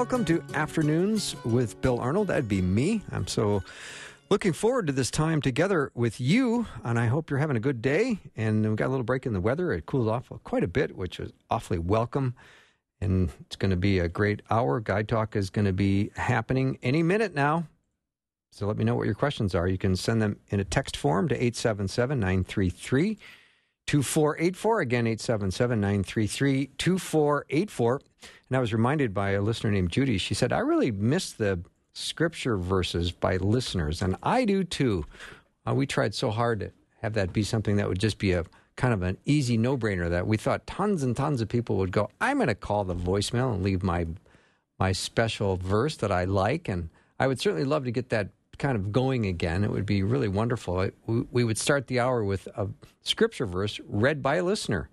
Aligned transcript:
Welcome 0.00 0.24
to 0.24 0.42
Afternoons 0.54 1.36
with 1.44 1.78
Bill 1.82 2.00
Arnold. 2.00 2.28
That'd 2.28 2.48
be 2.48 2.62
me. 2.62 3.02
I'm 3.12 3.26
so 3.26 3.62
looking 4.30 4.54
forward 4.54 4.86
to 4.86 4.94
this 4.94 5.10
time 5.10 5.42
together 5.42 5.92
with 5.94 6.18
you, 6.22 6.64
and 6.84 6.98
I 6.98 7.04
hope 7.04 7.28
you're 7.28 7.38
having 7.38 7.58
a 7.58 7.60
good 7.60 7.82
day. 7.82 8.18
And 8.34 8.66
we 8.66 8.76
got 8.76 8.86
a 8.86 8.88
little 8.88 9.04
break 9.04 9.26
in 9.26 9.34
the 9.34 9.42
weather. 9.42 9.74
It 9.74 9.84
cooled 9.84 10.08
off 10.08 10.32
quite 10.42 10.64
a 10.64 10.68
bit, 10.68 10.96
which 10.96 11.20
is 11.20 11.32
awfully 11.50 11.78
welcome. 11.78 12.34
And 13.02 13.30
it's 13.40 13.56
going 13.56 13.72
to 13.72 13.76
be 13.76 13.98
a 13.98 14.08
great 14.08 14.40
hour. 14.48 14.80
Guy 14.80 15.02
Talk 15.02 15.36
is 15.36 15.50
going 15.50 15.66
to 15.66 15.72
be 15.74 16.10
happening 16.16 16.78
any 16.82 17.02
minute 17.02 17.34
now. 17.34 17.66
So 18.52 18.66
let 18.66 18.78
me 18.78 18.84
know 18.84 18.94
what 18.94 19.04
your 19.04 19.14
questions 19.14 19.54
are. 19.54 19.68
You 19.68 19.76
can 19.76 19.96
send 19.96 20.22
them 20.22 20.38
in 20.48 20.60
a 20.60 20.64
text 20.64 20.96
form 20.96 21.28
to 21.28 21.34
877 21.34 22.18
933 22.18 23.18
2484. 23.86 24.80
Again, 24.80 25.06
877 25.06 25.78
933 25.78 26.70
2484. 26.78 28.00
And 28.50 28.56
I 28.56 28.60
was 28.60 28.72
reminded 28.72 29.14
by 29.14 29.30
a 29.30 29.40
listener 29.42 29.70
named 29.70 29.92
Judy. 29.92 30.18
She 30.18 30.34
said, 30.34 30.52
I 30.52 30.58
really 30.58 30.90
miss 30.90 31.32
the 31.32 31.60
scripture 31.92 32.56
verses 32.56 33.12
by 33.12 33.36
listeners, 33.36 34.02
and 34.02 34.16
I 34.22 34.44
do 34.44 34.64
too. 34.64 35.06
Uh, 35.66 35.74
we 35.74 35.86
tried 35.86 36.14
so 36.14 36.30
hard 36.30 36.60
to 36.60 36.72
have 37.00 37.14
that 37.14 37.32
be 37.32 37.42
something 37.42 37.76
that 37.76 37.88
would 37.88 38.00
just 38.00 38.18
be 38.18 38.32
a 38.32 38.44
kind 38.76 38.92
of 38.94 39.02
an 39.02 39.18
easy 39.24 39.56
no 39.56 39.76
brainer 39.76 40.08
that 40.10 40.26
we 40.26 40.36
thought 40.36 40.66
tons 40.66 41.02
and 41.02 41.16
tons 41.16 41.40
of 41.40 41.48
people 41.48 41.76
would 41.76 41.92
go, 41.92 42.08
I'm 42.20 42.38
going 42.38 42.48
to 42.48 42.54
call 42.54 42.84
the 42.84 42.94
voicemail 42.94 43.54
and 43.54 43.62
leave 43.62 43.82
my 43.82 44.06
my 44.78 44.92
special 44.92 45.56
verse 45.56 45.96
that 45.98 46.10
I 46.10 46.24
like. 46.24 46.66
And 46.68 46.88
I 47.18 47.26
would 47.26 47.38
certainly 47.38 47.66
love 47.66 47.84
to 47.84 47.90
get 47.90 48.08
that 48.08 48.30
kind 48.58 48.76
of 48.76 48.90
going 48.90 49.26
again. 49.26 49.62
It 49.62 49.70
would 49.70 49.84
be 49.84 50.02
really 50.02 50.28
wonderful. 50.28 50.80
It, 50.80 50.94
we, 51.06 51.24
we 51.30 51.44
would 51.44 51.58
start 51.58 51.86
the 51.86 52.00
hour 52.00 52.24
with 52.24 52.48
a 52.56 52.66
scripture 53.02 53.44
verse 53.44 53.78
read 53.86 54.22
by 54.22 54.36
a 54.36 54.44
listener. 54.44 54.88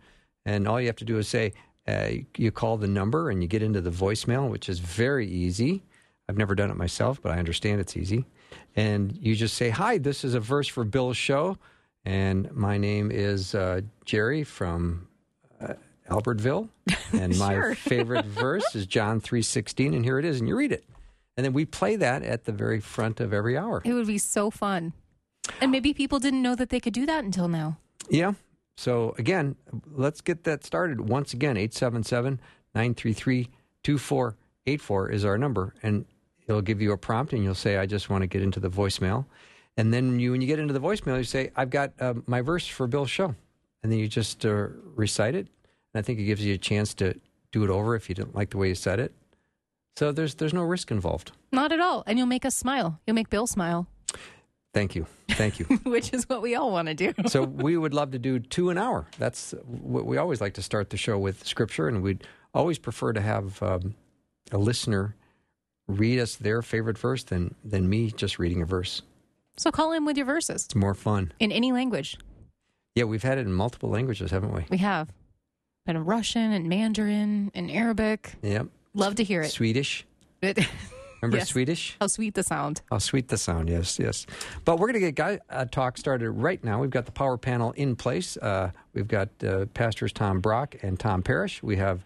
And 0.45 0.67
all 0.67 0.80
you 0.81 0.88
have 0.88 0.97
to 0.97 1.05
do 1.05 1.17
is 1.17 1.30
say, 1.30 1.53
uh, 1.88 2.09
you 2.35 2.52
call 2.52 2.77
the 2.77 2.88
number 2.88 3.30
and 3.30 3.41
you 3.41 3.47
get 3.47 3.63
into 3.63 3.81
the 3.81 3.89
voicemail, 3.91 4.49
which 4.49 4.69
is 4.69 4.80
very 4.80 5.27
easy. 5.27 5.83
I've 6.30 6.38
never 6.38 6.55
done 6.55 6.69
it 6.69 6.75
myself, 6.75 7.21
but 7.21 7.31
I 7.31 7.39
understand 7.39 7.80
it's 7.80 7.95
easy. 7.95 8.25
And 8.75 9.17
you 9.21 9.35
just 9.35 9.55
say, 9.55 9.69
Hi, 9.69 9.97
this 9.97 10.23
is 10.23 10.33
a 10.33 10.39
verse 10.39 10.67
for 10.67 10.83
Bill's 10.83 11.17
show. 11.17 11.58
And 12.05 12.52
my 12.53 12.77
name 12.77 13.11
is 13.11 13.55
uh, 13.55 13.81
Jerry 14.05 14.43
from 14.43 15.08
uh, 15.61 15.73
Albertville. 16.09 16.69
And 17.13 17.38
my 17.38 17.73
favorite 17.73 18.25
verse 18.45 18.75
is 18.75 18.85
John 18.85 19.21
3.16. 19.21 19.95
And 19.95 20.03
here 20.03 20.19
it 20.19 20.25
is. 20.25 20.39
And 20.39 20.47
you 20.47 20.58
read 20.58 20.73
it. 20.73 20.83
And 21.38 21.45
then 21.45 21.53
we 21.53 21.65
play 21.65 21.95
that 21.95 22.23
at 22.23 22.45
the 22.45 22.52
very 22.52 22.81
front 22.81 23.19
of 23.19 23.33
every 23.33 23.58
hour. 23.58 23.81
It 23.85 23.93
would 23.93 24.08
be 24.08 24.17
so 24.17 24.49
fun. 24.49 24.93
And 25.61 25.71
maybe 25.71 25.93
people 25.93 26.19
didn't 26.19 26.41
know 26.41 26.55
that 26.55 26.69
they 26.69 26.80
could 26.80 26.93
do 26.93 27.05
that 27.05 27.23
until 27.23 27.47
now. 27.47 27.77
Yeah. 28.09 28.33
So 28.78 29.16
again, 29.17 29.56
let's 29.92 30.22
get 30.22 30.44
that 30.44 30.64
started. 30.64 31.09
Once 31.09 31.33
again, 31.33 31.58
877 31.58 32.39
933 32.75 33.50
2484 33.83 35.09
is 35.11 35.25
our 35.25 35.38
number. 35.38 35.73
And 35.81 36.06
it'll 36.47 36.61
give 36.61 36.81
you 36.81 36.92
a 36.92 36.98
prompt 36.98 37.33
and 37.33 37.44
you'll 37.44 37.55
say, 37.55 37.78
I 37.78 37.88
just 37.88 38.09
want 38.09 38.22
to 38.22 38.28
get 38.28 38.44
into 38.44 38.59
the 38.59 38.70
voicemail. 38.70 39.25
And 39.78 39.94
then 39.94 40.20
you, 40.20 40.31
when 40.31 40.42
you 40.42 40.48
get 40.48 40.59
into 40.59 40.73
the 40.73 40.80
voicemail, 40.80 41.17
you 41.17 41.23
say, 41.23 41.52
I've 41.55 41.72
got 41.72 41.92
uh, 42.00 42.16
my 42.27 42.42
verse 42.42 42.67
for 42.67 42.88
Bill's 42.88 43.10
show. 43.10 43.36
And 43.83 43.92
then 43.92 43.99
you 43.99 44.08
just 44.08 44.45
uh, 44.45 44.67
recite 44.95 45.36
it. 45.36 45.48
And 45.94 45.99
I 45.99 46.02
think 46.02 46.20
it 46.20 46.26
gives 46.26 46.45
you 46.45 46.54
a 46.54 46.58
chance 46.58 46.94
to 46.95 47.20
do 47.52 47.64
it 47.64 47.70
over 47.70 47.95
if 47.95 48.09
you 48.09 48.15
didn't 48.15 48.36
like 48.36 48.52
the 48.52 48.58
way 48.58 48.70
you 48.70 48.76
said 48.76 48.99
it. 48.99 49.11
So 49.95 50.11
there's 50.11 50.36
there's 50.36 50.54
no 50.54 50.61
risk 50.61 50.92
involved. 50.92 51.32
Not 51.52 51.71
at 51.71 51.80
all. 51.80 52.04
And 52.05 52.20
you'll 52.20 52.27
make 52.27 52.45
us 52.45 52.55
smile. 52.55 52.99
You'll 53.08 53.15
make 53.15 53.32
Bill 53.32 53.48
smile, 53.48 53.88
Thank 54.73 54.95
you. 54.95 55.08
Thank 55.30 55.60
you. 55.60 55.66
which 55.83 56.14
is 56.14 56.28
what 56.30 56.42
we 56.42 56.55
all 56.55 56.72
want 56.72 56.88
to 56.88 56.94
do. 56.94 57.14
so 57.28 57.44
we 57.44 57.78
would 57.78 57.94
love 57.94 58.11
to 58.11 58.20
do 58.20 58.39
two 58.39 58.70
an 58.70 58.78
hour. 58.78 59.08
That's 59.17 59.54
what 59.66 60.05
we 60.05 60.17
always 60.17 60.39
like 60.42 60.54
to 60.55 60.61
start 60.61 60.89
the 60.89 60.98
show 60.98 61.17
with 61.17 61.45
scripture, 61.48 61.88
and 61.88 62.02
we'd 62.04 62.26
always 62.54 62.77
prefer 62.77 63.14
to 63.14 63.22
have 63.22 63.61
um, 63.64 63.95
a 64.52 64.58
listener 64.58 65.16
read 65.88 66.20
us 66.20 66.36
their 66.36 66.61
favorite 66.61 66.98
verse 66.98 67.23
than 67.23 67.56
than 67.64 67.89
me 67.89 68.11
just 68.11 68.39
reading 68.39 68.61
a 68.61 68.66
verse. 68.66 69.02
So 69.56 69.72
call 69.72 69.92
in 69.94 70.06
with 70.06 70.17
your 70.17 70.26
verses 70.26 70.66
It's 70.66 70.76
more 70.76 70.94
fun. 70.94 71.32
in 71.39 71.52
any 71.52 71.72
language. 71.72 72.17
Yeah, 72.94 73.06
we've 73.06 73.23
had 73.23 73.38
it 73.38 73.42
in 73.48 73.54
multiple 73.54 73.89
languages, 73.89 74.32
haven't 74.32 74.54
we? 74.54 74.66
We 74.70 74.77
have. 74.80 75.10
Been 75.86 75.95
in 75.95 76.04
Russian 76.06 76.52
and 76.52 76.67
Mandarin 76.67 77.52
and 77.56 77.72
Arabic. 77.72 78.33
Yep. 78.42 78.67
Love 78.94 79.16
to 79.16 79.23
hear 79.23 79.42
it. 79.42 79.50
Swedish. 79.50 80.06
It- 80.42 80.60
Remember 81.22 81.38
Yes. 81.38 81.50
Swedish? 81.50 81.95
How 82.00 82.08
sweet 82.08 82.36
the 82.36 82.44
sound. 82.44 82.82
How 82.92 83.00
sweet 83.00 83.28
the 83.30 83.38
sound, 83.38 83.70
yes, 83.70 83.98
yes. 84.00 84.26
But 84.66 84.78
we're 84.78 84.88
going 84.88 84.94
to 85.02 85.11
get 85.11 85.16
guy 85.16 85.39
uh, 85.50 85.66
talk 85.66 85.98
started 85.98 86.30
right 86.32 86.64
now. 86.64 86.80
We've 86.80 86.89
got 86.92 87.05
the 87.05 87.11
power 87.11 87.38
panel 87.38 87.72
in 87.72 87.95
place. 87.95 88.38
Uh, 88.38 88.72
we've 88.94 89.08
got 89.08 89.30
uh, 89.44 89.66
pastors 89.73 90.14
Tom 90.14 90.39
Brock 90.42 90.76
and 90.83 91.00
Tom 91.00 91.23
Parrish. 91.23 91.64
We 91.64 91.77
have 91.77 92.04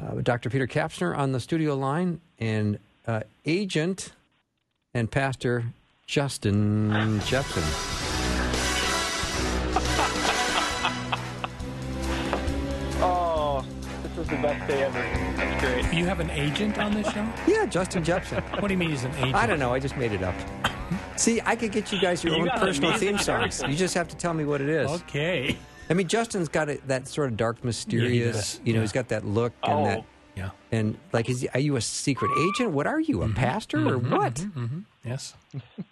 uh, 0.00 0.20
Dr. 0.22 0.48
Peter 0.48 0.66
Kapsner 0.68 1.16
on 1.16 1.32
the 1.32 1.40
studio 1.40 1.74
line 1.74 2.20
and 2.38 2.78
uh, 3.06 3.20
agent 3.44 4.12
and 4.94 5.10
pastor 5.10 5.64
Justin 6.06 6.90
Jeppesen. 7.20 7.64
this 14.28 14.36
is 14.36 14.42
the 14.42 14.48
best 14.48 14.68
day 14.68 14.82
ever. 14.82 15.36
That's 15.36 15.64
great. 15.64 15.94
You 15.94 16.04
have 16.06 16.20
an 16.20 16.30
agent 16.30 16.78
on 16.78 16.92
this 16.92 17.10
show? 17.12 17.26
Yeah, 17.46 17.66
Justin 17.66 18.02
Jeppesen. 18.04 18.60
What 18.60 18.68
do 18.68 18.74
you 18.74 18.78
mean 18.78 18.90
he's 18.90 19.04
an 19.04 19.14
agent? 19.16 19.34
I 19.34 19.46
don't 19.46 19.58
know. 19.58 19.72
I 19.72 19.78
just 19.78 19.96
made 19.96 20.12
it 20.12 20.22
up. 20.22 20.34
See, 21.16 21.40
I 21.44 21.56
could 21.56 21.72
get 21.72 21.92
you 21.92 22.00
guys 22.00 22.22
your 22.22 22.36
You 22.36 22.42
own 22.42 22.50
personal 22.58 22.92
theme 22.94 23.18
songs. 23.18 23.62
You 23.66 23.74
just 23.74 23.94
have 23.94 24.08
to 24.08 24.16
tell 24.16 24.34
me 24.34 24.44
what 24.44 24.60
it 24.60 24.68
is. 24.68 24.90
Okay. 25.02 25.56
I 25.90 25.94
mean, 25.94 26.06
Justin's 26.06 26.48
got 26.48 26.68
a, 26.68 26.78
that 26.86 27.08
sort 27.08 27.30
of 27.30 27.36
dark, 27.36 27.64
mysterious. 27.64 28.36
does. 28.36 28.60
you 28.64 28.72
know, 28.74 28.80
Yeah. 28.80 28.82
he's 28.82 28.92
got 28.92 29.08
that 29.08 29.26
look 29.26 29.52
and 29.62 29.72
Oh. 29.72 29.84
that. 29.84 30.04
Yeah. 30.36 30.50
And 30.70 30.98
like, 31.12 31.28
is 31.28 31.40
he, 31.40 31.48
are 31.48 31.60
you 31.60 31.76
a 31.76 31.80
secret 31.80 32.30
agent? 32.38 32.70
What 32.72 32.86
are 32.86 33.00
you, 33.00 33.22
a 33.22 33.26
mm-hmm. 33.26 33.34
pastor 33.34 33.78
or 33.78 33.98
mm-hmm. 33.98 34.14
what? 34.14 34.34
Mm-hmm. 34.34 34.64
mm-hmm. 34.64 34.78
Yes. 35.08 35.34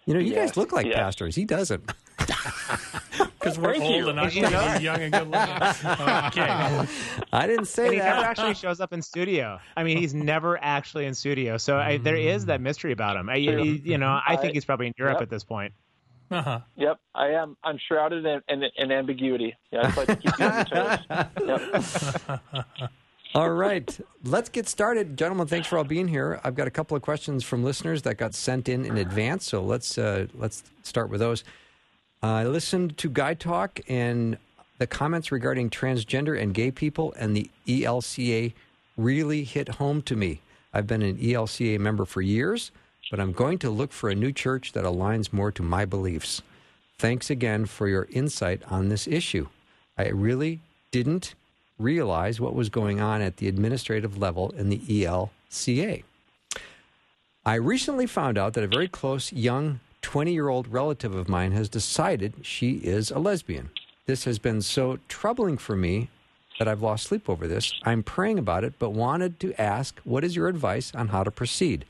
You 0.04 0.14
know, 0.14 0.20
you 0.20 0.32
Yes, 0.32 0.50
guys 0.50 0.56
look 0.56 0.72
like 0.72 0.86
yes. 0.86 0.96
pastors. 0.96 1.34
He 1.34 1.44
doesn't. 1.44 1.90
Because 3.46 3.60
we're 3.60 3.72
Thank 3.74 3.84
old 3.84 3.94
you. 3.94 4.08
and 4.08 4.18
I'm 4.18 4.30
You 4.30 4.42
know? 4.42 4.74
young 4.80 5.00
and 5.02 5.12
good 5.12 5.28
looking. 5.30 5.54
Okay. 5.54 6.46
I 7.32 7.46
didn't 7.46 7.58
and 7.58 7.66
that. 7.68 7.92
he 7.92 7.98
never 7.98 8.24
actually 8.24 8.54
shows 8.54 8.80
up 8.80 8.92
in 8.92 9.00
studio. 9.00 9.60
I 9.76 9.84
mean, 9.84 9.98
he's 9.98 10.14
never 10.14 10.58
actually 10.60 11.06
in 11.06 11.14
studio. 11.14 11.56
So 11.56 11.76
I, 11.78 11.98
there 11.98 12.16
is 12.16 12.46
that 12.46 12.60
mystery 12.60 12.90
about 12.90 13.16
him. 13.16 13.28
I, 13.28 13.36
you, 13.36 13.60
you 13.60 13.98
know, 13.98 14.20
I 14.26 14.34
think 14.34 14.54
he's 14.54 14.64
probably 14.64 14.88
in 14.88 14.94
Europe 14.98 15.16
yep. 15.16 15.22
at 15.22 15.30
this 15.30 15.44
point. 15.44 15.72
Uh-huh. 16.28 16.58
Yep, 16.74 16.98
I 17.14 17.28
am. 17.28 17.56
I'm 17.62 17.78
shrouded 17.86 18.26
in, 18.26 18.42
in, 18.48 18.64
in 18.76 18.90
ambiguity. 18.90 19.54
Yeah, 19.70 19.80
I 19.80 19.82
just 19.84 19.96
like 19.96 20.06
to 20.08 20.16
keep 20.16 20.38
you 20.40 20.44
on 20.44 20.66
your 20.72 21.64
toes. 21.68 22.16
Yep. 22.82 22.90
All 23.34 23.50
right, 23.50 23.98
let's 24.24 24.48
get 24.48 24.66
started, 24.66 25.18
gentlemen. 25.18 25.46
Thanks 25.46 25.68
for 25.68 25.76
all 25.76 25.84
being 25.84 26.08
here. 26.08 26.40
I've 26.42 26.54
got 26.54 26.66
a 26.66 26.70
couple 26.70 26.96
of 26.96 27.02
questions 27.02 27.44
from 27.44 27.62
listeners 27.62 28.02
that 28.02 28.16
got 28.16 28.34
sent 28.34 28.68
in 28.68 28.86
in 28.86 28.96
advance, 28.96 29.44
so 29.44 29.62
let's 29.62 29.98
uh, 29.98 30.26
let's 30.34 30.62
start 30.82 31.10
with 31.10 31.20
those. 31.20 31.44
I 32.22 32.44
listened 32.44 32.96
to 32.98 33.10
Guy 33.10 33.34
Talk 33.34 33.80
and 33.88 34.38
the 34.78 34.86
comments 34.86 35.30
regarding 35.30 35.70
transgender 35.70 36.40
and 36.40 36.54
gay 36.54 36.70
people 36.70 37.14
and 37.18 37.36
the 37.36 37.50
ELCA 37.66 38.52
really 38.96 39.44
hit 39.44 39.68
home 39.68 40.02
to 40.02 40.16
me. 40.16 40.40
I've 40.72 40.86
been 40.86 41.02
an 41.02 41.18
ELCA 41.18 41.78
member 41.78 42.04
for 42.04 42.22
years, 42.22 42.70
but 43.10 43.20
I'm 43.20 43.32
going 43.32 43.58
to 43.58 43.70
look 43.70 43.92
for 43.92 44.08
a 44.08 44.14
new 44.14 44.32
church 44.32 44.72
that 44.72 44.84
aligns 44.84 45.32
more 45.32 45.52
to 45.52 45.62
my 45.62 45.84
beliefs. 45.84 46.42
Thanks 46.98 47.28
again 47.28 47.66
for 47.66 47.88
your 47.88 48.08
insight 48.10 48.62
on 48.70 48.88
this 48.88 49.06
issue. 49.06 49.48
I 49.98 50.08
really 50.08 50.60
didn't 50.90 51.34
realize 51.78 52.40
what 52.40 52.54
was 52.54 52.68
going 52.68 53.00
on 53.00 53.20
at 53.20 53.36
the 53.36 53.48
administrative 53.48 54.18
level 54.18 54.50
in 54.50 54.68
the 54.68 54.78
ELCA. 54.78 56.02
I 57.44 57.54
recently 57.54 58.06
found 58.06 58.38
out 58.38 58.54
that 58.54 58.64
a 58.64 58.68
very 58.68 58.88
close 58.88 59.32
young 59.32 59.80
20 60.02 60.32
year 60.32 60.48
old 60.48 60.68
relative 60.68 61.14
of 61.14 61.28
mine 61.28 61.52
has 61.52 61.68
decided 61.68 62.34
she 62.42 62.74
is 62.76 63.10
a 63.10 63.18
lesbian. 63.18 63.70
This 64.06 64.24
has 64.24 64.38
been 64.38 64.62
so 64.62 64.98
troubling 65.08 65.58
for 65.58 65.76
me 65.76 66.08
that 66.58 66.68
I've 66.68 66.82
lost 66.82 67.06
sleep 67.06 67.28
over 67.28 67.46
this. 67.46 67.72
I'm 67.84 68.02
praying 68.02 68.38
about 68.38 68.64
it, 68.64 68.74
but 68.78 68.90
wanted 68.90 69.38
to 69.40 69.60
ask 69.60 70.00
what 70.04 70.24
is 70.24 70.36
your 70.36 70.48
advice 70.48 70.92
on 70.94 71.08
how 71.08 71.24
to 71.24 71.30
proceed? 71.30 71.84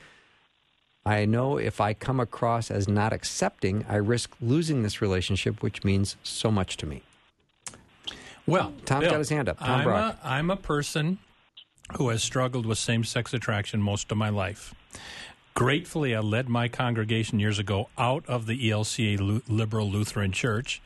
I 1.05 1.25
know 1.25 1.57
if 1.57 1.79
I 1.79 1.93
come 1.93 2.19
across 2.19 2.69
as 2.69 2.87
not 2.87 3.13
accepting, 3.13 3.85
I 3.87 3.95
risk 3.95 4.35
losing 4.41 4.83
this 4.83 5.01
relationship, 5.01 5.63
which 5.63 5.85
means 5.85 6.17
so 6.21 6.51
much 6.51 6.75
to 6.77 6.85
me. 6.85 7.01
Well, 8.47 8.73
Tom's 8.85 9.01
Bill, 9.01 9.11
got 9.11 9.19
his 9.19 9.29
hand 9.29 9.49
up. 9.49 9.59
Tom 9.59 9.69
I'm 9.69 9.83
Brock. 9.83 10.17
a, 10.23 10.27
I'm 10.27 10.49
a 10.49 10.55
person 10.55 11.19
who 11.97 12.09
has 12.09 12.23
struggled 12.23 12.65
with 12.65 12.77
same 12.77 13.03
sex 13.03 13.33
attraction 13.33 13.81
most 13.81 14.11
of 14.11 14.17
my 14.17 14.29
life. 14.29 14.73
Gratefully, 15.53 16.15
I 16.15 16.19
led 16.19 16.49
my 16.49 16.67
congregation 16.67 17.39
years 17.39 17.59
ago 17.59 17.89
out 17.97 18.23
of 18.27 18.45
the 18.45 18.69
ELCA 18.69 19.41
Liberal 19.47 19.89
Lutheran 19.89 20.31
Church. 20.31 20.81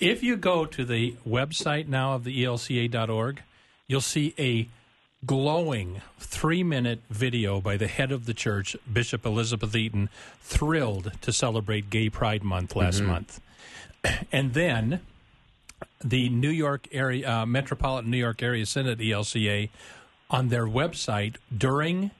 If 0.00 0.22
you 0.22 0.36
go 0.36 0.64
to 0.66 0.84
the 0.84 1.14
website 1.26 1.88
now 1.88 2.14
of 2.14 2.24
the 2.24 2.44
ELCA.org, 2.44 3.42
you'll 3.86 4.00
see 4.00 4.34
a 4.38 4.68
glowing 5.26 6.02
three 6.18 6.62
minute 6.62 7.00
video 7.10 7.60
by 7.60 7.76
the 7.76 7.86
head 7.86 8.12
of 8.12 8.26
the 8.26 8.34
church, 8.34 8.76
Bishop 8.90 9.24
Elizabeth 9.24 9.74
Eaton, 9.74 10.08
thrilled 10.40 11.12
to 11.20 11.32
celebrate 11.32 11.90
Gay 11.90 12.08
Pride 12.10 12.42
Month 12.42 12.74
last 12.74 12.98
mm-hmm. 12.98 13.08
month. 13.08 13.40
And 14.32 14.52
then 14.52 15.00
the 16.04 16.28
New 16.28 16.50
York 16.50 16.86
area, 16.92 17.28
uh, 17.28 17.46
Metropolitan 17.46 18.10
New 18.10 18.18
York 18.18 18.42
Area 18.42 18.66
Synod, 18.66 18.98
ELCA, 18.98 19.70
on 20.30 20.48
their 20.48 20.66
website 20.66 21.36
during 21.56 22.10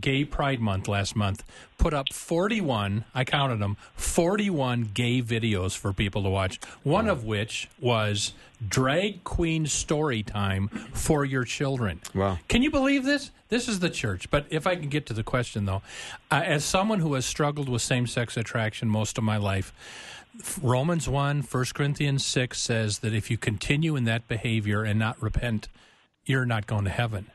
Gay 0.00 0.24
Pride 0.24 0.60
Month 0.60 0.88
last 0.88 1.16
month, 1.16 1.42
put 1.78 1.94
up 1.94 2.12
41, 2.12 3.04
I 3.14 3.24
counted 3.24 3.60
them, 3.60 3.76
41 3.94 4.90
gay 4.92 5.22
videos 5.22 5.76
for 5.76 5.92
people 5.92 6.22
to 6.22 6.28
watch, 6.28 6.60
one 6.82 7.08
of 7.08 7.24
which 7.24 7.68
was 7.80 8.34
Drag 8.66 9.24
Queen 9.24 9.66
Story 9.66 10.22
Time 10.22 10.68
for 10.68 11.24
Your 11.24 11.44
Children. 11.44 12.00
Wow. 12.14 12.38
Can 12.48 12.62
you 12.62 12.70
believe 12.70 13.04
this? 13.04 13.30
This 13.48 13.68
is 13.68 13.80
the 13.80 13.90
church. 13.90 14.30
But 14.30 14.46
if 14.50 14.66
I 14.66 14.76
can 14.76 14.88
get 14.88 15.06
to 15.06 15.14
the 15.14 15.22
question, 15.22 15.64
though, 15.64 15.82
uh, 16.30 16.42
as 16.44 16.64
someone 16.64 17.00
who 17.00 17.14
has 17.14 17.24
struggled 17.24 17.68
with 17.68 17.80
same 17.80 18.06
sex 18.06 18.36
attraction 18.36 18.88
most 18.88 19.18
of 19.18 19.24
my 19.24 19.36
life, 19.36 19.72
Romans 20.62 21.08
1, 21.08 21.42
1 21.42 21.64
Corinthians 21.74 22.24
6 22.24 22.58
says 22.58 22.98
that 23.00 23.14
if 23.14 23.30
you 23.30 23.38
continue 23.38 23.96
in 23.96 24.04
that 24.04 24.28
behavior 24.28 24.82
and 24.82 24.98
not 24.98 25.20
repent, 25.22 25.68
you're 26.24 26.46
not 26.46 26.66
going 26.66 26.84
to 26.84 26.90
heaven. 26.90 27.30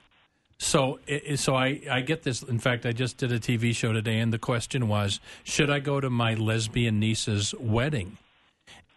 So, 0.58 1.00
so 1.36 1.56
I, 1.56 1.82
I 1.90 2.02
get 2.02 2.22
this. 2.22 2.44
In 2.44 2.60
fact, 2.60 2.86
I 2.86 2.92
just 2.92 3.18
did 3.18 3.32
a 3.32 3.40
TV 3.40 3.76
show 3.76 3.94
today, 3.94 4.20
and 4.20 4.32
the 4.32 4.38
question 4.38 4.88
was, 4.88 5.20
should 5.44 5.72
I 5.72 5.80
go 5.80 6.00
to 6.00 6.10
my 6.10 6.36
lesbian 6.36 7.00
niece's 7.00 7.56
wedding? 7.60 8.18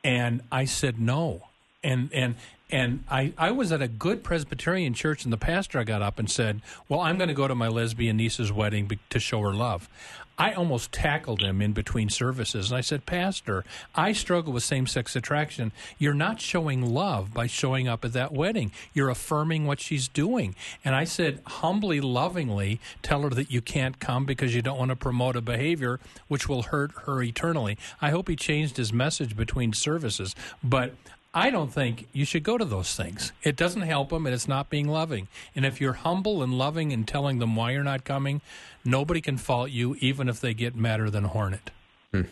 And 0.03 0.43
I 0.53 0.67
said 0.67 1.01
no. 1.01 1.45
And 1.83 2.11
and 2.13 2.35
and 2.75 3.05
I, 3.09 3.33
I 3.39 3.53
was 3.53 3.71
at 3.71 3.81
a 3.81 3.87
good 3.87 4.25
Presbyterian 4.25 4.95
church, 4.95 5.23
and 5.23 5.33
the 5.33 5.39
pastor 5.39 5.85
got 5.85 6.03
up 6.03 6.19
and 6.19 6.29
said, 6.29 6.61
"Well, 6.89 6.99
I'm 6.99 7.17
going 7.17 7.29
to 7.29 7.35
go 7.35 7.47
to 7.47 7.55
my 7.55 7.69
lesbian 7.69 8.17
niece's 8.17 8.51
wedding 8.51 8.87
be- 8.87 8.99
to 9.11 9.21
show 9.21 9.41
her 9.43 9.55
love." 9.55 9.89
I 10.37 10.53
almost 10.53 10.91
tackled 10.91 11.43
him 11.43 11.63
in 11.63 11.73
between 11.73 12.09
services, 12.09 12.73
and 12.73 12.77
I 12.77 12.81
said, 12.81 13.07
"Pastor, 13.07 13.65
I 13.95 14.11
struggle 14.11 14.53
with 14.53 14.65
same-sex 14.65 15.15
attraction. 15.15 15.71
You're 16.01 16.15
not 16.15 16.41
showing 16.41 16.93
love 16.93 17.33
by 17.33 17.47
showing 17.47 17.87
up 17.87 18.05
at 18.05 18.13
that 18.15 18.33
wedding. 18.33 18.73
You're 18.93 19.09
affirming 19.09 19.67
what 19.67 19.79
she's 19.79 20.09
doing." 20.09 20.57
And 20.85 20.97
I 20.97 21.05
said, 21.05 21.43
humbly, 21.47 22.01
lovingly, 22.01 22.81
tell 23.03 23.23
her 23.23 23.31
that 23.31 23.53
you 23.53 23.61
can't 23.61 24.01
come 24.01 24.25
because 24.25 24.53
you 24.53 24.63
don't 24.63 24.79
want 24.81 24.89
to 24.89 24.97
promote 24.97 25.37
a 25.37 25.41
behavior 25.41 26.01
which 26.27 26.49
will 26.49 26.63
hurt 26.63 26.91
her 27.07 27.23
eternally. 27.23 27.79
I 28.03 28.11
hope 28.11 28.27
he 28.27 28.35
changed 28.35 28.79
his 28.79 28.93
message 28.93 29.37
between 29.37 29.73
services, 29.75 30.35
but 30.65 30.95
I 31.35 31.51
don't 31.51 31.73
think 31.73 32.07
you 32.13 32.25
should 32.25 32.45
go 32.45 32.57
to 32.57 32.65
those 32.65 32.95
things. 32.95 33.33
It 33.43 33.57
doesn't 33.57 33.83
help 33.83 34.11
them, 34.11 34.25
and 34.25 34.33
it's 34.33 34.47
not 34.47 34.71
being 34.71 34.87
loving. 34.89 35.27
And 35.57 35.67
if 35.67 35.81
you're 35.81 35.95
humble 35.95 36.45
and 36.45 36.57
loving 36.57 36.93
and 36.93 37.07
telling 37.07 37.41
them 37.41 37.57
why 37.57 37.73
you're 37.73 37.83
not 37.83 38.05
coming, 38.05 38.41
nobody 38.85 39.21
can 39.21 39.37
fault 39.37 39.71
you, 39.71 39.97
even 39.99 40.29
if 40.29 40.41
they 40.41 40.55
get 40.55 40.77
madder 40.77 41.11
than 41.11 41.25
a 41.25 41.29
hornet. 41.29 41.71
Hmm. 42.13 42.23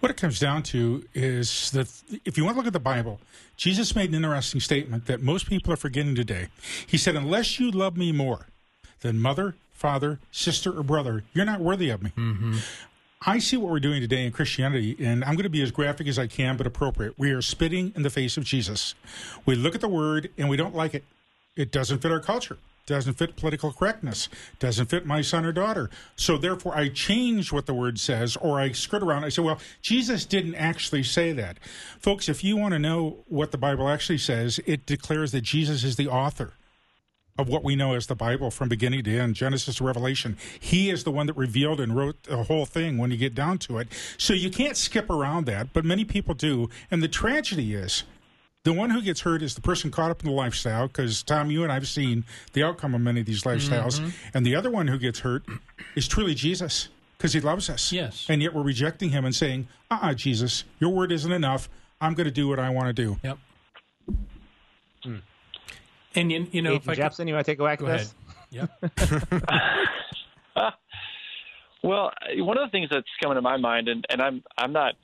What 0.00 0.10
it 0.10 0.16
comes 0.16 0.38
down 0.38 0.62
to 0.64 1.04
is 1.14 1.70
that 1.72 1.88
if 2.24 2.38
you 2.38 2.44
want 2.44 2.56
to 2.56 2.60
look 2.60 2.66
at 2.66 2.72
the 2.72 2.80
Bible, 2.80 3.20
Jesus 3.56 3.94
made 3.94 4.08
an 4.10 4.16
interesting 4.16 4.60
statement 4.60 5.06
that 5.06 5.22
most 5.22 5.46
people 5.46 5.72
are 5.72 5.76
forgetting 5.76 6.14
today. 6.14 6.48
He 6.86 6.96
said, 6.96 7.14
Unless 7.14 7.60
you 7.60 7.70
love 7.70 7.96
me 7.96 8.10
more 8.12 8.46
than 9.00 9.18
mother, 9.18 9.54
father, 9.70 10.18
sister, 10.30 10.78
or 10.78 10.82
brother, 10.82 11.24
you're 11.34 11.44
not 11.44 11.60
worthy 11.60 11.90
of 11.90 12.02
me. 12.02 12.12
Mm-hmm. 12.16 12.56
I 13.24 13.38
see 13.38 13.56
what 13.56 13.70
we're 13.70 13.78
doing 13.80 14.00
today 14.00 14.26
in 14.26 14.32
Christianity, 14.32 14.96
and 14.98 15.24
I'm 15.24 15.34
going 15.34 15.44
to 15.44 15.50
be 15.50 15.62
as 15.62 15.70
graphic 15.70 16.08
as 16.08 16.18
I 16.18 16.26
can, 16.26 16.56
but 16.56 16.66
appropriate. 16.66 17.16
We 17.18 17.30
are 17.30 17.42
spitting 17.42 17.92
in 17.94 18.02
the 18.02 18.10
face 18.10 18.36
of 18.36 18.44
Jesus. 18.44 18.96
We 19.46 19.54
look 19.54 19.76
at 19.76 19.80
the 19.80 19.88
word 19.88 20.30
and 20.36 20.48
we 20.48 20.56
don't 20.56 20.74
like 20.74 20.94
it. 20.94 21.04
It 21.54 21.70
doesn't 21.70 21.98
fit 21.98 22.10
our 22.10 22.18
culture. 22.18 22.58
Doesn't 22.84 23.14
fit 23.14 23.36
political 23.36 23.72
correctness. 23.72 24.28
Doesn't 24.58 24.86
fit 24.86 25.06
my 25.06 25.22
son 25.22 25.44
or 25.44 25.52
daughter. 25.52 25.88
So 26.16 26.36
therefore, 26.36 26.76
I 26.76 26.88
change 26.88 27.52
what 27.52 27.66
the 27.66 27.74
word 27.74 28.00
says, 28.00 28.36
or 28.36 28.58
I 28.58 28.72
skirt 28.72 29.04
around. 29.04 29.24
I 29.24 29.28
say, 29.28 29.42
well, 29.42 29.60
Jesus 29.82 30.24
didn't 30.24 30.56
actually 30.56 31.04
say 31.04 31.32
that, 31.32 31.58
folks. 32.00 32.28
If 32.28 32.42
you 32.42 32.56
want 32.56 32.72
to 32.72 32.80
know 32.80 33.18
what 33.28 33.52
the 33.52 33.58
Bible 33.58 33.88
actually 33.88 34.18
says, 34.18 34.58
it 34.66 34.84
declares 34.84 35.30
that 35.30 35.42
Jesus 35.42 35.84
is 35.84 35.94
the 35.94 36.08
author 36.08 36.54
of 37.38 37.48
what 37.48 37.64
we 37.64 37.74
know 37.74 37.94
as 37.94 38.06
the 38.06 38.14
Bible 38.14 38.50
from 38.50 38.68
beginning 38.68 39.04
to 39.04 39.18
end, 39.18 39.34
Genesis 39.34 39.76
to 39.76 39.84
Revelation. 39.84 40.36
He 40.60 40.90
is 40.90 41.04
the 41.04 41.10
one 41.10 41.26
that 41.26 41.36
revealed 41.36 41.80
and 41.80 41.96
wrote 41.96 42.22
the 42.24 42.44
whole 42.44 42.66
thing 42.66 42.98
when 42.98 43.10
you 43.10 43.16
get 43.16 43.34
down 43.34 43.58
to 43.58 43.78
it. 43.78 43.88
So 44.18 44.34
you 44.34 44.50
can't 44.50 44.76
skip 44.76 45.08
around 45.08 45.46
that, 45.46 45.72
but 45.72 45.84
many 45.84 46.04
people 46.04 46.34
do. 46.34 46.68
And 46.90 47.02
the 47.02 47.08
tragedy 47.08 47.74
is 47.74 48.04
the 48.64 48.72
one 48.72 48.90
who 48.90 49.02
gets 49.02 49.22
hurt 49.22 49.42
is 49.42 49.54
the 49.54 49.60
person 49.60 49.90
caught 49.90 50.10
up 50.10 50.22
in 50.22 50.28
the 50.28 50.36
lifestyle, 50.36 50.86
because 50.86 51.22
Tom, 51.22 51.50
you 51.50 51.62
and 51.62 51.72
I've 51.72 51.88
seen 51.88 52.24
the 52.52 52.62
outcome 52.62 52.94
of 52.94 53.00
many 53.00 53.20
of 53.20 53.26
these 53.26 53.42
lifestyles. 53.42 54.12
And 54.34 54.46
the 54.46 54.54
other 54.54 54.70
one 54.70 54.86
who 54.86 54.98
gets 54.98 55.20
hurt 55.20 55.44
is 55.96 56.06
truly 56.06 56.34
Jesus, 56.34 56.88
because 57.18 57.32
he 57.32 57.40
loves 57.40 57.68
us. 57.70 57.92
Yes. 57.92 58.26
And 58.28 58.42
yet 58.42 58.54
we're 58.54 58.62
rejecting 58.62 59.10
him 59.10 59.24
and 59.24 59.34
saying, 59.34 59.68
uh 59.90 59.98
uh 60.02 60.14
Jesus, 60.14 60.64
your 60.78 60.90
word 60.90 61.10
isn't 61.10 61.32
enough. 61.32 61.68
I'm 62.00 62.14
going 62.14 62.26
to 62.26 62.30
do 62.32 62.46
what 62.46 62.58
I 62.58 62.70
want 62.70 62.88
to 62.88 62.92
do. 62.92 63.18
Yep. 63.24 63.38
And 66.14 66.30
you, 66.30 66.46
you 66.52 66.62
know, 66.62 66.74
if 66.74 66.88
I 66.88 66.92
Agent 66.92 67.16
could, 67.16 67.28
you 67.28 67.34
want 67.34 67.46
to 67.46 67.52
take 67.52 67.58
a 67.58 67.62
whack 67.62 67.78
go 67.78 67.86
at 67.86 67.94
ahead. 67.94 68.06
this? 68.06 68.14
Yep. 68.50 69.34
Well, 71.82 72.12
one 72.36 72.58
of 72.58 72.66
the 72.66 72.70
things 72.70 72.88
that's 72.90 73.08
coming 73.20 73.34
to 73.34 73.42
my 73.42 73.56
mind, 73.56 73.88
and, 73.88 74.06
and 74.08 74.22
I'm 74.22 74.42
I'm 74.56 74.72
not, 74.72 74.94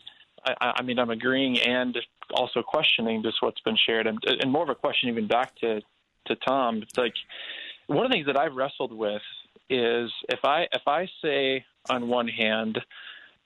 I, 0.45 0.75
I 0.77 0.83
mean 0.83 0.99
I'm 0.99 1.11
agreeing 1.11 1.59
and 1.59 1.99
also 2.33 2.63
questioning 2.63 3.23
just 3.23 3.43
what's 3.43 3.61
been 3.61 3.77
shared, 3.77 4.07
and, 4.07 4.19
and 4.25 4.51
more 4.53 4.63
of 4.63 4.69
a 4.69 4.75
question 4.75 5.09
even 5.09 5.27
back 5.27 5.57
to 5.57 5.81
to 6.27 6.37
Tom. 6.37 6.83
It's 6.83 6.97
like 6.97 7.15
one 7.89 8.05
of 8.05 8.11
the 8.11 8.15
things 8.15 8.27
that 8.27 8.39
I've 8.39 8.55
wrestled 8.55 8.93
with 8.93 9.23
is 9.69 10.11
if 10.29 10.45
I 10.45 10.67
if 10.73 10.83
I 10.87 11.09
say 11.21 11.65
on 11.91 12.09
one 12.09 12.29
hand, 12.29 12.79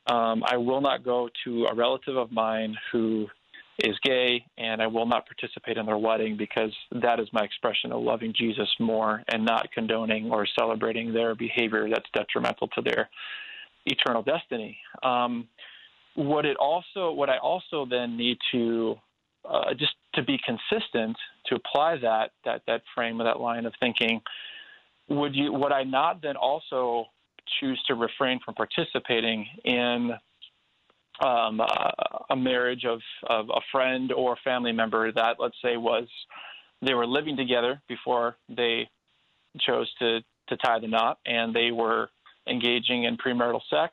um, 0.07 0.43
I 0.45 0.59
will 0.59 0.83
not 0.83 1.03
go 1.03 1.31
to 1.45 1.67
a 1.67 1.75
relative 1.75 2.17
of 2.17 2.33
mine 2.33 2.77
who 2.91 3.29
is 3.83 3.97
gay, 4.03 4.45
and 4.59 4.81
I 4.81 4.87
will 4.87 5.07
not 5.07 5.27
participate 5.27 5.77
in 5.77 5.87
their 5.87 5.99
wedding 5.99 6.37
because 6.37 6.73
that 6.93 7.21
is 7.21 7.29
my 7.33 7.43
expression 7.43 7.93
of 7.93 8.03
loving 8.03 8.33
Jesus 8.37 8.69
more 8.79 9.23
and 9.29 9.45
not 9.45 9.71
condoning 9.73 10.31
or 10.31 10.47
celebrating 10.59 11.13
their 11.13 11.35
behavior 11.35 11.89
that's 11.89 12.09
detrimental 12.15 12.69
to 12.69 12.83
their 12.83 13.09
eternal 13.87 14.23
destiny. 14.23 14.79
Um, 15.03 15.49
what 16.15 16.45
it 16.45 16.57
also, 16.57 17.13
what 17.13 17.31
I 17.31 17.39
also 17.39 17.87
then 17.89 18.17
need 18.17 18.39
to 18.53 18.97
uh, 19.49 19.75
just 19.75 19.95
to 20.15 20.23
be 20.23 20.39
consistent 20.45 21.17
to 21.47 21.57
apply 21.57 21.97
that 21.99 22.31
that 22.45 22.63
that 22.67 22.83
frame 22.95 23.21
of 23.21 23.27
that 23.27 23.41
line 23.41 23.67
of 23.67 23.73
thinking. 23.81 24.21
Would 25.09 25.35
you? 25.35 25.53
Would 25.53 25.73
I 25.73 25.83
not 25.83 26.23
then 26.23 26.37
also 26.37 27.07
choose 27.59 27.83
to 27.89 27.95
refrain 27.95 28.39
from 28.45 28.55
participating 28.55 29.47
in 29.65 30.13
um, 31.21 31.61
a, 31.61 31.93
a 32.31 32.37
marriage 32.37 32.85
of, 32.85 33.01
of 33.29 33.49
a 33.51 33.61
friend 33.71 34.13
or 34.13 34.37
family 34.45 34.73
member 34.73 35.13
that, 35.13 35.37
let's 35.39 35.57
say, 35.63 35.77
was 35.77 36.09
they 36.81 36.95
were 36.95 37.07
living 37.07 37.37
together 37.37 37.81
before 37.89 38.37
they 38.49 38.89
chose 39.61 39.91
to, 39.99 40.21
to 40.49 40.57
tie 40.59 40.79
the 40.81 40.89
knot 40.89 41.19
and 41.27 41.55
they 41.55 41.71
were 41.71 42.09
engaging 42.49 43.05
in 43.05 43.17
premarital 43.17 43.61
sex, 43.71 43.93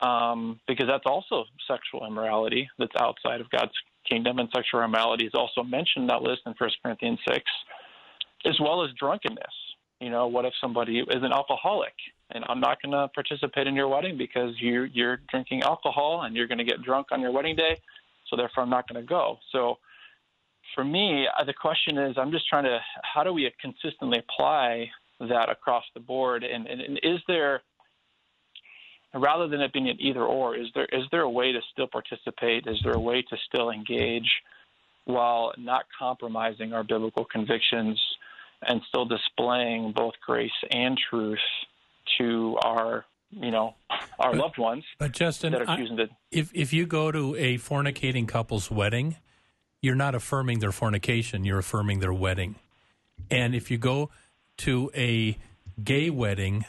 um, 0.00 0.60
because 0.68 0.86
that's 0.86 1.06
also 1.06 1.44
sexual 1.66 2.06
immorality 2.06 2.68
that's 2.78 2.92
outside 3.00 3.40
of 3.40 3.50
God's 3.50 3.72
kingdom, 4.08 4.38
and 4.38 4.48
sexual 4.54 4.82
immorality 4.82 5.26
is 5.26 5.32
also 5.34 5.62
mentioned 5.62 6.02
in 6.02 6.06
that 6.06 6.22
list 6.22 6.42
in 6.46 6.54
1 6.56 6.70
Corinthians 6.82 7.18
6, 7.28 7.42
as 8.44 8.54
well 8.60 8.84
as 8.84 8.90
drunkenness. 8.98 9.44
You 10.00 10.10
know, 10.10 10.28
what 10.28 10.44
if 10.44 10.52
somebody 10.60 10.98
is 10.98 11.22
an 11.22 11.32
alcoholic 11.32 11.94
and 12.30 12.44
I'm 12.48 12.60
not 12.60 12.82
going 12.82 12.92
to 12.92 13.08
participate 13.08 13.66
in 13.66 13.74
your 13.74 13.88
wedding 13.88 14.18
because 14.18 14.54
you 14.60 14.84
you're 14.84 15.18
drinking 15.30 15.62
alcohol 15.62 16.22
and 16.22 16.34
you're 16.34 16.46
going 16.46 16.58
to 16.58 16.64
get 16.64 16.82
drunk 16.82 17.08
on 17.12 17.20
your 17.20 17.32
wedding 17.32 17.56
day, 17.56 17.78
so 18.28 18.36
therefore 18.36 18.62
I'm 18.64 18.70
not 18.70 18.88
going 18.88 19.00
to 19.00 19.08
go. 19.08 19.38
So 19.52 19.78
for 20.74 20.84
me, 20.84 21.26
uh, 21.38 21.44
the 21.44 21.54
question 21.54 21.98
is, 21.98 22.16
I'm 22.18 22.32
just 22.32 22.48
trying 22.48 22.64
to 22.64 22.78
how 23.02 23.22
do 23.22 23.32
we 23.32 23.50
consistently 23.60 24.18
apply 24.18 24.90
that 25.20 25.48
across 25.48 25.84
the 25.94 26.00
board, 26.00 26.44
and, 26.44 26.66
and, 26.66 26.80
and 26.80 27.00
is 27.02 27.20
there 27.26 27.62
rather 29.14 29.48
than 29.48 29.60
it 29.60 29.72
being 29.72 29.88
an 29.88 29.96
either 30.00 30.24
or, 30.24 30.56
is 30.56 30.66
there 30.74 30.86
is 30.92 31.04
there 31.10 31.22
a 31.22 31.30
way 31.30 31.52
to 31.52 31.60
still 31.72 31.86
participate? 31.86 32.66
Is 32.66 32.78
there 32.82 32.92
a 32.92 33.00
way 33.00 33.22
to 33.22 33.36
still 33.46 33.70
engage 33.70 34.30
while 35.04 35.52
not 35.56 35.84
compromising 35.96 36.72
our 36.72 36.82
biblical 36.82 37.24
convictions 37.24 38.00
and 38.62 38.80
still 38.88 39.04
displaying 39.04 39.92
both 39.92 40.14
grace 40.26 40.50
and 40.70 40.98
truth 41.08 41.38
to 42.18 42.56
our 42.64 43.04
you 43.30 43.50
know 43.50 43.74
our 44.18 44.32
But- 44.32 44.40
loved 44.40 44.58
ones 44.58 44.84
But 44.98 45.12
Justin, 45.12 45.52
that 45.52 45.62
are 45.62 45.70
I- 45.70 45.76
choosing 45.76 45.96
to 45.98 46.08
if 46.30 46.50
if 46.54 46.72
you 46.72 46.86
go 46.86 47.10
to 47.12 47.34
a 47.36 47.58
fornicating 47.58 48.26
couple's 48.28 48.70
wedding, 48.70 49.16
you're 49.82 49.94
not 49.96 50.14
affirming 50.14 50.60
their 50.60 50.72
fornication; 50.72 51.44
you're 51.44 51.58
affirming 51.58 52.00
their 52.00 52.12
wedding. 52.12 52.56
And 53.30 53.54
if 53.54 53.70
you 53.70 53.78
go 53.78 54.10
to 54.58 54.90
a 54.94 55.36
gay 55.82 56.10
wedding, 56.10 56.64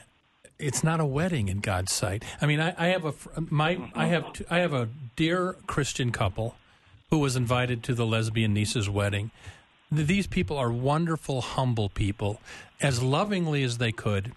it's 0.60 0.84
not 0.84 1.00
a 1.00 1.06
wedding 1.06 1.48
in 1.50 1.60
God's 1.60 1.92
sight. 1.92 2.24
I 2.42 2.46
mean, 2.46 2.60
I, 2.60 2.74
I 2.78 2.88
have 2.88 3.06
a 3.06 3.14
my 3.50 3.78
I 3.96 4.08
have 4.08 4.34
t- 4.34 4.46
I 4.50 4.60
have 4.60 4.74
a 4.74 4.90
dear 5.16 5.54
Christian 5.68 6.12
couple 6.12 6.56
who 7.10 7.20
was 7.20 7.36
invited 7.36 7.84
to 7.84 7.94
the 7.94 8.06
lesbian 8.06 8.54
niece's 8.54 8.90
wedding. 8.90 9.32
These 9.92 10.28
people 10.28 10.58
are 10.58 10.72
wonderful, 10.72 11.42
humble 11.42 11.88
people, 11.90 12.42
as 12.82 13.02
lovingly 13.02 13.64
as 13.64 13.78
they 13.78 13.94
could 13.94 14.34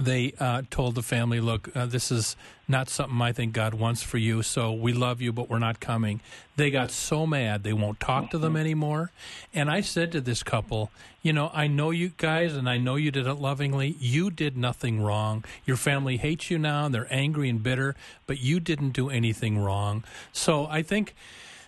they 0.00 0.32
uh, 0.40 0.62
told 0.70 0.94
the 0.94 1.02
family, 1.02 1.40
"Look, 1.40 1.74
uh, 1.76 1.86
this 1.86 2.10
is 2.10 2.36
not 2.66 2.88
something 2.88 3.20
I 3.20 3.32
think 3.32 3.52
God 3.52 3.74
wants 3.74 4.02
for 4.02 4.18
you. 4.18 4.42
So 4.42 4.72
we 4.72 4.92
love 4.92 5.20
you, 5.20 5.32
but 5.32 5.48
we're 5.48 5.58
not 5.58 5.80
coming." 5.80 6.20
They 6.56 6.70
got 6.70 6.90
so 6.90 7.26
mad 7.26 7.62
they 7.62 7.72
won't 7.72 8.00
talk 8.00 8.30
to 8.30 8.38
them 8.38 8.56
anymore. 8.56 9.10
And 9.54 9.70
I 9.70 9.80
said 9.80 10.12
to 10.12 10.20
this 10.20 10.42
couple, 10.42 10.90
"You 11.22 11.32
know, 11.32 11.50
I 11.52 11.66
know 11.66 11.90
you 11.90 12.12
guys, 12.16 12.54
and 12.56 12.68
I 12.68 12.78
know 12.78 12.96
you 12.96 13.10
did 13.10 13.26
it 13.26 13.34
lovingly. 13.34 13.96
You 13.98 14.30
did 14.30 14.56
nothing 14.56 15.00
wrong. 15.00 15.44
Your 15.64 15.76
family 15.76 16.16
hates 16.16 16.50
you 16.50 16.58
now, 16.58 16.86
and 16.86 16.94
they're 16.94 17.12
angry 17.12 17.48
and 17.48 17.62
bitter, 17.62 17.94
but 18.26 18.40
you 18.40 18.60
didn't 18.60 18.90
do 18.90 19.10
anything 19.10 19.58
wrong." 19.58 20.04
So 20.32 20.66
I 20.66 20.82
think 20.82 21.14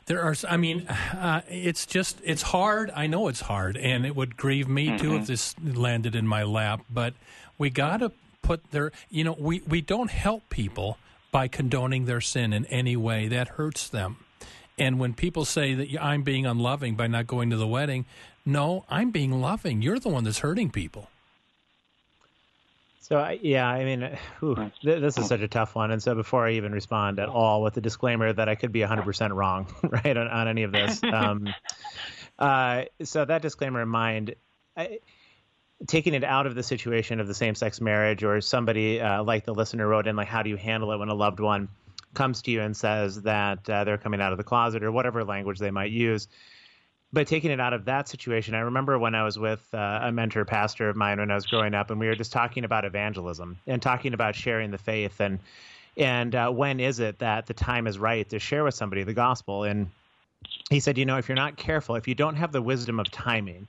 there 0.07 0.21
are 0.21 0.35
i 0.49 0.57
mean 0.57 0.87
uh, 0.89 1.41
it's 1.49 1.87
just 1.87 2.21
it's 2.25 2.43
hard 2.43 2.91
i 2.95 3.07
know 3.07 3.29
it's 3.29 3.43
hard 3.43 3.77
and 3.77 4.05
it 4.05 4.17
would 4.17 4.37
grieve 4.37 4.69
me 4.69 4.99
too 4.99 5.17
if 5.17 5.27
this 5.27 5.55
landed 5.63 6.15
in 6.15 6.27
my 6.27 6.43
lap 6.43 6.81
but 6.91 7.15
we 7.59 7.71
got 7.71 7.99
to 7.99 8.11
put 8.43 8.71
their 8.73 8.93
you 9.11 9.25
know 9.25 9.37
we 9.39 9.61
we 9.67 9.81
don't 9.81 10.11
help 10.11 10.49
people 10.51 10.99
by 11.31 11.49
condoning 11.49 12.05
their 12.05 12.21
sin 12.21 12.53
in 12.53 12.67
any 12.67 12.97
way 12.97 13.29
that 13.29 13.49
hurts 13.49 13.89
them 13.89 14.17
and 14.79 14.99
when 14.99 15.15
people 15.15 15.45
say 15.45 15.75
that 15.75 15.89
i'm 16.03 16.23
being 16.23 16.45
unloving 16.45 16.95
by 16.97 17.07
not 17.07 17.27
going 17.27 17.51
to 17.51 17.57
the 17.57 17.67
wedding 17.67 18.05
no 18.45 18.85
i'm 18.91 19.11
being 19.11 19.41
loving 19.41 19.81
you're 19.83 19.99
the 19.99 20.09
one 20.09 20.25
that's 20.25 20.41
hurting 20.41 20.71
people 20.71 21.09
So 23.01 23.19
I- 23.19 23.39
yeah, 23.43 23.69
I 23.69 23.85
mean, 23.85 24.17
whew, 24.41 24.71
this 24.83 25.19
is 25.19 25.27
such 25.27 25.41
a 25.41 25.49
tough 25.49 25.75
one. 25.75 25.91
And 25.91 26.03
so 26.03 26.15
before 26.15 26.47
I 26.47 26.53
even 26.53 26.73
respond 26.73 27.19
at 27.19 27.29
all, 27.29 27.61
with 27.63 27.75
the 27.75 27.81
disclaimer 27.81 28.33
that 28.33 28.49
I 28.49 28.55
could 28.55 28.73
be 28.73 28.81
100% 28.81 29.35
wrong, 29.35 29.67
right, 29.83 30.17
on, 30.17 30.29
on 30.29 30.49
any 30.49 30.63
of 30.63 30.73
this. 30.73 31.03
Um, 31.13 31.53
uh, 32.39 32.85
so 33.03 33.25
that 33.25 33.43
disclaimer 33.43 33.83
in 33.83 33.89
mind, 33.89 34.35
I, 34.77 35.01
taking 35.87 36.15
it 36.15 36.25
out 36.25 36.47
of 36.47 36.55
the 36.55 36.63
situation 36.63 37.21
of 37.21 37.27
the 37.27 37.35
same-sex 37.35 37.81
marriage, 37.81 38.23
or 38.23 38.41
somebody 38.41 39.01
uh, 39.01 39.23
like 39.23 39.45
the 39.45 39.55
listener 39.55 39.87
wrote 39.87 40.07
in, 40.07 40.17
like, 40.17 40.29
how 40.29 40.43
do 40.43 40.51
you 40.51 40.57
handle 40.57 40.93
it 40.93 40.99
when 40.99 41.09
a 41.09 41.15
loved 41.15 41.41
one 41.41 41.69
comes 42.15 42.43
to 42.43 42.51
you 42.51 42.61
and 42.61 42.77
says 42.77 43.23
that 43.23 43.69
uh, 43.69 43.85
they're 43.85 43.99
coming 43.99 44.21
out 44.21 44.33
of 44.33 44.39
the 44.39 44.45
closet, 44.45 44.83
or 44.83 44.93
whatever 44.93 45.25
language 45.25 45.59
they 45.59 45.71
might 45.71 45.91
use 45.91 46.29
but 47.13 47.27
taking 47.27 47.51
it 47.51 47.61
out 47.61 47.75
of 47.75 47.85
that 47.85 48.09
situation, 48.09 48.55
I 48.55 48.61
remember 48.61 48.99
when 48.99 49.15
I 49.15 49.25
was 49.25 49.39
with 49.39 49.63
uh, 49.75 50.01
a 50.03 50.13
mentor 50.13 50.45
pastor 50.45 50.89
of 50.89 50.97
mine 50.97 51.19
when 51.19 51.31
I 51.31 51.35
was 51.35 51.45
growing 51.45 51.75
up, 51.75 51.91
and 51.91 52.01
we 52.01 52.07
were 52.07 52.15
just 52.15 52.33
talking 52.33 52.65
about 52.65 52.85
evangelism 52.85 53.59
and 53.67 53.83
talking 53.83 54.15
about 54.15 54.35
sharing 54.35 54.71
the 54.71 54.79
faith 54.79 55.21
and 55.21 55.39
and 55.95 56.35
uh, 56.35 56.51
when 56.51 56.81
is 56.81 57.01
it 57.01 57.19
that 57.19 57.45
the 57.45 57.53
time 57.53 57.87
is 57.87 57.99
right 57.99 58.27
to 58.31 58.39
share 58.39 58.65
with 58.65 58.75
somebody 58.75 59.05
the 59.05 59.13
gospel? 59.13 59.65
And 59.65 59.91
he 60.71 60.81
said, 60.81 60.97
you 60.97 61.05
know, 61.05 61.19
if 61.19 61.29
you're 61.29 61.37
not 61.37 61.59
careful, 61.59 61.97
if 61.97 62.09
you 62.09 62.15
don't 62.15 62.37
have 62.37 62.51
the 62.51 62.63
wisdom 62.63 62.99
of 62.99 63.11
timing, 63.11 63.69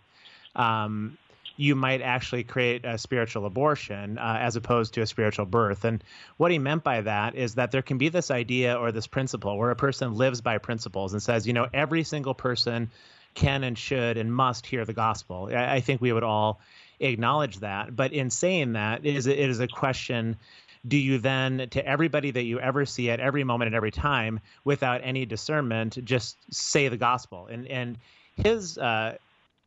um, 0.56 1.18
you 1.56 1.76
might 1.76 2.02
actually 2.02 2.44
create 2.44 2.84
a 2.86 2.98
spiritual 2.98 3.46
abortion 3.46 4.18
uh, 4.18 4.38
as 4.40 4.56
opposed 4.56 4.96
to 4.96 5.02
a 5.02 5.06
spiritual 5.06 5.46
birth. 5.46 5.86
And 5.86 6.04
what 6.38 6.52
he 6.52 6.60
meant 6.60 6.84
by 6.84 7.02
that 7.02 7.36
is 7.36 7.56
that 7.56 7.72
there 7.72 7.82
can 7.82 7.98
be 7.98 8.10
this 8.10 8.32
idea 8.32 8.76
or 8.76 8.92
this 8.92 9.08
principle 9.08 9.58
where 9.58 9.72
a 9.72 9.76
person 9.76 10.16
lives 10.16 10.42
by 10.42 10.58
principles 10.58 11.14
and 11.14 11.22
says, 11.22 11.46
you 11.46 11.54
know, 11.54 11.68
every 11.74 12.04
single 12.04 12.34
person 12.34 12.90
can 13.36 13.64
and 13.64 13.78
should 13.78 14.18
and 14.18 14.34
must 14.34 14.66
hear 14.66 14.86
the 14.86 14.94
gospel. 14.94 15.50
I, 15.52 15.76
I 15.76 15.80
think 15.82 16.02
we 16.02 16.12
would 16.12 16.24
all 16.24 16.60
acknowledge 17.00 17.60
that. 17.60 17.96
But 17.96 18.14
in 18.14 18.30
saying 18.30 18.74
that, 18.74 19.06
it 19.06 19.16
is, 19.16 19.28
it 19.28 19.38
is 19.38 19.60
a 19.60 19.68
question 19.68 20.38
do 20.86 20.98
you 20.98 21.18
then 21.18 21.70
to 21.72 21.86
everybody 21.86 22.32
that 22.32 22.44
you 22.44 22.60
ever 22.60 22.86
see 22.86 23.10
at 23.10 23.22
every 23.22 23.46
moment 23.46 23.68
and 23.68 23.76
every 23.76 23.92
time 23.92 24.42
without 24.66 25.00
any 25.02 25.26
discernment 25.26 25.98
just 26.04 26.38
say 26.54 26.90
the 26.90 26.98
gospel 26.98 27.48
and 27.48 27.68
and 27.68 27.98
his 28.36 28.78
uh, 28.78 29.16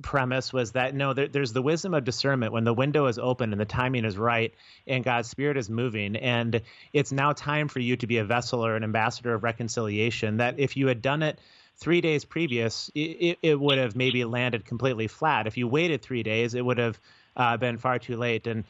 premise 0.03 0.53
was 0.53 0.73
that 0.73 0.95
no 0.95 1.15
there, 1.15 1.29
there's 1.29 1.53
the 1.53 1.63
wisdom 1.63 1.95
of 1.95 2.05
discernment. 2.05 2.53
When 2.53 2.65
the 2.65 2.75
window 2.75 3.07
is 3.07 3.19
open 3.19 3.53
and 3.53 3.61
the 3.61 3.65
timing 3.65 4.05
is 4.05 4.19
right 4.19 4.53
and 4.87 5.03
god's 5.03 5.29
spirit 5.29 5.57
is 5.57 5.71
moving 5.71 6.17
and 6.17 6.61
it's 6.93 7.13
now 7.13 7.33
time 7.33 7.69
for 7.69 7.81
you 7.81 7.97
to 7.97 8.07
be 8.07 8.19
a 8.19 8.25
vessel 8.25 8.65
or 8.65 8.77
an 8.77 8.85
ambassador 8.85 9.35
of 9.35 9.43
reconciliation 9.43 10.39
that 10.39 10.59
if 10.59 10.77
you 10.77 10.87
had 10.87 11.01
done 11.01 11.23
it 11.23 11.39
three 11.77 12.01
days 12.01 12.25
previous 12.25 12.91
it, 12.95 13.39
it 13.43 13.59
would 13.59 13.79
have 13.79 13.97
maybe 13.97 14.25
landed 14.25 14.65
completely 14.65 15.07
flat. 15.07 15.47
If 15.47 15.57
you 15.57 15.67
waited 15.67 16.03
three 16.03 16.23
days 16.23 16.55
it 16.55 16.65
would 16.65 16.79
have 16.79 17.01
uh, 17.37 17.57
been 17.57 17.79
far 17.79 17.99
too 17.99 18.17
late. 18.17 18.47
And 18.47 18.65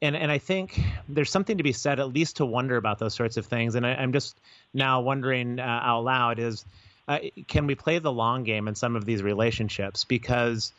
and 0.00 0.16
and 0.16 0.30
I 0.30 0.38
think 0.38 0.80
there's 1.08 1.30
something 1.30 1.58
to 1.58 1.62
be 1.62 1.72
said, 1.72 2.00
at 2.00 2.12
least 2.12 2.36
to 2.36 2.46
wonder 2.46 2.76
about 2.76 2.98
those 2.98 3.14
sorts 3.14 3.36
of 3.36 3.46
things. 3.46 3.74
And 3.74 3.86
I, 3.86 3.94
I'm 3.94 4.12
just 4.12 4.38
now 4.72 5.00
wondering 5.00 5.58
uh, 5.58 5.62
out 5.62 6.04
loud: 6.04 6.38
is 6.38 6.64
uh, 7.08 7.18
can 7.48 7.66
we 7.66 7.74
play 7.74 7.98
the 7.98 8.12
long 8.12 8.44
game 8.44 8.68
in 8.68 8.74
some 8.74 8.96
of 8.96 9.04
these 9.04 9.22
relationships? 9.22 10.04
Because 10.04 10.72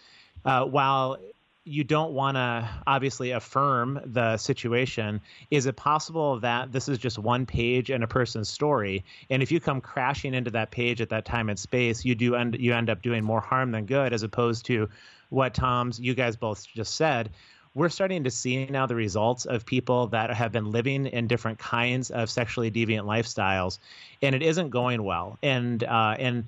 uh, 0.45 0.65
while 0.65 1.17
you 1.65 1.83
don't 1.83 2.13
want 2.13 2.35
to 2.35 2.69
obviously 2.85 3.31
affirm 3.31 3.99
the 4.05 4.37
situation, 4.37 5.21
is 5.49 5.65
it 5.65 5.75
possible 5.75 6.39
that 6.41 6.71
this 6.71 6.89
is 6.89 6.97
just 6.97 7.17
one 7.17 7.45
page 7.45 7.89
in 7.89 8.03
a 8.03 8.07
person's 8.07 8.49
story, 8.49 9.05
and 9.29 9.41
if 9.41 9.51
you 9.51 9.59
come 9.59 9.79
crashing 9.79 10.33
into 10.33 10.51
that 10.51 10.71
page 10.71 10.99
at 10.99 11.09
that 11.09 11.25
time 11.25 11.49
and 11.49 11.57
space, 11.57 12.03
you 12.03 12.15
do 12.15 12.35
end 12.35 12.57
you 12.59 12.73
end 12.73 12.89
up 12.89 13.01
doing 13.01 13.23
more 13.23 13.41
harm 13.41 13.71
than 13.71 13.85
good, 13.85 14.11
as 14.11 14.23
opposed 14.23 14.65
to 14.65 14.89
what 15.29 15.53
Tom's 15.53 15.99
you 15.99 16.13
guys 16.13 16.35
both 16.35 16.67
just 16.67 16.95
said 16.95 17.29
we're 17.75 17.89
starting 17.89 18.23
to 18.25 18.31
see 18.31 18.65
now 18.65 18.85
the 18.85 18.95
results 18.95 19.45
of 19.45 19.65
people 19.65 20.07
that 20.07 20.31
have 20.31 20.51
been 20.51 20.71
living 20.71 21.07
in 21.07 21.27
different 21.27 21.57
kinds 21.59 22.11
of 22.11 22.29
sexually 22.29 22.69
deviant 22.69 23.05
lifestyles, 23.05 23.79
and 24.21 24.35
it 24.35 24.43
isn't 24.43 24.69
going 24.69 25.03
well. 25.03 25.37
And 25.41 25.83
uh, 25.83 26.15
and 26.19 26.45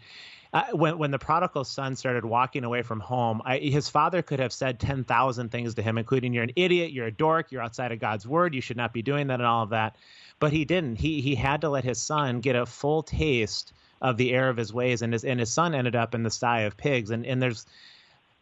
uh, 0.54 0.66
when 0.74 0.98
when 0.98 1.12
the 1.12 1.20
prodigal 1.20 1.64
son 1.64 1.96
started 1.96 2.26
walking 2.26 2.64
away 2.64 2.82
from 2.84 3.00
home, 3.00 3.42
I, 3.44 3.58
his 3.58 3.90
father 3.90 4.22
could 4.22 4.40
have 4.40 4.54
said 4.54 4.80
ten 4.80 5.04
thousand 5.04 5.50
things 5.52 5.76
to 5.76 5.82
him, 5.82 5.98
including 5.98 6.34
"You're 6.34 6.44
an 6.44 6.54
idiot, 6.56 6.92
you're 6.92 7.08
a 7.08 7.12
dork, 7.12 7.52
you're 7.52 7.64
outside 7.64 7.92
of 7.92 8.00
God's 8.00 8.28
word, 8.28 8.54
you 8.54 8.62
should 8.62 8.78
not 8.78 8.94
be 8.94 9.02
doing 9.02 9.28
that," 9.28 9.40
and 9.40 9.48
all 9.48 9.64
of 9.64 9.72
that. 9.72 9.96
But 10.40 10.54
he 10.54 10.64
didn't. 10.64 10.98
He 10.98 11.22
he 11.22 11.36
had 11.36 11.62
to 11.62 11.70
let 11.70 11.84
his 11.84 12.02
son 12.02 12.40
get 12.42 12.56
a 12.56 12.66
full 12.66 13.04
taste 13.04 13.74
of 14.02 14.18
the 14.18 14.34
error 14.34 14.50
of 14.50 14.58
his 14.58 14.72
ways, 14.72 15.02
and 15.02 15.12
his 15.12 15.26
and 15.26 15.40
his 15.40 15.52
son 15.52 15.74
ended 15.74 15.96
up 15.96 16.14
in 16.14 16.24
the 16.24 16.30
sty 16.30 16.62
of 16.62 16.78
pigs. 16.78 17.10
And 17.10 17.26
and 17.26 17.42
there's 17.42 17.66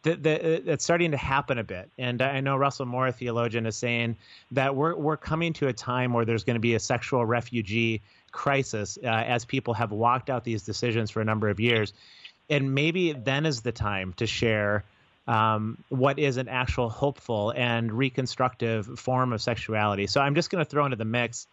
the, 0.04 0.14
the, 0.16 0.72
it's 0.72 0.84
starting 0.84 1.10
to 1.10 1.16
happen 1.16 1.58
a 1.58 1.64
bit. 1.64 1.90
And 1.98 2.22
I 2.22 2.40
know 2.40 2.56
Russell 2.56 2.86
Moore, 2.86 3.08
a 3.08 3.12
theologian, 3.12 3.66
is 3.66 3.76
saying 3.76 4.16
that 4.52 4.76
we're 4.76 4.94
we're 4.94 5.16
coming 5.16 5.54
to 5.54 5.66
a 5.66 5.72
time 5.72 6.12
where 6.12 6.24
there's 6.24 6.44
going 6.44 6.54
to 6.54 6.60
be 6.60 6.74
a 6.74 6.80
sexual 6.80 7.24
refugee 7.24 8.02
crisis 8.30 8.98
uh, 9.02 9.06
as 9.06 9.44
people 9.44 9.74
have 9.74 9.90
walked 9.90 10.30
out 10.30 10.44
these 10.44 10.62
decisions 10.62 11.10
for 11.10 11.20
a 11.20 11.24
number 11.24 11.48
of 11.48 11.58
years, 11.58 11.92
and 12.48 12.74
maybe 12.74 13.12
then 13.12 13.46
is 13.46 13.62
the 13.62 13.72
time 13.72 14.12
to 14.14 14.26
share. 14.26 14.84
Um, 15.26 15.78
what 15.88 16.18
is 16.18 16.36
an 16.36 16.48
actual 16.48 16.90
hopeful 16.90 17.50
and 17.56 17.90
reconstructive 17.90 18.98
form 18.98 19.32
of 19.32 19.40
sexuality? 19.40 20.06
So 20.06 20.20
I'm 20.20 20.34
just 20.34 20.50
going 20.50 20.62
to 20.62 20.70
throw 20.70 20.84
into 20.84 20.98
the 20.98 21.06
mix 21.06 21.46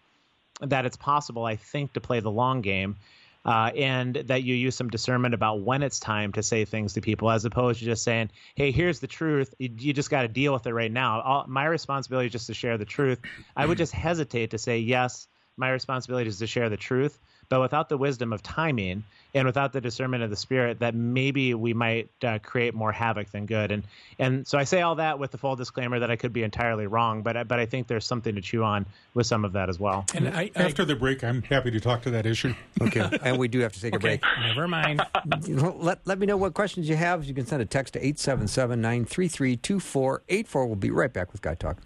that 0.60 0.86
it's 0.86 0.98
possible, 0.98 1.46
I 1.46 1.56
think, 1.56 1.94
to 1.94 2.02
play 2.02 2.20
the 2.20 2.30
long 2.30 2.60
game 2.60 2.98
uh, 3.46 3.72
and 3.76 4.16
that 4.16 4.44
you 4.44 4.54
use 4.54 4.76
some 4.76 4.90
discernment 4.90 5.34
about 5.34 5.62
when 5.62 5.82
it's 5.82 6.00
time 6.00 6.32
to 6.34 6.44
say 6.44 6.64
things 6.66 6.94
to 6.94 7.02
people 7.02 7.30
as 7.32 7.44
opposed 7.46 7.80
to 7.80 7.86
just 7.86 8.04
saying, 8.04 8.30
hey, 8.56 8.72
here's 8.72 9.00
the 9.00 9.08
truth. 9.08 9.54
You, 9.58 9.70
you 9.78 9.94
just 9.94 10.10
got 10.10 10.22
to 10.22 10.28
deal 10.28 10.54
with 10.54 10.68
it 10.68 10.74
right 10.74 10.92
now. 10.92 11.22
All, 11.22 11.46
my 11.48 11.66
responsibility 11.66 12.28
is 12.28 12.32
just 12.32 12.48
to 12.48 12.54
share 12.54 12.78
the 12.78 12.86
truth. 12.86 13.20
I 13.56 13.66
would 13.66 13.78
just 13.78 13.94
hesitate 13.94 14.52
to 14.52 14.58
say, 14.58 14.80
yes, 14.80 15.28
my 15.58 15.72
responsibility 15.72 16.30
is 16.30 16.40
to 16.40 16.48
share 16.48 16.70
the 16.70 16.78
truth. 16.78 17.20
But 17.52 17.60
without 17.60 17.90
the 17.90 17.98
wisdom 17.98 18.32
of 18.32 18.42
timing 18.42 19.04
and 19.36 19.46
without 19.46 19.74
the 19.74 19.82
discernment 19.82 20.24
of 20.24 20.30
the 20.30 20.38
spirit, 20.38 20.80
that 20.80 20.96
maybe 20.96 21.54
we 21.54 21.74
might 21.74 22.10
uh, 22.24 22.40
create 22.42 22.74
more 22.74 22.94
havoc 22.94 23.30
than 23.32 23.46
good. 23.46 23.72
And 23.74 23.84
and 24.20 24.48
so 24.48 24.58
I 24.58 24.64
say 24.64 24.82
all 24.82 24.96
that 24.96 25.20
with 25.20 25.32
the 25.32 25.38
full 25.38 25.58
disclaimer 25.58 26.00
that 26.00 26.10
I 26.10 26.16
could 26.16 26.32
be 26.32 26.44
entirely 26.44 26.88
wrong, 26.88 27.24
but 27.24 27.36
I- 27.36 27.44
but 27.44 27.60
I 27.60 27.66
think 27.66 27.88
there's 27.88 28.06
something 28.06 28.36
to 28.36 28.42
chew 28.42 28.64
on 28.64 28.86
with 29.16 29.28
some 29.28 29.44
of 29.44 29.52
that 29.52 29.68
as 29.68 29.78
well. 29.82 30.06
And 30.16 30.30
I, 30.30 30.50
I 30.56 30.64
After 30.64 30.86
the 30.86 30.96
break, 30.96 31.26
I'm 31.26 31.42
happy 31.42 31.72
to 31.72 31.80
talk 31.82 32.04
to 32.04 32.12
that 32.12 32.26
issue. 32.26 32.54
Okay. 32.82 33.10
and 33.22 33.38
we 33.38 33.50
do 33.50 33.60
have 33.60 33.74
to 33.74 33.82
take 33.82 33.94
okay, 33.96 34.16
a 34.16 34.18
break. 34.20 34.24
never 34.48 34.68
mind. 34.68 35.02
Let, 35.50 36.00
let 36.06 36.20
me 36.20 36.26
know 36.26 36.38
what 36.38 36.54
questions 36.54 36.88
you 36.90 36.96
have. 36.96 37.26
You 37.26 37.34
can 37.34 37.46
send 37.46 37.62
a 37.62 37.66
text 37.66 37.94
to 37.94 38.00
877 38.00 38.80
933 38.82 39.58
2484. 39.58 40.66
We'll 40.66 40.76
be 40.78 40.90
right 40.90 41.12
back 41.12 41.32
with 41.34 41.42
Guy 41.42 41.56
Talk. 41.56 41.78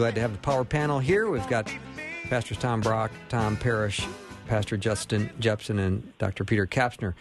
Glad 0.00 0.14
to 0.14 0.22
have 0.22 0.32
the 0.32 0.38
power 0.38 0.64
panel 0.64 0.98
here. 0.98 1.28
We've 1.28 1.46
got 1.46 1.70
Pastors 2.30 2.56
Tom 2.56 2.80
Brock, 2.80 3.10
Tom 3.28 3.54
Parrish, 3.58 4.02
Pastor 4.46 4.78
Justin 4.78 5.28
Jeppesen, 5.38 5.78
and 5.78 6.16
Dr. 6.16 6.42
Peter 6.42 6.66
Kapsner 6.66 7.12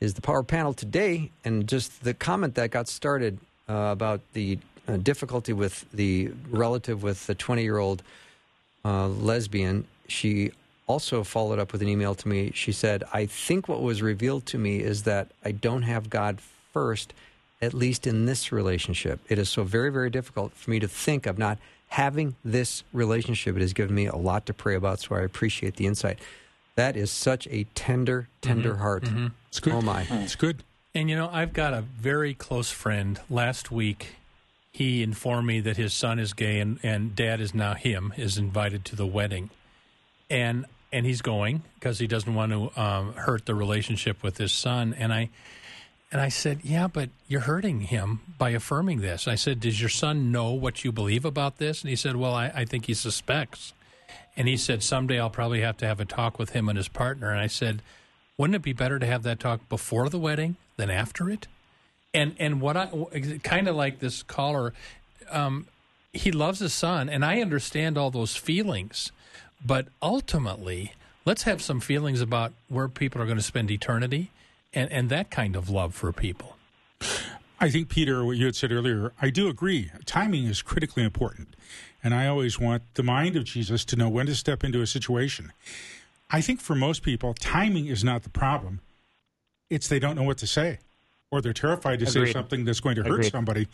is 0.00 0.12
the 0.12 0.20
power 0.20 0.42
panel 0.42 0.74
today. 0.74 1.30
And 1.46 1.66
just 1.66 2.04
the 2.04 2.12
comment 2.12 2.54
that 2.56 2.70
got 2.70 2.88
started 2.88 3.38
uh, 3.70 3.88
about 3.90 4.20
the 4.34 4.58
uh, 4.86 4.98
difficulty 4.98 5.54
with 5.54 5.90
the 5.94 6.30
relative 6.50 7.02
with 7.02 7.26
the 7.26 7.34
20 7.34 7.62
year 7.62 7.78
old 7.78 8.02
uh, 8.84 9.08
lesbian, 9.08 9.86
she 10.06 10.50
also 10.86 11.24
followed 11.24 11.58
up 11.58 11.72
with 11.72 11.80
an 11.80 11.88
email 11.88 12.14
to 12.16 12.28
me. 12.28 12.52
She 12.54 12.70
said, 12.70 13.02
I 13.14 13.24
think 13.24 13.66
what 13.66 13.80
was 13.80 14.02
revealed 14.02 14.44
to 14.48 14.58
me 14.58 14.80
is 14.80 15.04
that 15.04 15.28
I 15.42 15.52
don't 15.52 15.84
have 15.84 16.10
God 16.10 16.40
first, 16.74 17.14
at 17.62 17.72
least 17.72 18.06
in 18.06 18.26
this 18.26 18.52
relationship. 18.52 19.20
It 19.30 19.38
is 19.38 19.48
so 19.48 19.64
very, 19.64 19.90
very 19.90 20.10
difficult 20.10 20.52
for 20.52 20.70
me 20.70 20.78
to 20.80 20.86
think 20.86 21.24
of 21.24 21.38
not 21.38 21.56
having 21.88 22.36
this 22.44 22.82
relationship. 22.92 23.56
It 23.56 23.60
has 23.60 23.72
given 23.72 23.94
me 23.94 24.06
a 24.06 24.16
lot 24.16 24.46
to 24.46 24.54
pray 24.54 24.74
about, 24.74 25.00
so 25.00 25.14
I 25.14 25.20
appreciate 25.20 25.76
the 25.76 25.86
insight. 25.86 26.18
That 26.74 26.96
is 26.96 27.10
such 27.10 27.46
a 27.48 27.64
tender, 27.74 28.28
tender 28.42 28.72
Mm-hmm. 28.72 28.80
heart. 28.82 29.04
It's 29.48 29.60
good. 29.60 29.72
Oh, 29.72 29.80
my. 29.80 30.06
It's 30.10 30.34
good. 30.36 30.62
And 30.94 31.08
you 31.10 31.16
know, 31.16 31.28
I've 31.32 31.52
got 31.52 31.72
a 31.74 31.80
very 31.82 32.34
close 32.34 32.70
friend. 32.70 33.20
Last 33.30 33.70
week, 33.70 34.16
he 34.72 35.02
informed 35.02 35.46
me 35.46 35.60
that 35.60 35.76
his 35.76 35.94
son 35.94 36.18
is 36.18 36.32
gay, 36.34 36.58
and, 36.60 36.78
and 36.82 37.14
dad 37.16 37.40
is 37.40 37.54
now 37.54 37.74
him 37.74 38.12
is 38.16 38.36
invited 38.38 38.84
to 38.86 38.96
the 38.96 39.06
wedding, 39.06 39.50
and 40.30 40.66
and 40.92 41.04
he's 41.04 41.20
going 41.22 41.62
because 41.74 41.98
he 41.98 42.06
doesn't 42.06 42.34
want 42.34 42.52
to 42.52 42.80
um, 42.80 43.12
hurt 43.14 43.44
the 43.46 43.54
relationship 43.54 44.22
with 44.22 44.38
his 44.38 44.52
son. 44.52 44.94
And 44.98 45.12
I 45.12 45.30
and 46.12 46.20
I 46.20 46.28
said, 46.28 46.60
yeah, 46.62 46.86
but 46.86 47.10
you're 47.26 47.40
hurting 47.40 47.80
him 47.80 48.20
by 48.38 48.50
affirming 48.50 49.00
this. 49.00 49.26
I 49.26 49.34
said, 49.34 49.60
does 49.60 49.80
your 49.80 49.90
son 49.90 50.30
know 50.30 50.52
what 50.52 50.84
you 50.84 50.92
believe 50.92 51.24
about 51.24 51.58
this? 51.58 51.82
And 51.82 51.90
he 51.90 51.96
said, 51.96 52.16
well, 52.16 52.34
I, 52.34 52.52
I 52.54 52.64
think 52.64 52.86
he 52.86 52.94
suspects. 52.94 53.72
And 54.36 54.46
he 54.46 54.56
said, 54.56 54.82
someday 54.82 55.18
I'll 55.18 55.30
probably 55.30 55.62
have 55.62 55.76
to 55.78 55.86
have 55.86 55.98
a 55.98 56.04
talk 56.04 56.38
with 56.38 56.50
him 56.50 56.68
and 56.68 56.76
his 56.76 56.88
partner. 56.88 57.30
And 57.30 57.40
I 57.40 57.48
said, 57.48 57.82
wouldn't 58.36 58.54
it 58.54 58.62
be 58.62 58.72
better 58.72 58.98
to 58.98 59.06
have 59.06 59.22
that 59.24 59.40
talk 59.40 59.68
before 59.68 60.08
the 60.08 60.18
wedding 60.18 60.56
than 60.76 60.90
after 60.90 61.30
it? 61.30 61.46
And 62.14 62.34
and 62.38 62.60
what 62.60 62.76
I 62.76 62.88
kind 63.42 63.68
of 63.68 63.76
like 63.76 63.98
this 63.98 64.22
caller, 64.22 64.72
um, 65.30 65.66
he 66.12 66.32
loves 66.32 66.60
his 66.60 66.72
son, 66.72 67.08
and 67.08 67.24
I 67.24 67.40
understand 67.40 67.98
all 67.98 68.10
those 68.10 68.36
feelings, 68.36 69.12
but 69.64 69.88
ultimately, 70.00 70.92
let's 71.24 71.42
have 71.42 71.60
some 71.60 71.80
feelings 71.80 72.20
about 72.20 72.52
where 72.68 72.88
people 72.88 73.20
are 73.20 73.26
going 73.26 73.36
to 73.36 73.42
spend 73.42 73.70
eternity, 73.70 74.30
and 74.76 74.92
and 74.92 75.08
that 75.10 75.30
kind 75.30 75.56
of 75.56 75.68
love 75.68 75.94
for 75.94 76.12
people. 76.12 76.56
I 77.58 77.70
think, 77.70 77.88
Peter, 77.88 78.24
what 78.24 78.36
you 78.36 78.44
had 78.44 78.54
said 78.54 78.70
earlier, 78.70 79.12
I 79.20 79.30
do 79.30 79.48
agree. 79.48 79.90
Timing 80.04 80.44
is 80.44 80.60
critically 80.60 81.02
important. 81.02 81.56
And 82.04 82.14
I 82.14 82.26
always 82.26 82.60
want 82.60 82.82
the 82.94 83.02
mind 83.02 83.34
of 83.34 83.44
Jesus 83.44 83.84
to 83.86 83.96
know 83.96 84.08
when 84.08 84.26
to 84.26 84.34
step 84.34 84.62
into 84.62 84.82
a 84.82 84.86
situation. 84.86 85.52
I 86.30 86.40
think 86.40 86.60
for 86.60 86.74
most 86.74 87.02
people, 87.02 87.34
timing 87.34 87.86
is 87.86 88.04
not 88.04 88.22
the 88.22 88.28
problem. 88.30 88.80
It's 89.70 89.88
they 89.88 89.98
don't 89.98 90.14
know 90.14 90.22
what 90.22 90.38
to 90.38 90.46
say, 90.46 90.78
or 91.30 91.40
they're 91.40 91.52
terrified 91.52 91.98
to 92.00 92.06
say 92.06 92.30
something 92.30 92.64
that's 92.64 92.80
going 92.80 92.96
to 92.96 93.02
hurt 93.02 93.20
Agreed. 93.20 93.32
somebody 93.32 93.68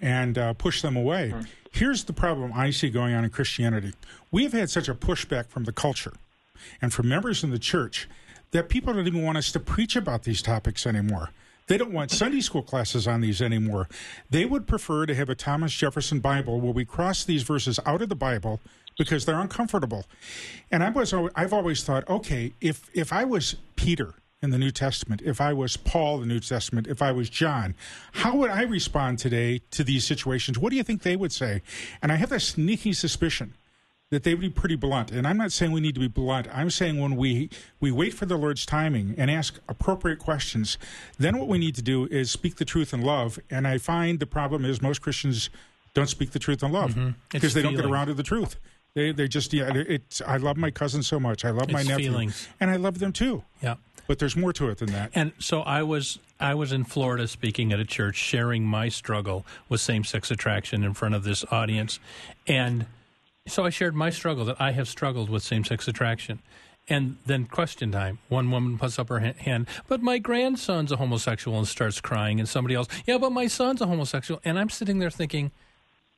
and 0.00 0.36
uh, 0.36 0.52
push 0.52 0.82
them 0.82 0.96
away. 0.96 1.34
Here's 1.72 2.04
the 2.04 2.12
problem 2.12 2.52
I 2.54 2.70
see 2.70 2.90
going 2.90 3.14
on 3.14 3.24
in 3.24 3.30
Christianity 3.30 3.94
we've 4.30 4.52
had 4.52 4.68
such 4.70 4.88
a 4.88 4.94
pushback 4.94 5.46
from 5.46 5.64
the 5.64 5.72
culture 5.72 6.12
and 6.80 6.92
from 6.92 7.08
members 7.08 7.42
in 7.42 7.50
the 7.50 7.58
church 7.58 8.08
that 8.52 8.68
people 8.68 8.94
don't 8.94 9.06
even 9.06 9.22
want 9.22 9.38
us 9.38 9.50
to 9.52 9.60
preach 9.60 9.96
about 9.96 10.22
these 10.22 10.40
topics 10.40 10.86
anymore. 10.86 11.30
They 11.66 11.78
don't 11.78 11.92
want 11.92 12.10
Sunday 12.10 12.40
school 12.40 12.62
classes 12.62 13.06
on 13.06 13.20
these 13.20 13.40
anymore. 13.40 13.88
They 14.30 14.44
would 14.44 14.66
prefer 14.66 15.06
to 15.06 15.14
have 15.14 15.28
a 15.28 15.34
Thomas 15.34 15.72
Jefferson 15.72 16.20
Bible 16.20 16.60
where 16.60 16.72
we 16.72 16.84
cross 16.84 17.24
these 17.24 17.42
verses 17.42 17.78
out 17.86 18.02
of 18.02 18.08
the 18.08 18.14
Bible 18.14 18.60
because 18.98 19.24
they're 19.24 19.40
uncomfortable. 19.40 20.04
And 20.70 20.82
I 20.82 20.90
was 20.90 21.14
I've 21.34 21.52
always 21.52 21.82
thought, 21.82 22.08
okay, 22.08 22.52
if 22.60 22.90
if 22.94 23.12
I 23.12 23.24
was 23.24 23.56
Peter 23.76 24.14
in 24.42 24.50
the 24.50 24.58
New 24.58 24.72
Testament, 24.72 25.22
if 25.24 25.40
I 25.40 25.52
was 25.52 25.76
Paul 25.76 26.16
in 26.16 26.28
the 26.28 26.34
New 26.34 26.40
Testament, 26.40 26.88
if 26.88 27.00
I 27.00 27.12
was 27.12 27.30
John, 27.30 27.74
how 28.10 28.36
would 28.36 28.50
I 28.50 28.62
respond 28.62 29.18
today 29.18 29.62
to 29.70 29.84
these 29.84 30.04
situations? 30.04 30.58
What 30.58 30.70
do 30.70 30.76
you 30.76 30.82
think 30.82 31.02
they 31.02 31.16
would 31.16 31.32
say? 31.32 31.62
And 32.02 32.10
I 32.10 32.16
have 32.16 32.30
this 32.30 32.48
sneaky 32.48 32.92
suspicion 32.92 33.54
that 34.12 34.24
they 34.24 34.34
would 34.34 34.42
be 34.42 34.50
pretty 34.50 34.76
blunt. 34.76 35.10
And 35.10 35.26
I'm 35.26 35.38
not 35.38 35.52
saying 35.52 35.72
we 35.72 35.80
need 35.80 35.94
to 35.94 36.00
be 36.00 36.06
blunt. 36.06 36.46
I'm 36.52 36.68
saying 36.68 37.00
when 37.00 37.16
we 37.16 37.48
we 37.80 37.90
wait 37.90 38.12
for 38.12 38.26
the 38.26 38.36
Lord's 38.36 38.66
timing 38.66 39.14
and 39.16 39.30
ask 39.30 39.58
appropriate 39.70 40.18
questions, 40.18 40.76
then 41.18 41.38
what 41.38 41.48
we 41.48 41.56
need 41.56 41.74
to 41.76 41.82
do 41.82 42.04
is 42.08 42.30
speak 42.30 42.56
the 42.56 42.66
truth 42.66 42.92
in 42.92 43.00
love. 43.00 43.38
And 43.50 43.66
I 43.66 43.78
find 43.78 44.20
the 44.20 44.26
problem 44.26 44.66
is 44.66 44.82
most 44.82 45.00
Christians 45.00 45.48
don't 45.94 46.10
speak 46.10 46.32
the 46.32 46.38
truth 46.38 46.62
in 46.62 46.72
love 46.72 46.90
mm-hmm. 46.90 47.10
because 47.30 47.44
It's 47.46 47.54
they 47.54 47.62
don't 47.62 47.74
get 47.74 47.86
around 47.86 48.08
to 48.08 48.14
the 48.14 48.22
truth. 48.22 48.56
They 48.92 49.12
they 49.12 49.28
just 49.28 49.50
yeah. 49.54 49.72
It's 49.74 50.20
I 50.20 50.36
love 50.36 50.58
my 50.58 50.70
cousin 50.70 51.02
so 51.02 51.18
much. 51.18 51.46
I 51.46 51.50
love 51.50 51.70
my 51.70 51.80
It's 51.80 51.88
nephew, 51.88 52.10
feelings. 52.10 52.48
and 52.60 52.70
I 52.70 52.76
love 52.76 52.98
them 52.98 53.14
too. 53.14 53.44
Yeah. 53.62 53.76
But 54.06 54.18
there's 54.18 54.36
more 54.36 54.52
to 54.52 54.68
it 54.68 54.76
than 54.76 54.92
that. 54.92 55.10
And 55.14 55.32
so 55.38 55.62
I 55.62 55.84
was 55.84 56.18
I 56.38 56.52
was 56.52 56.70
in 56.70 56.84
Florida 56.84 57.26
speaking 57.26 57.72
at 57.72 57.80
a 57.80 57.86
church, 57.86 58.16
sharing 58.16 58.62
my 58.66 58.90
struggle 58.90 59.46
with 59.70 59.80
same 59.80 60.04
sex 60.04 60.30
attraction 60.30 60.84
in 60.84 60.92
front 60.92 61.14
of 61.14 61.24
this 61.24 61.46
audience, 61.50 61.98
and 62.46 62.84
so 63.46 63.64
I 63.64 63.70
shared 63.70 63.94
my 63.94 64.10
struggle 64.10 64.44
that 64.46 64.60
I 64.60 64.72
have 64.72 64.88
struggled 64.88 65.28
with 65.28 65.42
same 65.42 65.64
sex 65.64 65.88
attraction. 65.88 66.40
And 66.88 67.18
then 67.26 67.44
question 67.46 67.92
time. 67.92 68.18
One 68.28 68.50
woman 68.50 68.76
puts 68.76 68.98
up 68.98 69.08
her 69.08 69.20
hand, 69.20 69.68
but 69.86 70.02
my 70.02 70.18
grandson's 70.18 70.90
a 70.90 70.96
homosexual 70.96 71.56
and 71.56 71.68
starts 71.68 72.00
crying, 72.00 72.40
and 72.40 72.48
somebody 72.48 72.74
else, 72.74 72.88
yeah, 73.06 73.18
but 73.18 73.30
my 73.30 73.46
son's 73.46 73.80
a 73.80 73.86
homosexual. 73.86 74.40
And 74.44 74.58
I'm 74.58 74.68
sitting 74.68 74.98
there 74.98 75.10
thinking, 75.10 75.52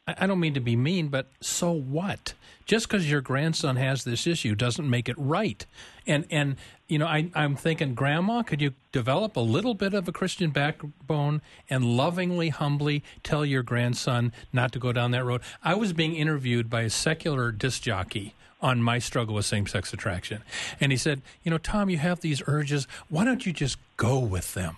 I 0.06 0.26
don't 0.26 0.40
mean 0.40 0.54
to 0.54 0.60
be 0.60 0.76
mean, 0.76 1.08
but 1.08 1.28
so 1.40 1.72
what? 1.72 2.34
Just 2.66 2.88
because 2.88 3.10
your 3.10 3.22
grandson 3.22 3.76
has 3.76 4.04
this 4.04 4.26
issue 4.26 4.54
doesn't 4.54 4.88
make 4.88 5.08
it 5.08 5.16
right. 5.18 5.64
And 6.06 6.26
and 6.30 6.56
you 6.88 6.98
know, 6.98 7.06
I, 7.06 7.30
I'm 7.34 7.56
thinking, 7.56 7.94
Grandma, 7.94 8.42
could 8.42 8.60
you 8.60 8.74
develop 8.92 9.36
a 9.36 9.40
little 9.40 9.72
bit 9.72 9.94
of 9.94 10.06
a 10.06 10.12
Christian 10.12 10.50
backbone 10.50 11.40
and 11.70 11.96
lovingly, 11.96 12.50
humbly 12.50 13.02
tell 13.22 13.46
your 13.46 13.62
grandson 13.62 14.32
not 14.52 14.72
to 14.72 14.78
go 14.78 14.92
down 14.92 15.12
that 15.12 15.24
road? 15.24 15.40
I 15.62 15.74
was 15.74 15.94
being 15.94 16.14
interviewed 16.14 16.68
by 16.68 16.82
a 16.82 16.90
secular 16.90 17.50
disc 17.52 17.82
jockey 17.82 18.34
on 18.60 18.82
my 18.82 18.98
struggle 18.98 19.34
with 19.34 19.46
same 19.46 19.66
sex 19.66 19.94
attraction, 19.94 20.42
and 20.80 20.92
he 20.92 20.98
said, 20.98 21.22
you 21.42 21.50
know, 21.50 21.58
Tom, 21.58 21.88
you 21.88 21.98
have 21.98 22.20
these 22.20 22.42
urges. 22.46 22.86
Why 23.08 23.24
don't 23.24 23.46
you 23.46 23.52
just 23.54 23.78
go 23.96 24.18
with 24.18 24.52
them? 24.52 24.76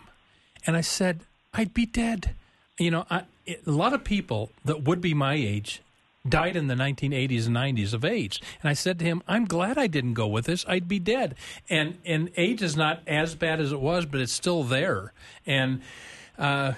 And 0.66 0.76
I 0.76 0.80
said, 0.80 1.20
I'd 1.52 1.74
be 1.74 1.86
dead. 1.86 2.34
You 2.78 2.90
know, 2.90 3.06
I, 3.10 3.22
a 3.46 3.70
lot 3.70 3.92
of 3.92 4.04
people 4.04 4.50
that 4.64 4.82
would 4.82 5.00
be 5.00 5.14
my 5.14 5.34
age 5.34 5.82
died 6.28 6.56
in 6.56 6.66
the 6.66 6.74
1980s 6.74 7.46
and 7.46 7.56
90s 7.56 7.94
of 7.94 8.04
AIDS. 8.04 8.40
And 8.62 8.68
I 8.68 8.72
said 8.72 8.98
to 8.98 9.04
him, 9.04 9.22
I'm 9.28 9.44
glad 9.44 9.78
I 9.78 9.86
didn't 9.86 10.14
go 10.14 10.26
with 10.26 10.46
this. 10.46 10.64
I'd 10.68 10.88
be 10.88 10.98
dead. 10.98 11.34
And 11.68 11.98
and 12.04 12.30
AIDS 12.36 12.62
is 12.62 12.76
not 12.76 13.02
as 13.06 13.34
bad 13.34 13.60
as 13.60 13.72
it 13.72 13.80
was, 13.80 14.06
but 14.06 14.20
it's 14.20 14.32
still 14.32 14.62
there. 14.64 15.12
And 15.46 15.82
uh, 16.38 16.72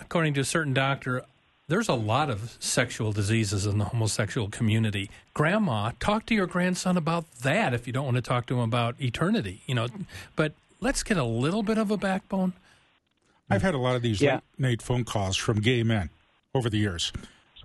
according 0.00 0.34
to 0.34 0.40
a 0.40 0.44
certain 0.44 0.74
doctor, 0.74 1.24
there's 1.66 1.88
a 1.88 1.94
lot 1.94 2.28
of 2.28 2.56
sexual 2.60 3.12
diseases 3.12 3.66
in 3.66 3.78
the 3.78 3.86
homosexual 3.86 4.48
community. 4.48 5.10
Grandma, 5.32 5.92
talk 5.98 6.26
to 6.26 6.34
your 6.34 6.46
grandson 6.46 6.96
about 6.96 7.30
that 7.40 7.72
if 7.72 7.86
you 7.86 7.92
don't 7.92 8.04
want 8.04 8.16
to 8.16 8.22
talk 8.22 8.46
to 8.46 8.54
him 8.54 8.60
about 8.60 9.00
eternity, 9.00 9.62
you 9.66 9.74
know. 9.74 9.88
But 10.36 10.52
let's 10.80 11.02
get 11.02 11.16
a 11.16 11.24
little 11.24 11.62
bit 11.62 11.78
of 11.78 11.90
a 11.90 11.96
backbone. 11.96 12.52
I've 13.50 13.62
had 13.62 13.74
a 13.74 13.78
lot 13.78 13.96
of 13.96 14.02
these 14.02 14.20
Yeah. 14.20 14.34
late 14.34 14.42
night 14.58 14.82
phone 14.82 15.04
calls 15.04 15.36
from 15.36 15.60
gay 15.60 15.82
men 15.82 16.10
over 16.54 16.70
the 16.70 16.78
years 16.78 17.12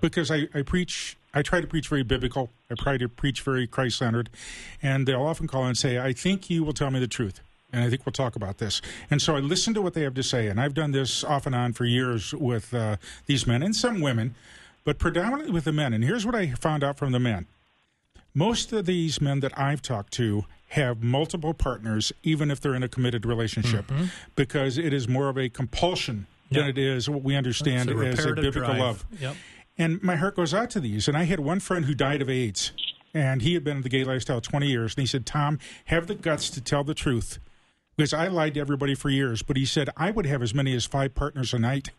because 0.02 0.30
I, 0.32 0.48
I 0.54 0.62
preach, 0.62 1.18
I 1.34 1.42
try 1.42 1.62
to 1.62 1.68
preach 1.68 1.88
very 1.88 2.04
biblical. 2.04 2.52
I 2.70 2.76
try 2.76 2.98
to 2.98 3.08
preach 3.08 3.42
very 3.42 3.68
Christ 3.68 3.98
centered. 3.98 4.30
And 4.82 5.08
they'll 5.08 5.22
often 5.24 5.48
call 5.48 5.66
and 5.66 5.78
say, 5.78 5.98
I 6.00 6.14
think 6.14 6.50
you 6.50 6.64
will 6.64 6.74
tell 6.74 6.92
me 6.92 7.00
the 7.00 7.08
truth. 7.08 7.42
And 7.72 7.84
I 7.84 7.90
think 7.90 8.06
we'll 8.06 8.14
talk 8.14 8.36
about 8.36 8.58
this. 8.58 8.82
And 9.12 9.22
so 9.22 9.36
I 9.36 9.40
listen 9.40 9.74
to 9.76 9.82
what 9.82 9.94
they 9.94 10.02
have 10.02 10.16
to 10.16 10.24
say. 10.24 10.48
And 10.48 10.60
I've 10.60 10.74
done 10.74 10.92
this 10.92 11.24
off 11.24 11.46
and 11.46 11.54
on 11.54 11.74
for 11.74 11.86
years 11.86 12.34
with 12.34 12.74
uh, 12.74 12.98
these 13.28 13.46
men 13.46 13.62
and 13.62 13.76
some 13.76 14.02
women, 14.02 14.34
but 14.84 14.98
predominantly 14.98 15.52
with 15.52 15.66
the 15.66 15.72
men. 15.72 15.94
And 15.94 16.04
here's 16.04 16.26
what 16.26 16.34
I 16.34 16.52
found 16.52 16.84
out 16.84 16.98
from 16.98 17.12
the 17.12 17.20
men 17.20 17.46
most 18.34 18.72
of 18.74 18.86
these 18.86 19.20
men 19.22 19.40
that 19.42 19.58
I've 19.58 19.82
talked 19.82 20.14
to 20.14 20.46
have 20.70 21.02
multiple 21.04 21.54
partners, 21.54 22.12
even 22.24 22.52
if 22.52 22.60
they're 22.60 22.76
in 22.76 22.84
a 22.84 22.90
committed 22.90 23.26
relationship, 23.26 23.88
mm-hmm. 23.88 24.06
because 24.36 24.78
it 24.78 24.94
is 24.94 25.08
more 25.08 25.30
of 25.30 25.38
a 25.38 25.50
compulsion 25.50 26.28
than 26.52 26.68
it 26.68 26.78
is 26.78 27.10
what 27.10 27.24
we 27.24 27.36
understand 27.36 27.90
a 27.90 27.94
as 28.08 28.26
a 28.26 28.34
biblical 28.34 28.62
drive. 28.62 28.80
love. 28.80 29.06
Yep. 29.20 29.36
And 29.78 30.04
my 30.04 30.16
heart 30.16 30.36
goes 30.36 30.54
out 30.54 30.70
to 30.72 30.80
these. 30.80 31.08
And 31.08 31.18
I 31.18 31.24
had 31.24 31.40
one 31.40 31.60
friend 31.60 31.86
who 31.86 31.94
died 31.94 32.22
of 32.22 32.30
AIDS, 32.30 32.72
and 33.14 33.42
he 33.42 33.54
had 33.54 33.64
been 33.64 33.78
in 33.78 33.84
the 33.84 33.90
gay 33.90 34.04
lifestyle 34.04 34.42
20 34.42 34.68
years. 34.68 34.96
And 34.96 35.02
he 35.02 35.08
said, 35.08 35.26
Tom, 35.26 35.58
have 35.86 36.08
the 36.08 36.16
guts 36.16 36.50
to 36.52 36.62
tell 36.62 36.84
the 36.84 36.94
truth. 36.94 37.40
Because 37.96 38.14
I 38.14 38.28
lied 38.28 38.54
to 38.54 38.60
everybody 38.60 38.96
for 38.96 39.10
years. 39.10 39.42
But 39.42 39.58
he 39.58 39.66
said, 39.66 39.90
I 39.98 40.12
would 40.12 40.26
have 40.26 40.42
as 40.42 40.54
many 40.54 40.74
as 40.74 40.86
five 40.86 41.16
partners 41.16 41.54
a 41.54 41.60
night. 41.60 41.90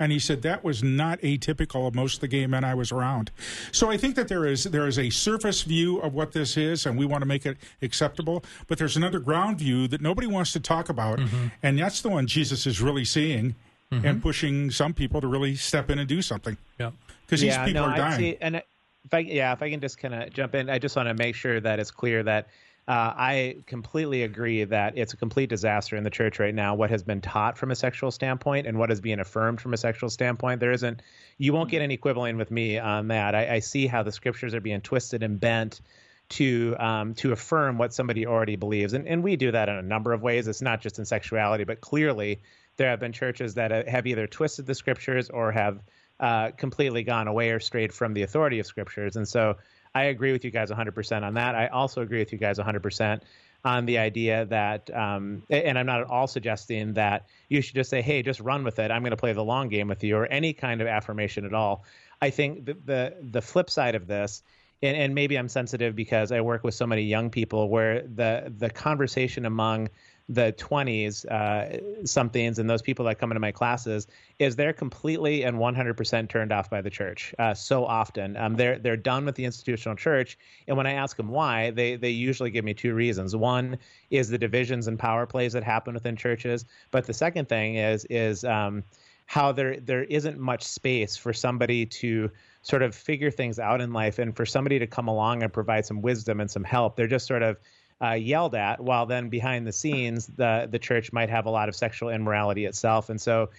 And 0.00 0.12
he 0.12 0.18
said 0.18 0.42
that 0.42 0.62
was 0.62 0.82
not 0.82 1.20
atypical 1.22 1.88
of 1.88 1.94
most 1.94 2.16
of 2.16 2.20
the 2.20 2.28
gay 2.28 2.46
men 2.46 2.62
I 2.62 2.74
was 2.74 2.92
around. 2.92 3.32
So 3.72 3.90
I 3.90 3.96
think 3.96 4.14
that 4.14 4.28
there 4.28 4.46
is 4.46 4.64
there 4.64 4.86
is 4.86 4.98
a 4.98 5.10
surface 5.10 5.62
view 5.62 5.98
of 5.98 6.14
what 6.14 6.32
this 6.32 6.56
is, 6.56 6.86
and 6.86 6.96
we 6.96 7.04
want 7.04 7.22
to 7.22 7.26
make 7.26 7.44
it 7.44 7.56
acceptable. 7.82 8.44
But 8.68 8.78
there's 8.78 8.96
an 8.96 9.02
underground 9.02 9.58
view 9.58 9.88
that 9.88 10.00
nobody 10.00 10.28
wants 10.28 10.52
to 10.52 10.60
talk 10.60 10.88
about, 10.88 11.18
mm-hmm. 11.18 11.48
and 11.62 11.78
that's 11.78 12.00
the 12.00 12.10
one 12.10 12.26
Jesus 12.26 12.66
is 12.66 12.80
really 12.80 13.04
seeing 13.04 13.56
and 13.90 14.02
mm-hmm. 14.02 14.20
pushing 14.20 14.70
some 14.70 14.92
people 14.92 15.20
to 15.20 15.26
really 15.26 15.56
step 15.56 15.90
in 15.90 15.98
and 15.98 16.08
do 16.08 16.20
something 16.20 16.56
Yeah, 16.78 16.90
because 17.24 17.40
these 17.40 17.54
yeah, 17.54 17.64
people 17.64 17.82
no, 17.82 17.88
are 17.88 17.96
dying. 17.96 18.18
see, 18.18 18.36
and 18.40 18.56
if 18.56 19.14
I 19.14 19.18
yeah, 19.20 19.52
if 19.52 19.62
I 19.62 19.70
can 19.70 19.80
just 19.80 19.98
kind 19.98 20.14
of 20.14 20.32
jump 20.32 20.54
in, 20.54 20.68
I 20.68 20.78
just 20.78 20.94
want 20.94 21.08
to 21.08 21.14
make 21.14 21.34
sure 21.34 21.60
that 21.60 21.80
it's 21.80 21.90
clear 21.90 22.22
that 22.24 22.48
uh, 22.88 23.12
I 23.14 23.56
completely 23.66 24.22
agree 24.22 24.64
that 24.64 24.96
it's 24.96 25.12
a 25.12 25.18
complete 25.18 25.50
disaster 25.50 25.94
in 25.94 26.04
the 26.04 26.10
church 26.10 26.40
right 26.40 26.54
now. 26.54 26.74
What 26.74 26.88
has 26.88 27.02
been 27.02 27.20
taught 27.20 27.58
from 27.58 27.70
a 27.70 27.76
sexual 27.76 28.10
standpoint 28.10 28.66
and 28.66 28.78
what 28.78 28.90
is 28.90 29.02
being 29.02 29.20
affirmed 29.20 29.60
from 29.60 29.74
a 29.74 29.76
sexual 29.76 30.08
standpoint, 30.08 30.60
there 30.60 30.72
isn't. 30.72 31.02
You 31.36 31.52
won't 31.52 31.70
get 31.70 31.82
any 31.82 31.98
quibbling 31.98 32.38
with 32.38 32.50
me 32.50 32.78
on 32.78 33.08
that. 33.08 33.34
I, 33.34 33.56
I 33.56 33.58
see 33.58 33.86
how 33.86 34.04
the 34.04 34.10
scriptures 34.10 34.54
are 34.54 34.62
being 34.62 34.80
twisted 34.80 35.22
and 35.22 35.38
bent 35.38 35.82
to 36.30 36.76
um, 36.78 37.12
to 37.16 37.32
affirm 37.32 37.76
what 37.76 37.92
somebody 37.92 38.26
already 38.26 38.56
believes, 38.56 38.94
and 38.94 39.06
and 39.06 39.22
we 39.22 39.36
do 39.36 39.50
that 39.50 39.68
in 39.68 39.76
a 39.76 39.82
number 39.82 40.14
of 40.14 40.22
ways. 40.22 40.48
It's 40.48 40.62
not 40.62 40.80
just 40.80 40.98
in 40.98 41.04
sexuality, 41.04 41.64
but 41.64 41.82
clearly 41.82 42.40
there 42.78 42.88
have 42.88 43.00
been 43.00 43.12
churches 43.12 43.54
that 43.54 43.86
have 43.86 44.06
either 44.06 44.26
twisted 44.26 44.64
the 44.64 44.74
scriptures 44.74 45.28
or 45.28 45.52
have 45.52 45.80
uh, 46.20 46.52
completely 46.52 47.02
gone 47.02 47.28
away 47.28 47.50
or 47.50 47.60
strayed 47.60 47.92
from 47.92 48.14
the 48.14 48.22
authority 48.22 48.60
of 48.60 48.66
scriptures, 48.66 49.16
and 49.16 49.28
so 49.28 49.56
I 49.94 50.04
agree 50.04 50.32
with 50.32 50.44
you 50.44 50.50
guys 50.50 50.70
100% 50.70 51.22
on 51.22 51.34
that. 51.34 51.54
I 51.54 51.68
also 51.68 52.02
agree 52.02 52.18
with 52.18 52.32
you 52.32 52.38
guys 52.38 52.58
100% 52.58 53.20
on 53.64 53.86
the 53.86 53.98
idea 53.98 54.44
that, 54.46 54.94
um, 54.94 55.42
and 55.50 55.78
I'm 55.78 55.86
not 55.86 56.02
at 56.02 56.06
all 56.06 56.26
suggesting 56.26 56.94
that 56.94 57.26
you 57.48 57.60
should 57.60 57.74
just 57.74 57.90
say, 57.90 58.02
hey, 58.02 58.22
just 58.22 58.40
run 58.40 58.62
with 58.62 58.78
it. 58.78 58.90
I'm 58.90 59.02
going 59.02 59.10
to 59.10 59.16
play 59.16 59.32
the 59.32 59.44
long 59.44 59.68
game 59.68 59.88
with 59.88 60.04
you, 60.04 60.16
or 60.16 60.26
any 60.26 60.52
kind 60.52 60.80
of 60.80 60.86
affirmation 60.86 61.44
at 61.44 61.54
all. 61.54 61.84
I 62.20 62.30
think 62.30 62.64
the, 62.64 62.76
the, 62.84 63.16
the 63.20 63.42
flip 63.42 63.68
side 63.70 63.94
of 63.94 64.06
this, 64.06 64.42
and, 64.80 64.96
and 64.96 65.14
maybe 65.14 65.36
I'm 65.36 65.48
sensitive 65.48 65.96
because 65.96 66.30
I 66.30 66.40
work 66.40 66.62
with 66.62 66.74
so 66.74 66.86
many 66.86 67.02
young 67.02 67.30
people, 67.30 67.68
where 67.68 68.02
the 68.02 68.52
the 68.56 68.70
conversation 68.70 69.44
among 69.44 69.88
the 70.28 70.52
20s 70.58 71.24
uh, 71.26 72.04
somethings 72.06 72.58
and 72.58 72.68
those 72.68 72.82
people 72.82 73.04
that 73.06 73.18
come 73.18 73.30
into 73.30 73.40
my 73.40 73.50
classes 73.50 74.06
is 74.38 74.56
they're 74.56 74.74
completely 74.74 75.42
and 75.42 75.56
100% 75.56 76.28
turned 76.28 76.52
off 76.52 76.68
by 76.68 76.82
the 76.82 76.90
church 76.90 77.34
uh, 77.38 77.54
so 77.54 77.84
often. 77.86 78.36
Um, 78.36 78.54
they're 78.54 78.78
they're 78.78 78.96
done 78.96 79.24
with 79.24 79.36
the 79.36 79.46
institutional 79.46 79.96
church. 79.96 80.38
And 80.66 80.76
when 80.76 80.86
i 80.86 80.92
ask 80.92 81.16
them 81.16 81.28
why 81.28 81.70
they 81.70 81.96
they 81.96 82.10
usually 82.10 82.50
give 82.50 82.64
me 82.64 82.74
two 82.74 82.94
reasons. 82.94 83.34
One 83.34 83.78
is 84.10 84.28
the 84.28 84.38
divisions 84.38 84.86
and 84.86 84.98
power 84.98 85.24
plays 85.24 85.54
that 85.54 85.64
happen 85.64 85.94
within 85.94 86.16
churches. 86.16 86.66
But 86.90 87.06
the 87.06 87.14
second 87.14 87.48
thing 87.48 87.76
is 87.76 88.04
is 88.10 88.44
um, 88.44 88.84
how 89.24 89.52
there 89.52 89.80
there 89.80 90.04
isn't 90.04 90.38
much 90.38 90.62
space 90.62 91.16
for 91.16 91.32
somebody 91.32 91.86
to 91.86 92.30
sort 92.62 92.82
of 92.82 92.94
figure 92.94 93.30
things 93.30 93.58
out 93.58 93.80
in 93.80 93.92
life 93.92 94.18
and 94.18 94.36
for 94.36 94.44
somebody 94.44 94.78
to 94.78 94.86
come 94.86 95.08
along 95.08 95.42
and 95.42 95.52
provide 95.52 95.86
some 95.86 96.02
wisdom 96.02 96.40
and 96.40 96.50
some 96.50 96.64
help. 96.64 96.96
They're 96.96 97.06
just 97.06 97.26
sort 97.26 97.42
of 97.42 97.56
uh, 98.02 98.12
yelled 98.12 98.54
at, 98.54 98.80
while 98.80 99.06
then 99.06 99.28
behind 99.28 99.66
the 99.66 99.72
scenes, 99.72 100.26
the 100.26 100.68
the 100.70 100.78
church 100.78 101.12
might 101.12 101.30
have 101.30 101.46
a 101.46 101.50
lot 101.50 101.68
of 101.68 101.76
sexual 101.76 102.10
immorality 102.10 102.64
itself. 102.64 103.10
And 103.10 103.20
so, 103.20 103.50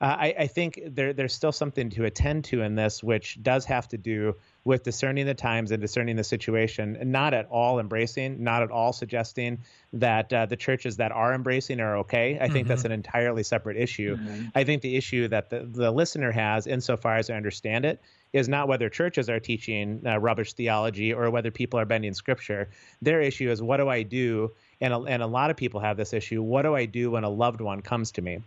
uh, 0.00 0.16
I, 0.18 0.34
I, 0.40 0.46
think 0.46 0.80
there 0.86 1.12
there's 1.12 1.34
still 1.34 1.52
something 1.52 1.90
to 1.90 2.04
attend 2.04 2.44
to 2.46 2.62
in 2.62 2.74
this, 2.74 3.02
which 3.02 3.42
does 3.42 3.66
have 3.66 3.88
to 3.88 3.98
do 3.98 4.34
with 4.64 4.82
discerning 4.82 5.26
the 5.26 5.34
times 5.34 5.72
and 5.72 5.80
discerning 5.80 6.16
the 6.16 6.24
situation, 6.24 6.98
not 7.04 7.34
at 7.34 7.46
all 7.50 7.78
embracing, 7.78 8.42
not 8.42 8.62
at 8.62 8.70
all 8.70 8.92
suggesting 8.92 9.58
that 9.94 10.32
uh, 10.32 10.46
the 10.46 10.56
churches 10.56 10.96
that 10.98 11.12
are 11.12 11.34
embracing 11.34 11.80
are 11.80 11.98
okay. 11.98 12.38
I 12.38 12.48
think 12.48 12.64
mm-hmm. 12.64 12.68
that's 12.68 12.84
an 12.84 12.92
entirely 12.92 13.42
separate 13.42 13.76
issue. 13.76 14.16
Mm-hmm. 14.16 14.48
I 14.54 14.64
think 14.64 14.82
the 14.82 14.96
issue 14.96 15.28
that 15.28 15.50
the, 15.50 15.66
the 15.70 15.90
listener 15.90 16.32
has, 16.32 16.66
insofar 16.66 17.16
as 17.16 17.30
I 17.30 17.34
understand 17.34 17.84
it, 17.84 18.00
is 18.32 18.48
not 18.48 18.68
whether 18.68 18.88
churches 18.88 19.28
are 19.28 19.40
teaching 19.40 20.02
uh, 20.06 20.18
rubbish 20.18 20.52
theology 20.52 21.12
or 21.12 21.30
whether 21.30 21.50
people 21.50 21.78
are 21.78 21.84
bending 21.84 22.14
scripture. 22.14 22.68
Their 23.02 23.20
issue 23.20 23.50
is 23.50 23.60
what 23.60 23.78
do 23.78 23.88
I 23.88 24.02
do? 24.02 24.52
And 24.80 24.94
a, 24.94 24.98
and 25.00 25.22
a 25.22 25.26
lot 25.26 25.50
of 25.50 25.56
people 25.56 25.80
have 25.80 25.96
this 25.96 26.12
issue. 26.12 26.42
What 26.42 26.62
do 26.62 26.74
I 26.74 26.86
do 26.86 27.10
when 27.10 27.24
a 27.24 27.30
loved 27.30 27.60
one 27.60 27.82
comes 27.82 28.12
to 28.12 28.22
me? 28.22 28.40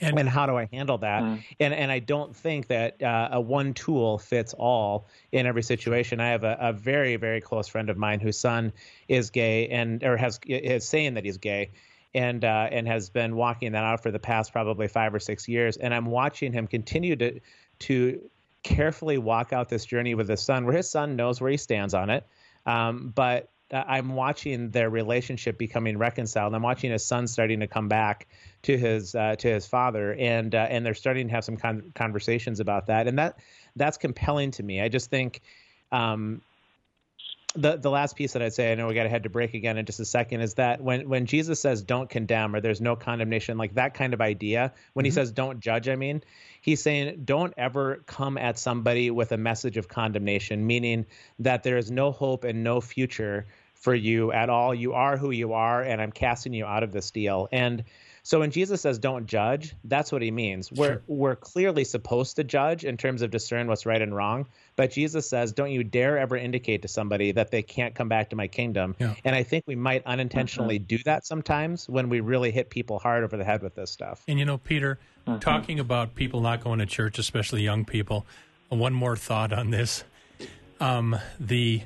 And, 0.00 0.18
and 0.18 0.28
how 0.28 0.46
do 0.46 0.56
I 0.56 0.68
handle 0.72 0.98
that? 0.98 1.22
Mm. 1.22 1.44
And 1.60 1.74
and 1.74 1.92
I 1.92 1.98
don't 2.00 2.34
think 2.34 2.66
that 2.68 3.00
uh, 3.02 3.28
a 3.32 3.40
one 3.40 3.74
tool 3.74 4.18
fits 4.18 4.54
all 4.54 5.06
in 5.30 5.46
every 5.46 5.62
situation. 5.62 6.20
I 6.20 6.30
have 6.30 6.44
a, 6.44 6.56
a 6.60 6.72
very 6.72 7.16
very 7.16 7.40
close 7.40 7.68
friend 7.68 7.90
of 7.90 7.96
mine 7.96 8.20
whose 8.20 8.38
son 8.38 8.72
is 9.08 9.30
gay 9.30 9.68
and 9.68 10.02
or 10.02 10.16
has 10.16 10.40
is 10.46 10.88
saying 10.88 11.14
that 11.14 11.24
he's 11.24 11.38
gay, 11.38 11.70
and 12.14 12.44
uh, 12.44 12.68
and 12.70 12.88
has 12.88 13.10
been 13.10 13.36
walking 13.36 13.72
that 13.72 13.84
out 13.84 14.02
for 14.02 14.10
the 14.10 14.18
past 14.18 14.52
probably 14.52 14.88
five 14.88 15.14
or 15.14 15.20
six 15.20 15.46
years. 15.48 15.76
And 15.76 15.94
I'm 15.94 16.06
watching 16.06 16.52
him 16.52 16.66
continue 16.66 17.16
to 17.16 17.40
to 17.80 18.30
carefully 18.68 19.16
walk 19.16 19.52
out 19.52 19.70
this 19.70 19.86
journey 19.86 20.14
with 20.14 20.28
his 20.28 20.42
son, 20.42 20.66
where 20.66 20.76
his 20.76 20.90
son 20.90 21.16
knows 21.16 21.40
where 21.40 21.50
he 21.50 21.56
stands 21.56 21.94
on 21.94 22.10
it. 22.10 22.26
Um, 22.66 23.12
but 23.14 23.48
uh, 23.72 23.82
I'm 23.86 24.14
watching 24.14 24.70
their 24.70 24.90
relationship 24.90 25.56
becoming 25.56 25.96
reconciled. 25.96 26.54
I'm 26.54 26.62
watching 26.62 26.90
his 26.90 27.04
son 27.04 27.26
starting 27.26 27.60
to 27.60 27.66
come 27.66 27.88
back 27.88 28.26
to 28.62 28.76
his 28.76 29.14
uh, 29.14 29.36
to 29.36 29.48
his 29.48 29.66
father, 29.66 30.14
and 30.14 30.54
uh, 30.54 30.66
and 30.68 30.84
they're 30.84 30.94
starting 30.94 31.28
to 31.28 31.34
have 31.34 31.44
some 31.44 31.56
con- 31.56 31.92
conversations 31.94 32.60
about 32.60 32.86
that, 32.86 33.06
and 33.06 33.18
that 33.18 33.38
that's 33.74 33.96
compelling 33.96 34.50
to 34.52 34.62
me. 34.62 34.82
I 34.82 34.88
just 34.88 35.08
think 35.08 35.40
um, 35.90 36.42
the 37.54 37.76
the 37.76 37.90
last 37.90 38.16
piece 38.16 38.34
that 38.34 38.42
I'd 38.42 38.52
say, 38.52 38.70
I 38.70 38.74
know 38.74 38.86
we 38.86 38.94
got 38.94 39.04
to 39.04 39.08
head 39.08 39.22
to 39.22 39.30
break 39.30 39.54
again 39.54 39.78
in 39.78 39.86
just 39.86 40.00
a 40.00 40.04
second, 40.04 40.40
is 40.42 40.54
that 40.54 40.80
when 40.80 41.08
when 41.08 41.26
Jesus 41.26 41.60
says 41.60 41.82
don't 41.82 42.08
condemn 42.08 42.54
or 42.54 42.60
there's 42.60 42.80
no 42.80 42.94
condemnation, 42.94 43.56
like 43.56 43.74
that 43.74 43.94
kind 43.94 44.12
of 44.12 44.20
idea, 44.20 44.72
when 44.92 45.04
mm-hmm. 45.04 45.06
he 45.06 45.10
says 45.12 45.32
don't 45.32 45.60
judge, 45.60 45.88
I 45.88 45.96
mean, 45.96 46.22
he's 46.60 46.82
saying 46.82 47.22
don't 47.24 47.54
ever 47.56 48.02
come 48.06 48.36
at 48.36 48.58
somebody 48.58 49.10
with 49.10 49.32
a 49.32 49.38
message 49.38 49.76
of 49.76 49.88
condemnation, 49.88 50.66
meaning 50.66 51.06
that 51.38 51.62
there 51.62 51.78
is 51.78 51.90
no 51.90 52.12
hope 52.12 52.44
and 52.44 52.62
no 52.62 52.80
future 52.80 53.46
for 53.74 53.94
you 53.94 54.32
at 54.32 54.50
all. 54.50 54.74
You 54.74 54.92
are 54.92 55.16
who 55.16 55.30
you 55.30 55.54
are, 55.54 55.82
and 55.82 56.02
I'm 56.02 56.12
casting 56.12 56.52
you 56.52 56.66
out 56.66 56.82
of 56.82 56.92
this 56.92 57.10
deal. 57.10 57.48
And 57.50 57.84
so 58.28 58.40
when 58.40 58.50
Jesus 58.50 58.82
says 58.82 58.98
don't 58.98 59.24
judge, 59.24 59.74
that's 59.84 60.12
what 60.12 60.20
he 60.20 60.30
means. 60.30 60.70
We're 60.70 60.86
sure. 60.86 61.02
we're 61.06 61.34
clearly 61.34 61.84
supposed 61.84 62.36
to 62.36 62.44
judge 62.44 62.84
in 62.84 62.98
terms 62.98 63.22
of 63.22 63.30
discern 63.30 63.68
what's 63.68 63.86
right 63.86 64.02
and 64.02 64.14
wrong, 64.14 64.48
but 64.76 64.90
Jesus 64.90 65.26
says, 65.26 65.54
"Don't 65.54 65.70
you 65.70 65.82
dare 65.82 66.18
ever 66.18 66.36
indicate 66.36 66.82
to 66.82 66.88
somebody 66.88 67.32
that 67.32 67.50
they 67.50 67.62
can't 67.62 67.94
come 67.94 68.10
back 68.10 68.28
to 68.28 68.36
my 68.36 68.46
kingdom." 68.46 68.96
Yeah. 68.98 69.14
And 69.24 69.34
I 69.34 69.44
think 69.44 69.64
we 69.66 69.76
might 69.76 70.04
unintentionally 70.04 70.78
mm-hmm. 70.78 70.96
do 70.96 70.98
that 71.06 71.24
sometimes 71.24 71.88
when 71.88 72.10
we 72.10 72.20
really 72.20 72.50
hit 72.50 72.68
people 72.68 72.98
hard 72.98 73.24
over 73.24 73.38
the 73.38 73.44
head 73.44 73.62
with 73.62 73.74
this 73.74 73.90
stuff. 73.90 74.22
And 74.28 74.38
you 74.38 74.44
know, 74.44 74.58
Peter, 74.58 74.98
mm-hmm. 75.26 75.38
talking 75.38 75.80
about 75.80 76.14
people 76.14 76.42
not 76.42 76.62
going 76.62 76.80
to 76.80 76.86
church, 76.86 77.18
especially 77.18 77.62
young 77.62 77.86
people. 77.86 78.26
One 78.68 78.92
more 78.92 79.16
thought 79.16 79.54
on 79.54 79.70
this: 79.70 80.04
um, 80.80 81.16
the 81.40 81.80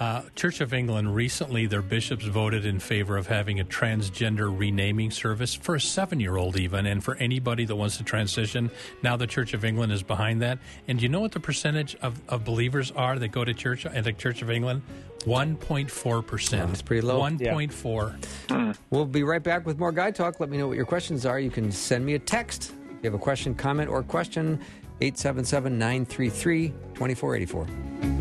uh, 0.00 0.22
Church 0.34 0.60
of 0.60 0.74
England 0.74 1.14
recently, 1.14 1.66
their 1.66 1.82
bishops 1.82 2.24
voted 2.24 2.66
in 2.66 2.80
favor 2.80 3.16
of 3.16 3.26
having 3.26 3.60
a 3.60 3.64
transgender 3.64 4.56
renaming 4.56 5.10
service 5.10 5.54
for 5.54 5.76
a 5.76 5.80
seven 5.80 6.18
year 6.18 6.36
old, 6.36 6.58
even, 6.58 6.86
and 6.86 7.02
for 7.02 7.14
anybody 7.16 7.64
that 7.64 7.76
wants 7.76 7.96
to 7.98 8.04
transition. 8.04 8.70
Now, 9.02 9.16
the 9.16 9.26
Church 9.26 9.54
of 9.54 9.64
England 9.64 9.92
is 9.92 10.02
behind 10.02 10.42
that. 10.42 10.58
And 10.88 10.98
do 10.98 11.02
you 11.04 11.08
know 11.08 11.20
what 11.20 11.32
the 11.32 11.40
percentage 11.40 11.94
of, 11.96 12.20
of 12.28 12.44
believers 12.44 12.90
are 12.92 13.18
that 13.18 13.28
go 13.28 13.44
to 13.44 13.54
church 13.54 13.86
at 13.86 14.04
the 14.04 14.12
Church 14.12 14.42
of 14.42 14.50
England? 14.50 14.82
1.4%. 15.20 16.50
That's 16.50 16.82
pretty 16.82 17.06
low. 17.06 17.20
1.4. 17.20 18.26
Yeah. 18.50 18.72
We'll 18.90 19.06
be 19.06 19.22
right 19.22 19.42
back 19.42 19.64
with 19.64 19.78
more 19.78 19.92
Guy 19.92 20.10
Talk. 20.10 20.40
Let 20.40 20.50
me 20.50 20.58
know 20.58 20.68
what 20.68 20.76
your 20.76 20.86
questions 20.86 21.24
are. 21.24 21.38
You 21.38 21.50
can 21.50 21.70
send 21.72 22.04
me 22.04 22.14
a 22.14 22.18
text. 22.18 22.72
If 22.90 23.04
you 23.04 23.10
have 23.10 23.14
a 23.14 23.22
question, 23.22 23.54
comment, 23.54 23.88
or 23.88 24.02
question, 24.02 24.60
877 25.00 25.78
933 25.78 26.68
2484. 26.94 28.13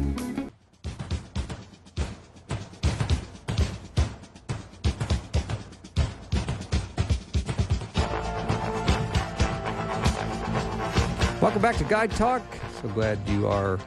Back 11.64 11.78
to 11.78 11.86
Guy 11.86 12.08
Talk. 12.08 12.42
So 12.82 12.90
glad 12.90 13.18
you 13.26 13.48
are 13.48 13.80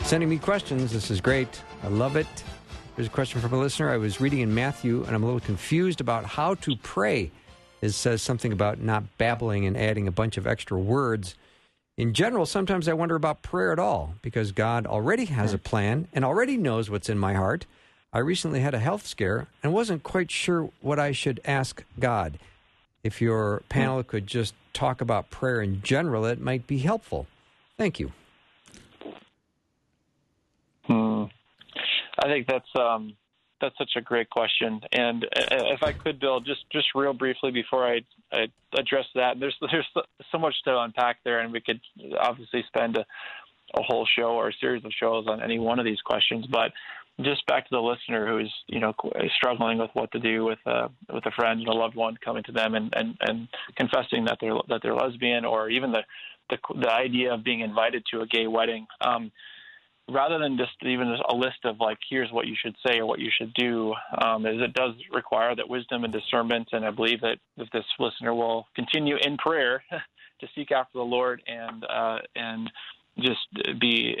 sending 0.00 0.28
me 0.28 0.36
questions. 0.36 0.92
This 0.92 1.10
is 1.10 1.18
great. 1.18 1.62
I 1.82 1.88
love 1.88 2.14
it. 2.14 2.26
There's 2.94 3.08
a 3.08 3.10
question 3.10 3.40
from 3.40 3.54
a 3.54 3.58
listener. 3.58 3.88
I 3.88 3.96
was 3.96 4.20
reading 4.20 4.40
in 4.40 4.54
Matthew 4.54 5.02
and 5.04 5.16
I'm 5.16 5.22
a 5.22 5.24
little 5.24 5.40
confused 5.40 6.02
about 6.02 6.26
how 6.26 6.56
to 6.56 6.76
pray. 6.76 7.30
It 7.80 7.92
says 7.92 8.20
something 8.20 8.52
about 8.52 8.80
not 8.80 9.16
babbling 9.16 9.64
and 9.64 9.78
adding 9.78 10.06
a 10.08 10.12
bunch 10.12 10.36
of 10.36 10.46
extra 10.46 10.78
words. 10.78 11.36
In 11.96 12.12
general, 12.12 12.44
sometimes 12.44 12.86
I 12.86 12.92
wonder 12.92 13.14
about 13.14 13.40
prayer 13.40 13.72
at 13.72 13.78
all 13.78 14.16
because 14.20 14.52
God 14.52 14.86
already 14.86 15.24
has 15.24 15.54
a 15.54 15.58
plan 15.58 16.06
and 16.12 16.22
already 16.22 16.58
knows 16.58 16.90
what's 16.90 17.08
in 17.08 17.18
my 17.18 17.32
heart. 17.32 17.64
I 18.12 18.18
recently 18.18 18.60
had 18.60 18.74
a 18.74 18.78
health 18.78 19.06
scare 19.06 19.46
and 19.62 19.72
wasn't 19.72 20.02
quite 20.02 20.30
sure 20.30 20.68
what 20.82 20.98
I 20.98 21.12
should 21.12 21.40
ask 21.46 21.82
God. 21.98 22.38
If 23.02 23.22
your 23.22 23.62
panel 23.70 24.02
could 24.02 24.26
just 24.26 24.52
talk 24.78 25.00
about 25.00 25.30
prayer 25.30 25.60
in 25.60 25.82
general, 25.82 26.24
it 26.24 26.40
might 26.40 26.66
be 26.66 26.78
helpful. 26.78 27.26
Thank 27.76 27.98
you. 27.98 28.12
Hmm. 30.86 31.24
I 32.18 32.26
think 32.26 32.46
that's 32.46 32.68
um, 32.76 33.16
that's 33.60 33.76
such 33.76 33.92
a 33.96 34.00
great 34.00 34.30
question. 34.30 34.80
And 34.92 35.24
uh, 35.24 35.74
if 35.74 35.82
I 35.82 35.92
could, 35.92 36.20
Bill, 36.20 36.40
just 36.40 36.60
just 36.70 36.86
real 36.94 37.12
briefly 37.12 37.50
before 37.50 37.86
I, 37.86 38.00
I 38.32 38.46
address 38.76 39.06
that, 39.14 39.38
there's 39.40 39.56
there's 39.70 39.88
so 40.32 40.38
much 40.38 40.54
to 40.64 40.78
unpack 40.78 41.18
there, 41.24 41.40
and 41.40 41.52
we 41.52 41.60
could 41.60 41.80
obviously 42.18 42.64
spend 42.68 42.96
a, 42.96 43.04
a 43.74 43.82
whole 43.82 44.06
show 44.16 44.30
or 44.30 44.48
a 44.48 44.52
series 44.60 44.84
of 44.84 44.92
shows 44.98 45.26
on 45.28 45.42
any 45.42 45.58
one 45.58 45.78
of 45.78 45.84
these 45.84 46.00
questions. 46.00 46.46
But 46.46 46.72
just 47.22 47.44
back 47.46 47.64
to 47.64 47.70
the 47.74 47.80
listener 47.80 48.28
who's 48.28 48.52
you 48.66 48.80
know 48.80 48.94
struggling 49.36 49.78
with 49.78 49.90
what 49.94 50.10
to 50.12 50.20
do 50.20 50.44
with 50.44 50.58
a 50.66 50.70
uh, 50.70 50.88
with 51.12 51.26
a 51.26 51.30
friend, 51.32 51.66
a 51.66 51.72
loved 51.72 51.96
one 51.96 52.16
coming 52.24 52.42
to 52.44 52.52
them 52.52 52.74
and 52.74 52.92
and 52.96 53.16
and 53.20 53.48
confessing 53.76 54.24
that 54.24 54.38
they're 54.40 54.54
that 54.68 54.80
they're 54.82 54.94
lesbian, 54.94 55.44
or 55.44 55.68
even 55.68 55.92
the 55.92 56.02
the, 56.50 56.58
the 56.80 56.92
idea 56.92 57.32
of 57.32 57.44
being 57.44 57.60
invited 57.60 58.04
to 58.12 58.20
a 58.20 58.26
gay 58.26 58.46
wedding. 58.46 58.86
Um, 59.00 59.30
rather 60.10 60.38
than 60.38 60.56
just 60.56 60.72
even 60.82 61.16
a 61.28 61.34
list 61.34 61.58
of 61.64 61.76
like 61.80 61.98
here's 62.08 62.32
what 62.32 62.46
you 62.46 62.54
should 62.60 62.74
say 62.86 62.98
or 62.98 63.06
what 63.06 63.18
you 63.18 63.30
should 63.36 63.52
do 63.54 63.94
um, 64.22 64.46
is 64.46 64.60
it 64.60 64.72
does 64.74 64.94
require 65.12 65.54
that 65.54 65.68
wisdom 65.68 66.04
and 66.04 66.12
discernment 66.12 66.66
and 66.72 66.84
i 66.84 66.90
believe 66.90 67.20
that 67.20 67.36
if 67.58 67.70
this 67.70 67.84
listener 67.98 68.34
will 68.34 68.66
continue 68.74 69.16
in 69.22 69.36
prayer 69.36 69.82
to 70.40 70.46
seek 70.54 70.72
after 70.72 70.98
the 70.98 71.04
lord 71.04 71.42
and 71.46 71.84
uh, 71.84 72.18
and 72.36 72.70
just 73.20 73.80
be 73.80 74.16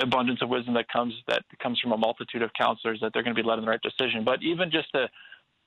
abundance 0.00 0.40
of 0.42 0.48
wisdom 0.48 0.74
that 0.74 0.88
comes 0.88 1.14
that 1.28 1.42
comes 1.62 1.78
from 1.80 1.92
a 1.92 1.96
multitude 1.96 2.42
of 2.42 2.50
counselors 2.58 2.98
that 3.00 3.12
they're 3.12 3.22
going 3.22 3.34
to 3.34 3.42
be 3.42 3.46
led 3.46 3.58
in 3.58 3.64
the 3.64 3.70
right 3.70 3.82
decision 3.82 4.24
but 4.24 4.42
even 4.42 4.70
just 4.70 4.94
a 4.94 5.06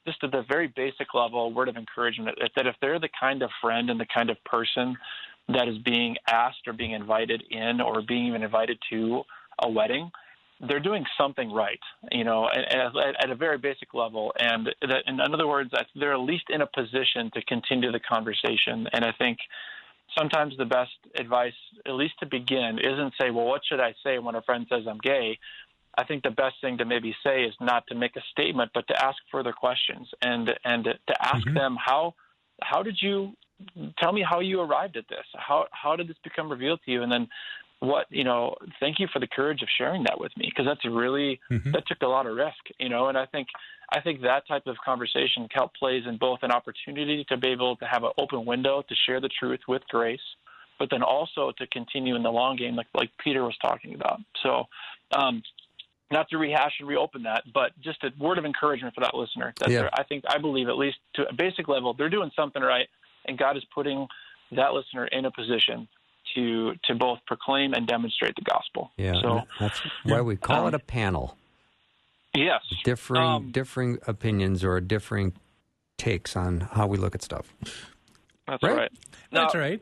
just 0.06 0.22
at 0.24 0.32
the 0.32 0.44
very 0.50 0.68
basic 0.76 1.14
level 1.14 1.54
word 1.54 1.70
of 1.70 1.78
encouragement 1.78 2.38
that 2.56 2.68
if 2.68 2.76
they're 2.82 3.00
the 3.00 3.10
kind 3.20 3.42
of 3.42 3.50
friend 3.62 3.90
and 3.90 4.00
the 4.00 4.08
kind 4.14 4.30
of 4.30 4.38
person 4.44 4.98
that 5.50 5.68
is 5.68 5.78
being 5.80 6.16
asked 6.28 6.68
or 6.68 6.74
being 6.74 6.92
invited 6.92 7.44
in 7.50 7.82
or 7.82 8.02
being 8.02 8.28
even 8.28 8.44
invited 8.44 8.78
to 8.90 9.24
a 9.62 9.70
wedding, 9.70 10.10
they're 10.68 10.80
doing 10.80 11.04
something 11.18 11.52
right, 11.52 11.80
you 12.12 12.24
know, 12.24 12.48
at, 12.48 12.96
at 12.96 13.30
a 13.30 13.36
very 13.36 13.58
basic 13.58 13.94
level. 13.94 14.34
And 14.40 14.70
that, 14.82 15.04
in 15.08 15.20
other 15.20 15.48
words, 15.48 15.72
they're 15.96 16.14
at 16.14 16.20
least 16.20 16.46
in 16.50 16.62
a 16.62 16.68
position 16.68 17.30
to 17.34 17.44
continue 17.44 17.92
the 17.92 18.00
conversation. 18.00 18.88
And 18.94 19.04
I 19.04 19.12
think 19.18 19.38
sometimes 20.18 20.56
the 20.58 20.66
best 20.66 20.92
advice, 21.16 21.54
at 21.86 21.94
least 21.94 22.16
to 22.20 22.26
begin, 22.26 22.80
isn't 22.80 23.14
say, 23.20 23.32
well, 23.32 23.46
what 23.46 23.62
should 23.68 23.80
I 23.80 23.94
say 24.04 24.20
when 24.20 24.36
a 24.36 24.42
friend 24.42 24.66
says 24.70 24.84
I'm 24.88 25.00
gay? 25.00 25.40
I 25.98 26.04
think 26.04 26.24
the 26.24 26.32
best 26.32 26.56
thing 26.62 26.78
to 26.80 26.86
maybe 26.86 27.16
say 27.24 27.44
is 27.44 27.54
not 27.62 27.86
to 27.88 27.96
make 27.96 28.16
a 28.16 28.22
statement, 28.32 28.72
but 28.74 28.88
to 28.88 29.04
ask 29.04 29.18
further 29.32 29.54
questions 29.54 30.10
and 30.22 30.50
and 30.66 30.86
to 30.86 31.14
ask 31.22 31.46
mm-hmm. 31.46 31.54
them 31.54 31.78
how 31.80 32.16
how 32.62 32.82
did 32.82 32.98
you 33.02 33.34
tell 34.00 34.12
me 34.12 34.26
how 34.28 34.40
you 34.40 34.60
arrived 34.62 34.98
at 34.98 35.08
this? 35.08 35.26
How 35.36 35.66
how 35.72 35.96
did 35.96 36.08
this 36.08 36.18
become 36.24 36.50
revealed 36.50 36.80
to 36.86 36.92
you? 36.92 37.04
And 37.04 37.12
then 37.12 37.28
what 37.84 38.06
you 38.10 38.24
know 38.24 38.56
thank 38.80 38.98
you 38.98 39.08
for 39.12 39.20
the 39.20 39.28
courage 39.28 39.62
of 39.62 39.68
sharing 39.78 40.04
that 40.04 40.18
with 40.18 40.32
me 40.38 40.46
because 40.50 40.66
that's 40.66 40.86
really 40.86 41.40
mm-hmm. 41.52 41.72
that 41.72 41.86
took 41.86 42.02
a 42.02 42.08
lot 42.08 42.26
of 42.26 42.36
risk 42.36 42.58
you 42.80 42.88
know 42.88 43.08
and 43.08 43.18
i 43.18 43.26
think 43.26 43.48
i 43.92 44.00
think 44.00 44.22
that 44.22 44.48
type 44.48 44.66
of 44.68 44.78
conversation 44.84 45.48
help 45.52 45.74
plays 45.76 46.04
in 46.08 46.18
both 46.18 46.40
an 46.44 46.52
opportunity 46.52 47.26
to 47.28 47.36
be 47.36 47.50
able 47.50 47.76
to 47.76 47.86
have 47.86 48.04
an 48.04 48.12
open 48.18 48.46
window 48.46 48.84
to 48.88 48.96
share 49.06 49.20
the 49.20 49.30
truth 49.40 49.60
with 49.68 49.82
grace 49.90 50.22
but 50.80 50.90
then 50.90 51.04
also 51.04 51.52
to 51.58 51.68
continue 51.68 52.16
in 52.16 52.24
the 52.24 52.32
long 52.32 52.56
game 52.56 52.76
like 52.76 52.88
like 52.94 53.10
peter 53.22 53.44
was 53.44 53.58
talking 53.62 53.94
about 53.96 54.20
so 54.42 54.64
um 55.12 55.44
not 56.10 56.30
to 56.30 56.38
rehash 56.38 56.74
and 56.80 56.88
reopen 56.88 57.24
that, 57.24 57.42
but 57.56 57.72
just 57.82 58.04
a 58.04 58.10
word 58.20 58.38
of 58.38 58.46
encouragement 58.46 58.94
for 58.94 59.02
that 59.02 59.16
listener. 59.16 59.52
That 59.60 59.72
yeah. 59.72 59.90
I 59.94 60.04
think 60.04 60.24
I 60.30 60.38
believe 60.38 60.68
at 60.68 60.78
least 60.78 60.98
to 61.16 61.28
a 61.28 61.34
basic 61.34 61.68
level, 61.68 61.96
they're 61.96 62.08
doing 62.08 62.30
something 62.36 62.62
right, 62.62 62.88
and 63.26 63.36
God 63.36 63.58
is 63.58 63.64
putting 63.74 64.06
that 64.52 64.74
listener 64.74 65.08
in 65.08 65.26
a 65.26 65.32
position 65.32 65.88
to 66.36 66.74
to 66.86 66.96
both 66.96 67.20
proclaim 67.28 67.74
and 67.74 67.88
demonstrate 67.88 68.36
the 68.36 68.42
gospel. 68.42 68.92
Yeah, 68.98 69.22
so 69.22 69.42
that's 69.60 69.82
why 70.04 70.22
we 70.22 70.36
call 70.36 70.62
um, 70.62 70.68
it 70.68 70.74
a 70.74 70.80
panel. 70.80 71.38
Yes, 72.36 72.62
differing 72.84 73.24
um, 73.24 73.52
differing 73.52 74.00
opinions 74.08 74.64
or 74.64 74.80
differing 74.82 75.34
takes 75.98 76.36
on 76.36 76.62
how 76.62 76.88
we 76.88 76.98
look 76.98 77.16
at 77.16 77.22
stuff. 77.22 77.54
That's 78.48 78.64
right. 78.64 78.76
right. 78.76 78.92
Now, 79.32 79.42
that's 79.42 79.56
right. 79.56 79.82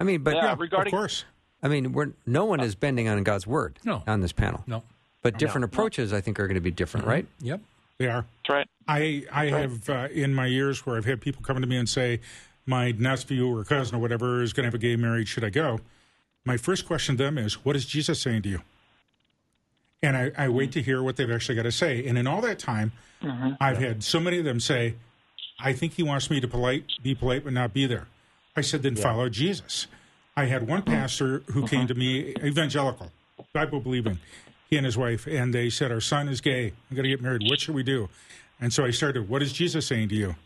I 0.00 0.04
mean, 0.04 0.22
but 0.22 0.34
yeah, 0.34 0.44
yeah, 0.44 0.56
regarding, 0.58 0.92
of 0.92 0.98
course. 0.98 1.24
I 1.62 1.68
mean, 1.68 1.92
we're 1.92 2.12
no 2.26 2.44
one 2.44 2.60
is 2.60 2.74
bending 2.74 3.08
on 3.08 3.22
God's 3.22 3.46
word 3.46 3.78
no. 3.84 4.02
on 4.06 4.20
this 4.20 4.32
panel. 4.32 4.62
No, 4.66 4.82
but 5.22 5.38
different 5.38 5.62
no. 5.62 5.66
approaches, 5.66 6.12
I 6.12 6.20
think, 6.20 6.38
are 6.40 6.46
going 6.46 6.54
to 6.54 6.60
be 6.60 6.70
different, 6.70 7.04
mm-hmm. 7.04 7.12
right? 7.12 7.26
Yep, 7.40 7.60
they 7.98 8.06
are. 8.06 8.24
That's 8.46 8.54
right. 8.54 8.68
I 8.86 9.24
I 9.32 9.50
right. 9.50 9.62
have 9.62 9.90
uh, 9.90 10.08
in 10.12 10.34
my 10.34 10.46
years 10.46 10.86
where 10.86 10.96
I've 10.96 11.04
had 11.04 11.20
people 11.20 11.42
come 11.42 11.60
to 11.60 11.66
me 11.66 11.76
and 11.76 11.88
say, 11.88 12.20
my 12.68 12.92
nephew 12.92 13.48
or 13.48 13.64
cousin 13.64 13.96
or 13.96 13.98
whatever 13.98 14.42
is 14.42 14.52
going 14.52 14.64
to 14.64 14.66
have 14.66 14.74
a 14.74 14.78
gay 14.78 14.94
marriage. 14.94 15.28
Should 15.28 15.42
I 15.42 15.50
go? 15.50 15.80
My 16.44 16.58
first 16.58 16.86
question 16.86 17.16
to 17.16 17.24
them 17.24 17.38
is, 17.38 17.64
what 17.64 17.74
is 17.74 17.86
Jesus 17.86 18.20
saying 18.20 18.42
to 18.42 18.48
you? 18.48 18.60
And 20.02 20.16
I, 20.16 20.30
I 20.36 20.48
wait 20.48 20.70
to 20.72 20.82
hear 20.82 21.02
what 21.02 21.16
they've 21.16 21.30
actually 21.30 21.56
got 21.56 21.62
to 21.62 21.72
say. 21.72 22.06
And 22.06 22.18
in 22.18 22.26
all 22.26 22.40
that 22.42 22.58
time, 22.58 22.92
mm-hmm. 23.22 23.54
I've 23.58 23.78
had 23.78 24.04
so 24.04 24.20
many 24.20 24.38
of 24.38 24.44
them 24.44 24.60
say, 24.60 24.94
I 25.58 25.72
think 25.72 25.94
he 25.94 26.02
wants 26.02 26.30
me 26.30 26.40
to 26.40 26.46
polite, 26.46 26.84
be 27.02 27.14
polite, 27.14 27.42
but 27.42 27.54
not 27.54 27.72
be 27.72 27.86
there. 27.86 28.06
I 28.54 28.60
said, 28.60 28.82
then 28.82 28.96
yeah. 28.96 29.02
follow 29.02 29.28
Jesus. 29.28 29.86
I 30.36 30.44
had 30.44 30.68
one 30.68 30.82
pastor 30.82 31.42
who 31.48 31.66
came 31.66 31.88
to 31.88 31.94
me, 31.94 32.34
evangelical, 32.44 33.10
Bible 33.52 33.80
believing, 33.80 34.20
he 34.70 34.76
and 34.76 34.86
his 34.86 34.96
wife, 34.96 35.26
and 35.26 35.52
they 35.52 35.68
said, 35.68 35.90
Our 35.90 36.00
son 36.00 36.28
is 36.28 36.40
gay. 36.40 36.74
I'm 36.90 36.96
going 36.96 37.02
to 37.02 37.08
get 37.08 37.20
married. 37.20 37.42
What 37.48 37.58
should 37.58 37.74
we 37.74 37.82
do? 37.82 38.08
And 38.60 38.72
so 38.72 38.84
I 38.84 38.90
started, 38.90 39.28
What 39.28 39.42
is 39.42 39.52
Jesus 39.52 39.86
saying 39.86 40.10
to 40.10 40.14
you? 40.14 40.36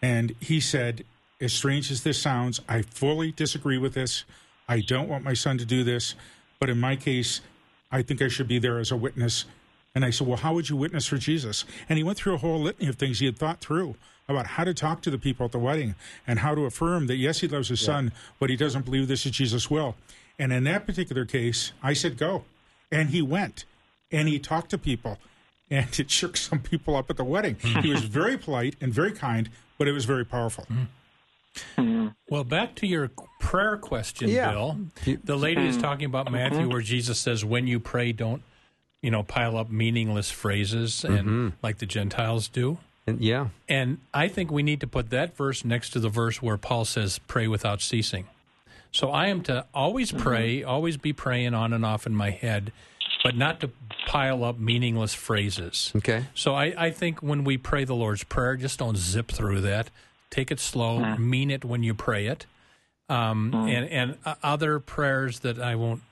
And 0.00 0.34
he 0.40 0.60
said, 0.60 1.04
as 1.40 1.52
strange 1.52 1.90
as 1.90 2.02
this 2.02 2.20
sounds, 2.20 2.60
I 2.68 2.82
fully 2.82 3.32
disagree 3.32 3.78
with 3.78 3.94
this. 3.94 4.24
I 4.68 4.80
don't 4.80 5.08
want 5.08 5.24
my 5.24 5.34
son 5.34 5.58
to 5.58 5.64
do 5.64 5.82
this. 5.84 6.14
But 6.58 6.70
in 6.70 6.78
my 6.78 6.96
case, 6.96 7.40
I 7.90 8.02
think 8.02 8.20
I 8.20 8.28
should 8.28 8.48
be 8.48 8.58
there 8.58 8.78
as 8.78 8.90
a 8.90 8.96
witness. 8.96 9.46
And 9.94 10.04
I 10.04 10.10
said, 10.10 10.26
Well, 10.26 10.36
how 10.36 10.54
would 10.54 10.68
you 10.68 10.76
witness 10.76 11.06
for 11.06 11.16
Jesus? 11.16 11.64
And 11.88 11.96
he 11.96 12.04
went 12.04 12.18
through 12.18 12.34
a 12.34 12.38
whole 12.38 12.60
litany 12.60 12.88
of 12.88 12.96
things 12.96 13.18
he 13.18 13.26
had 13.26 13.38
thought 13.38 13.60
through 13.60 13.96
about 14.28 14.46
how 14.46 14.64
to 14.64 14.72
talk 14.72 15.02
to 15.02 15.10
the 15.10 15.18
people 15.18 15.46
at 15.46 15.52
the 15.52 15.58
wedding 15.58 15.96
and 16.26 16.38
how 16.38 16.54
to 16.54 16.64
affirm 16.64 17.08
that, 17.08 17.16
yes, 17.16 17.40
he 17.40 17.48
loves 17.48 17.68
his 17.68 17.82
yeah. 17.82 17.86
son, 17.86 18.12
but 18.38 18.48
he 18.48 18.56
doesn't 18.56 18.84
believe 18.84 19.08
this 19.08 19.26
is 19.26 19.32
Jesus' 19.32 19.68
will. 19.68 19.96
And 20.38 20.52
in 20.52 20.64
that 20.64 20.86
particular 20.86 21.24
case, 21.24 21.72
I 21.82 21.94
said, 21.94 22.16
Go. 22.16 22.44
And 22.92 23.10
he 23.10 23.22
went 23.22 23.64
and 24.12 24.28
he 24.28 24.38
talked 24.38 24.70
to 24.70 24.78
people 24.78 25.18
and 25.70 25.88
it 25.98 26.10
shook 26.10 26.36
some 26.36 26.60
people 26.60 26.94
up 26.94 27.10
at 27.10 27.16
the 27.16 27.24
wedding. 27.24 27.56
he 27.82 27.90
was 27.90 28.04
very 28.04 28.36
polite 28.36 28.76
and 28.80 28.92
very 28.92 29.12
kind, 29.12 29.48
but 29.78 29.88
it 29.88 29.92
was 29.92 30.04
very 30.04 30.24
powerful. 30.24 30.64
Mm-hmm. 30.64 30.84
Mm-hmm. 31.76 32.08
Well, 32.28 32.44
back 32.44 32.76
to 32.76 32.86
your 32.86 33.10
prayer 33.40 33.76
question, 33.76 34.28
yeah. 34.28 34.50
Bill. 34.50 34.78
The 35.24 35.36
lady 35.36 35.66
is 35.66 35.76
mm-hmm. 35.76 35.82
talking 35.82 36.06
about 36.06 36.30
Matthew, 36.30 36.68
where 36.68 36.80
Jesus 36.80 37.18
says, 37.18 37.44
"When 37.44 37.66
you 37.66 37.80
pray, 37.80 38.12
don't 38.12 38.42
you 39.02 39.10
know 39.10 39.22
pile 39.22 39.56
up 39.56 39.70
meaningless 39.70 40.30
phrases 40.30 41.04
and 41.04 41.18
mm-hmm. 41.18 41.48
like 41.62 41.78
the 41.78 41.86
Gentiles 41.86 42.48
do." 42.48 42.78
And, 43.06 43.20
yeah, 43.20 43.48
and 43.68 43.98
I 44.14 44.28
think 44.28 44.50
we 44.50 44.62
need 44.62 44.80
to 44.80 44.86
put 44.86 45.10
that 45.10 45.36
verse 45.36 45.64
next 45.64 45.90
to 45.90 46.00
the 46.00 46.08
verse 46.08 46.40
where 46.40 46.56
Paul 46.56 46.84
says, 46.84 47.18
"Pray 47.26 47.48
without 47.48 47.80
ceasing." 47.80 48.26
So 48.92 49.10
I 49.10 49.26
am 49.28 49.42
to 49.42 49.66
always 49.74 50.10
mm-hmm. 50.10 50.22
pray, 50.22 50.62
always 50.62 50.96
be 50.96 51.12
praying 51.12 51.54
on 51.54 51.72
and 51.72 51.84
off 51.84 52.06
in 52.06 52.14
my 52.14 52.30
head, 52.30 52.72
but 53.22 53.36
not 53.36 53.60
to 53.60 53.70
pile 54.06 54.44
up 54.44 54.58
meaningless 54.58 55.14
phrases. 55.14 55.92
Okay. 55.94 56.24
So 56.34 56.54
I, 56.54 56.74
I 56.76 56.90
think 56.90 57.20
when 57.22 57.44
we 57.44 57.56
pray 57.56 57.84
the 57.84 57.94
Lord's 57.94 58.24
Prayer, 58.24 58.56
just 58.56 58.78
don't 58.78 58.96
zip 58.96 59.30
through 59.30 59.60
that 59.62 59.90
Take 60.30 60.50
it 60.50 60.60
slow. 60.60 61.00
Mm. 61.00 61.18
Mean 61.18 61.50
it 61.50 61.64
when 61.64 61.82
you 61.82 61.94
pray 61.94 62.26
it. 62.26 62.46
Um, 63.08 63.50
mm. 63.52 63.70
And 63.70 63.88
and 63.88 64.18
uh, 64.24 64.36
other 64.42 64.78
prayers 64.78 65.40
that 65.40 65.58
I 65.58 65.74
won't. 65.74 66.02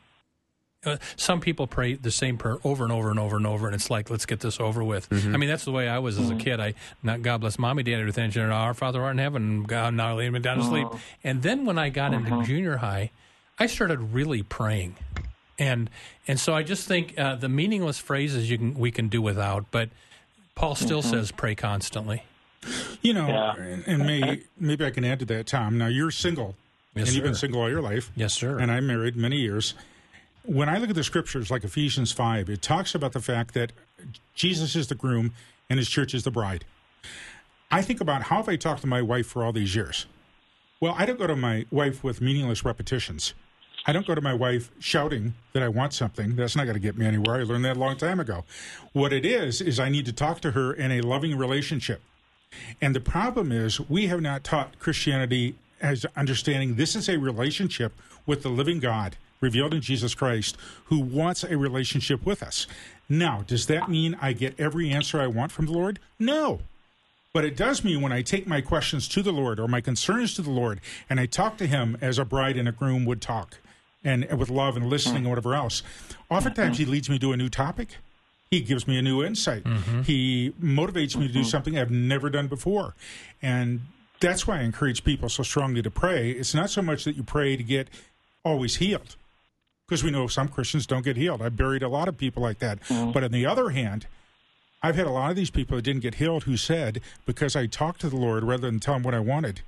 Uh, 0.84 0.96
some 1.16 1.40
people 1.40 1.66
pray 1.66 1.94
the 1.94 2.10
same 2.10 2.38
prayer 2.38 2.58
over 2.62 2.84
and 2.84 2.92
over 2.92 3.10
and 3.10 3.18
over 3.18 3.36
and 3.36 3.46
over, 3.46 3.66
and 3.66 3.74
it's 3.74 3.90
like, 3.90 4.10
let's 4.10 4.26
get 4.26 4.40
this 4.40 4.60
over 4.60 4.82
with. 4.84 5.10
Mm-hmm. 5.10 5.34
I 5.34 5.36
mean, 5.36 5.48
that's 5.48 5.64
the 5.64 5.72
way 5.72 5.88
I 5.88 5.98
was 5.98 6.18
as 6.20 6.30
a 6.30 6.34
mm. 6.34 6.40
kid. 6.40 6.60
I 6.60 6.74
not 7.02 7.22
God 7.22 7.40
bless 7.40 7.58
mommy, 7.58 7.82
daddy, 7.82 8.04
with 8.04 8.16
attention. 8.16 8.42
Our 8.42 8.74
Father 8.74 9.02
art 9.02 9.12
in 9.12 9.18
heaven, 9.18 9.64
God 9.64 9.94
now 9.94 10.16
lay 10.16 10.30
me 10.30 10.38
down 10.38 10.58
to 10.58 10.64
sleep. 10.64 10.88
And 11.24 11.42
then 11.42 11.64
when 11.64 11.78
I 11.78 11.88
got 11.88 12.14
into 12.14 12.30
mm-hmm. 12.30 12.44
junior 12.44 12.76
high, 12.76 13.10
I 13.58 13.66
started 13.66 14.12
really 14.12 14.42
praying, 14.42 14.96
and 15.58 15.90
and 16.28 16.38
so 16.38 16.54
I 16.54 16.62
just 16.62 16.86
think 16.86 17.18
uh, 17.18 17.34
the 17.34 17.48
meaningless 17.48 17.98
phrases 17.98 18.48
you 18.50 18.58
can 18.58 18.74
we 18.74 18.90
can 18.92 19.08
do 19.08 19.20
without, 19.20 19.66
but 19.72 19.90
Paul 20.54 20.76
still 20.76 21.00
mm-hmm. 21.00 21.10
says 21.10 21.32
pray 21.32 21.54
constantly. 21.56 22.22
You 23.02 23.14
know, 23.14 23.28
yeah. 23.28 23.54
and, 23.86 24.06
may, 24.06 24.42
maybe 24.58 24.84
I 24.84 24.90
can 24.90 25.04
add 25.04 25.20
to 25.20 25.24
that, 25.26 25.46
Tom. 25.46 25.78
Now 25.78 25.86
you're 25.86 26.10
single, 26.10 26.56
yes, 26.94 27.02
and 27.02 27.08
sir. 27.08 27.14
you've 27.14 27.24
been 27.24 27.34
single 27.34 27.60
all 27.60 27.70
your 27.70 27.82
life. 27.82 28.10
Yes, 28.16 28.34
sir. 28.34 28.58
And 28.58 28.70
I'm 28.70 28.86
married 28.86 29.16
many 29.16 29.36
years. 29.36 29.74
When 30.44 30.68
I 30.68 30.78
look 30.78 30.90
at 30.90 30.96
the 30.96 31.04
scriptures, 31.04 31.50
like 31.50 31.64
Ephesians 31.64 32.12
five, 32.12 32.48
it 32.48 32.62
talks 32.62 32.94
about 32.94 33.12
the 33.12 33.20
fact 33.20 33.54
that 33.54 33.72
Jesus 34.34 34.74
is 34.74 34.88
the 34.88 34.94
groom 34.94 35.32
and 35.68 35.78
His 35.78 35.88
church 35.88 36.14
is 36.14 36.24
the 36.24 36.30
bride. 36.30 36.64
I 37.70 37.82
think 37.82 38.00
about 38.00 38.24
how 38.24 38.36
have 38.36 38.48
I 38.48 38.56
talked 38.56 38.80
to 38.80 38.86
my 38.86 39.02
wife 39.02 39.26
for 39.26 39.44
all 39.44 39.52
these 39.52 39.74
years? 39.74 40.06
Well, 40.80 40.94
I 40.96 41.04
don't 41.04 41.18
go 41.18 41.26
to 41.26 41.36
my 41.36 41.66
wife 41.70 42.02
with 42.02 42.20
meaningless 42.20 42.64
repetitions. 42.64 43.34
I 43.86 43.92
don't 43.92 44.06
go 44.06 44.14
to 44.14 44.20
my 44.20 44.34
wife 44.34 44.70
shouting 44.78 45.34
that 45.52 45.62
I 45.62 45.68
want 45.68 45.92
something. 45.92 46.36
That's 46.36 46.56
not 46.56 46.64
going 46.64 46.74
to 46.74 46.80
get 46.80 46.96
me 46.96 47.06
anywhere. 47.06 47.36
I 47.40 47.42
learned 47.42 47.64
that 47.64 47.76
a 47.76 47.80
long 47.80 47.96
time 47.96 48.20
ago. 48.20 48.44
What 48.92 49.12
it 49.12 49.24
is, 49.24 49.60
is 49.60 49.80
I 49.80 49.88
need 49.88 50.06
to 50.06 50.12
talk 50.12 50.40
to 50.40 50.52
her 50.52 50.72
in 50.72 50.92
a 50.92 51.00
loving 51.00 51.36
relationship. 51.36 52.02
And 52.80 52.94
the 52.94 53.00
problem 53.00 53.52
is, 53.52 53.80
we 53.80 54.06
have 54.06 54.20
not 54.20 54.44
taught 54.44 54.78
Christianity 54.78 55.54
as 55.80 56.06
understanding 56.16 56.74
this 56.74 56.96
is 56.96 57.08
a 57.08 57.18
relationship 57.18 57.92
with 58.26 58.42
the 58.42 58.48
living 58.48 58.80
God 58.80 59.16
revealed 59.40 59.74
in 59.74 59.80
Jesus 59.80 60.14
Christ 60.14 60.56
who 60.86 61.00
wants 61.00 61.44
a 61.44 61.56
relationship 61.56 62.24
with 62.26 62.42
us. 62.42 62.66
Now, 63.08 63.44
does 63.46 63.66
that 63.66 63.88
mean 63.88 64.16
I 64.20 64.32
get 64.32 64.58
every 64.58 64.90
answer 64.90 65.20
I 65.20 65.28
want 65.28 65.52
from 65.52 65.66
the 65.66 65.72
Lord? 65.72 65.98
No. 66.18 66.60
But 67.32 67.44
it 67.44 67.56
does 67.56 67.84
mean 67.84 68.00
when 68.00 68.12
I 68.12 68.22
take 68.22 68.46
my 68.46 68.60
questions 68.60 69.06
to 69.08 69.22
the 69.22 69.32
Lord 69.32 69.60
or 69.60 69.68
my 69.68 69.80
concerns 69.80 70.34
to 70.34 70.42
the 70.42 70.50
Lord 70.50 70.80
and 71.08 71.20
I 71.20 71.26
talk 71.26 71.56
to 71.58 71.66
Him 71.66 71.96
as 72.00 72.18
a 72.18 72.24
bride 72.24 72.56
and 72.56 72.68
a 72.68 72.72
groom 72.72 73.04
would 73.04 73.20
talk 73.20 73.58
and 74.04 74.28
with 74.38 74.50
love 74.50 74.76
and 74.76 74.88
listening 74.88 75.18
and 75.18 75.28
whatever 75.28 75.54
else, 75.54 75.82
oftentimes 76.30 76.78
He 76.78 76.84
leads 76.84 77.08
me 77.08 77.18
to 77.18 77.32
a 77.32 77.36
new 77.36 77.48
topic 77.48 77.98
he 78.50 78.60
gives 78.60 78.86
me 78.88 78.98
a 78.98 79.02
new 79.02 79.22
insight. 79.22 79.64
Mm-hmm. 79.64 80.02
He 80.02 80.52
motivates 80.60 81.16
me 81.16 81.26
to 81.26 81.32
do 81.32 81.40
mm-hmm. 81.40 81.48
something 81.48 81.78
I've 81.78 81.90
never 81.90 82.30
done 82.30 82.48
before. 82.48 82.94
And 83.42 83.80
that's 84.20 84.46
why 84.46 84.58
I 84.58 84.62
encourage 84.62 85.04
people 85.04 85.28
so 85.28 85.42
strongly 85.42 85.82
to 85.82 85.90
pray. 85.90 86.30
It's 86.30 86.54
not 86.54 86.70
so 86.70 86.82
much 86.82 87.04
that 87.04 87.16
you 87.16 87.22
pray 87.22 87.56
to 87.56 87.62
get 87.62 87.88
always 88.44 88.76
healed. 88.76 89.16
because 89.88 90.04
we 90.04 90.10
know 90.10 90.26
some 90.26 90.48
Christians 90.48 90.86
don't 90.86 91.04
get 91.04 91.16
healed. 91.16 91.40
I 91.40 91.48
buried 91.48 91.82
a 91.82 91.88
lot 91.88 92.08
of 92.08 92.18
people 92.18 92.42
like 92.42 92.58
that. 92.58 92.78
But 92.88 93.24
on 93.24 93.30
the 93.32 93.46
other 93.46 93.70
hand, 93.70 94.06
I've 94.82 94.96
had 94.96 95.06
a 95.06 95.10
lot 95.10 95.30
of 95.30 95.36
these 95.36 95.50
people 95.50 95.76
that 95.76 95.82
didn't 95.82 96.02
get 96.02 96.16
healed 96.16 96.44
who 96.44 96.56
said, 96.58 97.00
because 97.24 97.56
I 97.56 97.66
talked 97.66 98.02
to 98.02 98.10
the 98.10 98.16
Lord 98.16 98.44
rather 98.44 98.66
than 98.66 98.80
tell 98.80 98.94
him 98.94 99.02
what 99.02 99.14
I 99.14 99.20
wanted, 99.20 99.62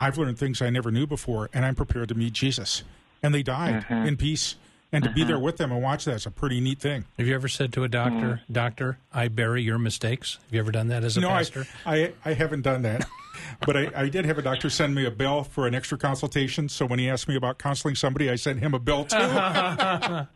I've 0.00 0.16
learned 0.16 0.38
things 0.38 0.62
I 0.62 0.70
never 0.70 0.90
knew 0.90 1.06
before, 1.06 1.50
and 1.52 1.66
I'm 1.66 1.74
prepared 1.74 2.08
to 2.08 2.14
meet 2.14 2.32
Jesus. 2.32 2.82
And 3.22 3.34
they 3.34 3.42
died 3.42 3.84
in 3.90 4.16
peace. 4.16 4.56
And 4.90 5.04
to 5.04 5.10
be 5.10 5.22
there 5.22 5.38
with 5.38 5.58
them 5.58 5.70
and 5.70 5.82
watch 5.82 6.06
that 6.06 6.14
is 6.14 6.24
a 6.24 6.30
pretty 6.30 6.60
neat 6.60 6.80
thing. 6.80 7.04
Have 7.18 7.26
you 7.26 7.34
ever 7.34 7.48
said 7.48 7.74
to 7.74 7.84
a 7.84 7.88
doctor, 7.88 8.40
"Doctor, 8.50 8.98
I 9.12 9.28
bury 9.28 9.62
your 9.62 9.78
mistakes"? 9.78 10.38
Have 10.44 10.54
you 10.54 10.60
ever 10.60 10.72
done 10.72 10.88
that 10.88 11.04
as 11.04 11.18
a 11.18 11.20
no, 11.20 11.28
I, 11.28 11.38
pastor? 11.38 11.66
I, 11.84 12.14
I 12.24 12.32
haven't 12.32 12.62
done 12.62 12.82
that. 12.82 13.06
but 13.66 13.76
I, 13.76 13.90
I 13.94 14.08
did 14.08 14.24
have 14.24 14.38
a 14.38 14.42
doctor 14.42 14.70
send 14.70 14.94
me 14.94 15.04
a 15.04 15.10
bill 15.10 15.44
for 15.44 15.66
an 15.66 15.74
extra 15.74 15.98
consultation. 15.98 16.70
So 16.70 16.86
when 16.86 16.98
he 16.98 17.08
asked 17.10 17.28
me 17.28 17.36
about 17.36 17.58
counseling 17.58 17.96
somebody, 17.96 18.30
I 18.30 18.36
sent 18.36 18.60
him 18.60 18.72
a 18.72 18.78
bill 18.78 19.04
too. 19.04 19.18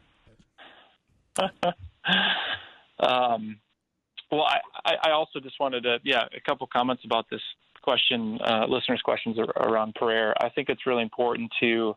Um, 3.03 3.59
well, 4.31 4.43
I, 4.43 4.59
I 4.85 5.09
I 5.09 5.11
also 5.13 5.41
just 5.41 5.59
wanted 5.59 5.83
to, 5.83 5.99
yeah, 6.05 6.25
a 6.35 6.41
couple 6.41 6.67
comments 6.73 7.03
about 7.05 7.27
this 7.31 7.41
question, 7.83 8.39
uh, 8.45 8.67
listeners' 8.69 9.03
questions 9.03 9.37
around 9.57 9.95
prayer. 9.95 10.35
I 10.41 10.49
think 10.49 10.69
it's 10.69 10.87
really 10.87 11.03
important 11.03 11.51
to, 11.61 11.95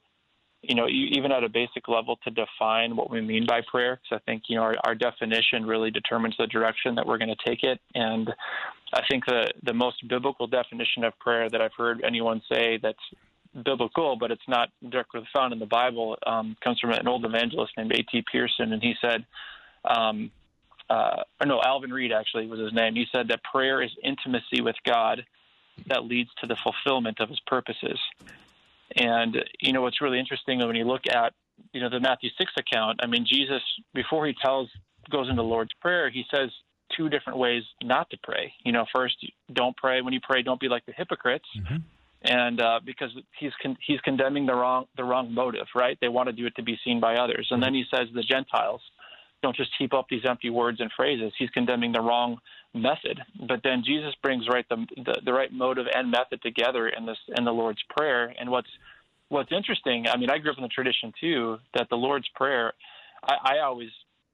you 0.67 0.75
know, 0.75 0.87
even 0.87 1.31
at 1.31 1.43
a 1.43 1.49
basic 1.49 1.87
level, 1.87 2.17
to 2.23 2.31
define 2.31 2.95
what 2.95 3.09
we 3.09 3.21
mean 3.21 3.45
by 3.47 3.61
prayer. 3.69 3.99
Because 4.01 4.21
I 4.21 4.31
think, 4.31 4.43
you 4.47 4.55
know, 4.55 4.63
our, 4.63 4.75
our 4.83 4.95
definition 4.95 5.65
really 5.65 5.91
determines 5.91 6.35
the 6.37 6.47
direction 6.47 6.95
that 6.95 7.05
we're 7.05 7.17
going 7.17 7.35
to 7.35 7.49
take 7.49 7.63
it. 7.63 7.79
And 7.93 8.33
I 8.93 9.01
think 9.09 9.25
the 9.25 9.51
the 9.63 9.73
most 9.73 10.07
biblical 10.07 10.47
definition 10.47 11.03
of 11.03 11.17
prayer 11.19 11.49
that 11.49 11.61
I've 11.61 11.73
heard 11.77 12.01
anyone 12.03 12.41
say 12.51 12.79
that's 12.81 12.97
biblical, 13.63 14.17
but 14.17 14.31
it's 14.31 14.47
not 14.47 14.69
directly 14.89 15.21
found 15.33 15.53
in 15.53 15.59
the 15.59 15.65
Bible, 15.65 16.17
um, 16.27 16.55
comes 16.63 16.79
from 16.79 16.91
an 16.91 17.07
old 17.07 17.25
evangelist 17.25 17.73
named 17.77 17.93
A.T. 17.93 18.23
Pierson, 18.31 18.73
and 18.73 18.81
he 18.81 18.95
said. 19.01 19.25
Um, 19.83 20.31
uh, 20.87 21.23
or 21.41 21.47
no, 21.47 21.59
Alvin 21.63 21.91
Reid 21.91 22.11
actually 22.11 22.45
was 22.45 22.59
his 22.59 22.71
name. 22.71 22.93
He 22.93 23.07
said 23.11 23.27
that 23.29 23.43
prayer 23.43 23.81
is 23.81 23.89
intimacy 24.03 24.61
with 24.61 24.75
God 24.85 25.25
that 25.87 26.03
leads 26.03 26.29
to 26.41 26.47
the 26.47 26.55
fulfillment 26.63 27.19
of 27.19 27.29
His 27.29 27.39
purposes. 27.47 27.99
And 28.95 29.37
you 29.59 29.73
know 29.73 29.81
what's 29.81 30.01
really 30.01 30.19
interesting 30.19 30.59
when 30.59 30.75
you 30.75 30.85
look 30.85 31.01
at 31.09 31.33
you 31.73 31.81
know 31.81 31.89
the 31.89 31.99
Matthew 31.99 32.29
six 32.37 32.51
account. 32.57 32.99
I 33.03 33.07
mean, 33.07 33.25
Jesus 33.27 33.61
before 33.93 34.25
he 34.25 34.33
tells 34.43 34.69
goes 35.11 35.29
into 35.29 35.41
the 35.41 35.47
Lord's 35.47 35.73
prayer, 35.81 36.09
he 36.09 36.23
says 36.33 36.49
two 36.95 37.09
different 37.09 37.39
ways 37.39 37.63
not 37.83 38.09
to 38.09 38.17
pray. 38.23 38.53
You 38.63 38.71
know, 38.71 38.85
first, 38.93 39.15
don't 39.53 39.75
pray 39.75 40.01
when 40.01 40.13
you 40.13 40.19
pray. 40.21 40.41
Don't 40.41 40.59
be 40.59 40.69
like 40.69 40.85
the 40.85 40.93
hypocrites. 40.93 41.47
And 42.27 42.59
uh, 42.59 42.79
because 42.83 43.11
he's 43.39 43.51
con- 43.61 43.77
he's 43.85 43.99
condemning 44.01 44.45
the 44.45 44.55
wrong 44.55 44.85
the 44.97 45.03
wrong 45.03 45.33
motive, 45.33 45.67
right? 45.75 45.97
They 46.01 46.07
want 46.07 46.27
to 46.27 46.33
do 46.33 46.45
it 46.47 46.55
to 46.55 46.63
be 46.63 46.77
seen 46.83 46.99
by 46.99 47.15
others. 47.15 47.47
And 47.51 47.61
then 47.61 47.73
he 47.73 47.85
says 47.93 48.07
the 48.13 48.23
Gentiles, 48.23 48.81
don't 49.45 49.55
just 49.55 49.69
heap 49.77 49.93
up 49.93 50.07
these 50.09 50.25
empty 50.27 50.49
words 50.49 50.79
and 50.79 50.89
phrases. 50.97 51.31
He's 51.37 51.51
condemning 51.51 51.91
the 51.91 52.01
wrong 52.01 52.39
method. 52.73 53.21
But 53.47 53.61
then 53.63 53.83
Jesus 53.85 54.13
brings 54.23 54.47
right 54.49 54.65
the, 54.69 54.87
the 54.95 55.21
the 55.23 55.33
right 55.33 55.53
motive 55.53 55.85
and 55.93 56.09
method 56.09 56.41
together 56.41 56.89
in 56.89 57.05
this 57.05 57.17
in 57.37 57.45
the 57.45 57.51
Lord's 57.51 57.83
prayer. 57.95 58.33
And 58.39 58.49
what's 58.49 58.67
what's 59.29 59.51
interesting, 59.51 60.07
I 60.07 60.17
mean, 60.17 60.31
I 60.31 60.39
grew 60.39 60.51
up 60.51 60.57
in 60.57 60.63
the 60.63 60.69
tradition 60.69 61.13
too 61.21 61.59
that 61.75 61.87
the 61.89 61.95
Lord's 61.95 62.27
prayer. 62.35 62.73
I, 63.23 63.35
I 63.53 63.59
always 63.59 63.89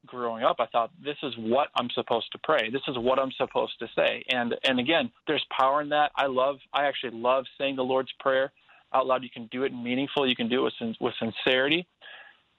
growing 0.06 0.44
up, 0.44 0.56
I 0.60 0.66
thought 0.68 0.92
this 1.04 1.18
is 1.24 1.34
what 1.38 1.68
I'm 1.76 1.90
supposed 1.94 2.32
to 2.32 2.40
pray. 2.44 2.70
This 2.72 2.82
is 2.88 2.98
what 2.98 3.20
I'm 3.20 3.32
supposed 3.38 3.74
to 3.80 3.88
say. 3.96 4.24
And 4.30 4.56
and 4.64 4.80
again, 4.80 5.12
there's 5.28 5.46
power 5.60 5.82
in 5.82 5.90
that. 5.90 6.12
I 6.16 6.28
love. 6.28 6.58
I 6.74 6.86
actually 6.86 7.18
love 7.20 7.44
saying 7.58 7.76
the 7.76 7.84
Lord's 7.84 8.14
prayer 8.22 8.54
out 8.94 9.08
loud. 9.08 9.24
You 9.24 9.30
can 9.30 9.48
do 9.52 9.64
it 9.64 9.74
meaningful. 9.74 10.28
You 10.28 10.38
can 10.38 10.48
do 10.48 10.66
it 10.66 10.74
with, 10.80 10.96
with 11.02 11.14
sincerity. 11.20 11.86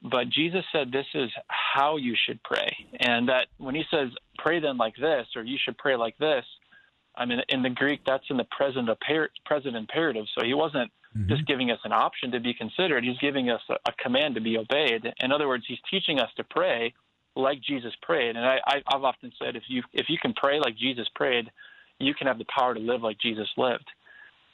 But 0.02 0.30
Jesus 0.30 0.64
said 0.72 0.90
this 0.90 1.06
is 1.14 1.30
how 1.48 1.96
you 1.96 2.16
should 2.26 2.42
pray, 2.42 2.74
and 3.00 3.28
that 3.28 3.46
when 3.58 3.74
he 3.74 3.84
says 3.90 4.08
pray 4.38 4.58
then 4.58 4.76
like 4.76 4.96
this, 4.96 5.26
or 5.36 5.44
you 5.44 5.56
should 5.62 5.78
pray 5.78 5.94
like 5.96 6.18
this, 6.18 6.44
I 7.14 7.24
mean 7.24 7.40
in 7.48 7.62
the 7.62 7.70
Greek 7.70 8.00
that's 8.04 8.24
in 8.28 8.36
the 8.36 8.46
present 8.56 8.88
present 9.46 9.76
imperative. 9.76 10.24
So 10.36 10.44
he 10.44 10.54
wasn't 10.54 10.90
just 11.28 11.46
giving 11.46 11.70
us 11.70 11.78
an 11.84 11.92
option 11.92 12.32
to 12.32 12.40
be 12.40 12.52
considered; 12.52 13.04
he's 13.04 13.18
giving 13.18 13.50
us 13.50 13.60
a, 13.68 13.74
a 13.86 13.92
command 14.02 14.34
to 14.34 14.40
be 14.40 14.58
obeyed. 14.58 15.12
In 15.20 15.30
other 15.30 15.46
words, 15.46 15.64
he's 15.68 15.78
teaching 15.88 16.18
us 16.18 16.30
to 16.36 16.44
pray 16.44 16.92
like 17.36 17.60
Jesus 17.60 17.92
prayed. 18.02 18.36
And 18.36 18.44
I, 18.44 18.58
I've 18.66 19.04
often 19.04 19.32
said 19.38 19.56
if 19.56 19.62
you 19.68 19.82
if 19.92 20.06
you 20.08 20.18
can 20.20 20.34
pray 20.34 20.58
like 20.58 20.76
Jesus 20.76 21.06
prayed, 21.14 21.50
you 22.00 22.14
can 22.14 22.26
have 22.26 22.38
the 22.38 22.46
power 22.54 22.74
to 22.74 22.80
live 22.80 23.02
like 23.02 23.18
Jesus 23.18 23.48
lived. 23.56 23.88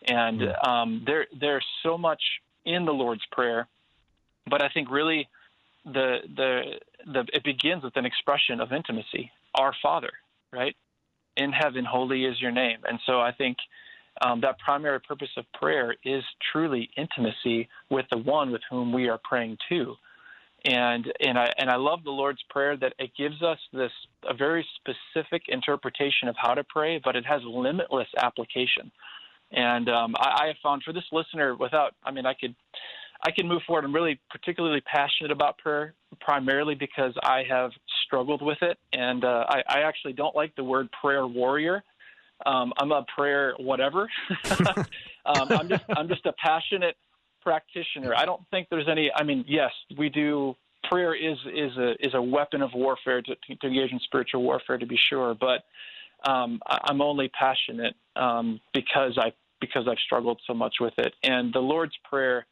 And 0.07 0.43
um, 0.67 1.03
there 1.07 1.27
there's 1.41 1.65
so 1.83 1.97
much 1.97 2.23
in 2.65 2.85
the 2.85 2.93
Lord's 2.93 3.25
prayer, 3.33 3.67
but 4.49 4.63
I 4.63 4.69
think 4.69 4.91
really 4.91 5.27
the 5.85 6.19
the 6.37 6.63
the 7.07 7.25
it 7.33 7.45
begins 7.45 7.83
with 7.83 7.97
an 7.97 8.07
expression 8.07 8.61
of 8.61 8.73
intimacy. 8.73 9.31
Our 9.55 9.75
Father, 9.83 10.11
right? 10.53 10.77
In 11.37 11.53
heaven, 11.53 11.85
holy 11.85 12.25
is 12.25 12.41
your 12.41 12.51
name. 12.51 12.79
And 12.89 12.99
so 13.07 13.21
I 13.21 13.33
think 13.33 13.57
um, 14.21 14.41
that 14.41 14.59
primary 14.59 15.01
purpose 15.01 15.31
of 15.37 15.45
prayer 15.53 15.95
is 16.05 16.23
truly 16.53 16.91
intimacy 16.97 17.69
with 17.91 18.07
the 18.11 18.19
one 18.19 18.51
with 18.51 18.63
whom 18.71 18.93
we 18.93 19.09
are 19.09 19.21
praying 19.23 19.59
to. 19.69 19.95
And 20.65 21.07
and 21.21 21.39
I 21.39 21.53
and 21.59 21.71
I 21.71 21.77
love 21.77 22.03
the 22.03 22.11
Lord's 22.11 22.43
prayer 22.51 22.77
that 22.77 22.95
it 22.99 23.13
gives 23.17 23.43
us 23.43 23.59
this 23.73 23.93
a 24.29 24.35
very 24.35 24.67
specific 24.77 25.43
interpretation 25.49 26.29
of 26.29 26.35
how 26.37 26.55
to 26.55 26.65
pray, 26.65 27.01
but 27.03 27.15
it 27.15 27.25
has 27.27 27.41
limitless 27.45 28.09
application. 28.21 28.91
And 29.53 29.89
um, 29.89 30.15
I, 30.19 30.43
I 30.43 30.47
have 30.49 30.57
found 30.63 30.83
for 30.83 30.93
this 30.93 31.05
listener, 31.13 31.55
without 31.55 31.95
I 32.05 32.11
mean, 32.11 32.27
I 32.27 32.35
could 32.35 32.57
I 33.25 33.31
can 33.31 33.49
move 33.49 33.63
forward. 33.67 33.85
I'm 33.85 33.95
really 33.95 34.21
particularly 34.31 34.81
passionate 34.83 35.33
about 35.33 35.59
prayer, 35.59 35.95
primarily 36.21 36.75
because 36.75 37.13
I 37.23 37.43
have 37.49 37.71
struggled 38.07 38.43
with 38.43 38.59
it, 38.63 38.79
and 38.93 39.25
uh, 39.25 39.45
I, 39.49 39.63
I 39.69 39.81
actually 39.81 40.13
don't 40.13 40.37
like 40.37 40.55
the 40.57 40.65
word 40.65 40.89
prayer 41.01 41.27
warrior. 41.27 41.83
Um, 42.47 42.73
I'm 42.79 42.93
a 42.93 43.05
prayer 43.17 43.55
whatever. 43.59 44.09
um, 45.27 45.49
I'm 45.51 45.69
just 45.69 45.85
I'm 45.97 46.09
just 46.09 46.25
a 46.27 46.33
passionate 46.35 46.97
practitioner. 47.43 48.15
I 48.15 48.25
don't 48.25 48.43
think 48.51 48.69
there's 48.71 48.89
any. 48.89 49.11
I 49.15 49.25
mean, 49.25 49.45
yes, 49.49 49.73
we 49.97 50.09
do. 50.09 50.55
Prayer 50.89 51.15
is 51.15 51.37
is 51.53 51.77
a 51.77 51.95
is 51.99 52.15
a 52.15 52.23
weapon 52.23 52.63
of 52.63 52.71
warfare 52.75 53.21
to, 53.21 53.35
to 53.35 53.67
engage 53.67 53.91
in 53.91 53.99
spiritual 54.01 54.43
warfare, 54.45 54.79
to 54.79 54.87
be 54.87 54.99
sure. 55.11 55.35
But 55.35 55.65
um, 56.31 56.61
I, 56.67 56.79
I'm 56.85 57.01
only 57.01 57.29
passionate 57.29 57.95
um, 58.17 58.61
because 58.73 59.19
I 59.19 59.33
because 59.61 59.89
I've 59.91 59.99
struggled 59.99 60.41
so 60.47 60.55
much 60.55 60.77
with 60.81 60.95
it. 60.99 61.15
And 61.25 61.53
the 61.53 61.59
Lord's 61.61 61.97
prayer, 62.09 62.47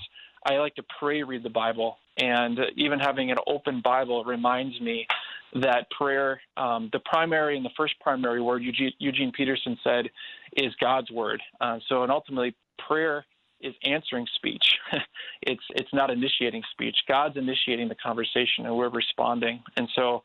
I 0.45 0.57
like 0.57 0.75
to 0.75 0.83
pray, 0.99 1.23
read 1.23 1.43
the 1.43 1.49
Bible, 1.49 1.97
and 2.17 2.59
even 2.75 2.99
having 2.99 3.31
an 3.31 3.37
open 3.47 3.81
Bible 3.81 4.23
reminds 4.23 4.79
me 4.81 5.07
that 5.53 5.89
prayer, 5.91 6.41
um, 6.57 6.89
the 6.91 6.99
primary 7.05 7.55
and 7.55 7.65
the 7.65 7.71
first 7.77 7.93
primary 7.99 8.41
word, 8.41 8.63
Eugene, 8.63 8.93
Eugene 8.99 9.31
Peterson 9.31 9.77
said, 9.83 10.09
is 10.57 10.73
God's 10.81 11.09
word. 11.11 11.41
Uh, 11.61 11.79
so, 11.87 12.03
and 12.03 12.11
ultimately, 12.11 12.55
prayer 12.87 13.25
is 13.61 13.73
answering 13.83 14.25
speech. 14.35 14.63
it's 15.41 15.63
it's 15.71 15.93
not 15.93 16.09
initiating 16.09 16.61
speech. 16.71 16.95
God's 17.07 17.37
initiating 17.37 17.87
the 17.87 17.95
conversation, 17.95 18.65
and 18.65 18.75
we're 18.75 18.89
responding. 18.89 19.63
And 19.77 19.87
so, 19.95 20.23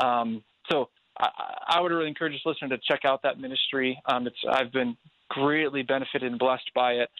um, 0.00 0.42
so 0.70 0.88
I, 1.18 1.28
I 1.68 1.80
would 1.80 1.92
really 1.92 2.08
encourage 2.08 2.32
this 2.32 2.42
listener 2.46 2.68
to 2.76 2.78
check 2.86 3.04
out 3.04 3.22
that 3.22 3.38
ministry. 3.38 4.00
Um, 4.06 4.26
it's 4.26 4.36
I've 4.48 4.72
been 4.72 4.96
greatly 5.28 5.82
benefited 5.82 6.30
and 6.30 6.38
blessed 6.38 6.70
by 6.74 6.92
it. 6.92 7.10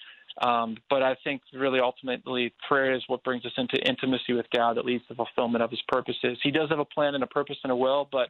Um, 0.41 0.77
but 0.89 1.03
I 1.03 1.17
think 1.25 1.43
really 1.53 1.81
ultimately 1.81 2.53
prayer 2.69 2.95
is 2.95 3.03
what 3.09 3.25
brings 3.25 3.45
us 3.45 3.53
into 3.57 3.77
intimacy 3.87 4.33
with 4.35 4.47
God 4.55 4.77
that 4.77 4.85
leads 4.85 5.07
to 5.09 5.15
fulfillment 5.15 5.63
of 5.63 5.71
his 5.71 5.83
purposes. 5.89 6.39
He 6.43 6.51
does 6.51 6.69
have 6.71 6.79
a 6.79 6.85
plan 6.85 7.15
and 7.15 7.25
a 7.25 7.27
purpose 7.27 7.57
and 7.65 7.73
a 7.73 7.77
will, 7.77 8.09
but 8.11 8.29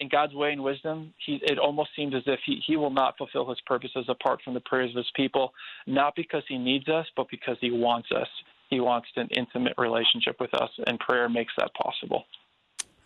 in 0.00 0.08
God's 0.08 0.34
way 0.34 0.52
and 0.52 0.62
wisdom, 0.62 1.12
he, 1.24 1.40
it 1.42 1.58
almost 1.58 1.90
seems 1.94 2.14
as 2.14 2.22
if 2.26 2.40
he, 2.44 2.60
he 2.66 2.76
will 2.76 2.90
not 2.90 3.16
fulfill 3.16 3.48
his 3.48 3.60
purposes 3.66 4.06
apart 4.08 4.40
from 4.42 4.54
the 4.54 4.60
prayers 4.60 4.90
of 4.90 4.96
his 4.96 5.10
people, 5.14 5.52
not 5.86 6.16
because 6.16 6.42
he 6.48 6.58
needs 6.58 6.88
us, 6.88 7.06
but 7.16 7.28
because 7.30 7.56
he 7.60 7.70
wants 7.70 8.08
us. 8.10 8.28
He 8.70 8.80
wants 8.80 9.08
an 9.16 9.28
intimate 9.36 9.74
relationship 9.78 10.36
with 10.40 10.52
us, 10.54 10.70
and 10.86 10.98
prayer 10.98 11.28
makes 11.28 11.52
that 11.58 11.72
possible. 11.74 12.24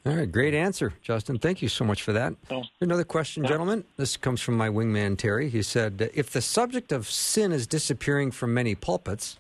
All 0.09 0.17
right, 0.17 0.33
great 0.33 0.55
answer, 0.55 0.95
Justin. 1.03 1.39
Thank 1.39 1.61
you 1.61 1.69
so 1.69 1.85
much 1.85 2.03
for 2.03 2.15
that. 2.15 2.33
Oh. 2.51 2.63
Another 2.81 3.05
question, 3.05 3.45
gentlemen. 3.45 3.85
This 3.99 4.17
comes 4.17 4.41
from 4.41 4.57
my 4.57 4.71
wingman, 4.71 5.19
Terry. 5.19 5.51
He 5.51 5.63
said, 5.63 6.11
If 6.15 6.31
the 6.31 6.41
subject 6.41 6.93
of 6.93 7.11
sin 7.11 7.53
is 7.53 7.67
disappearing 7.67 8.31
from 8.31 8.55
many 8.55 8.75
pulpits, 8.75 9.37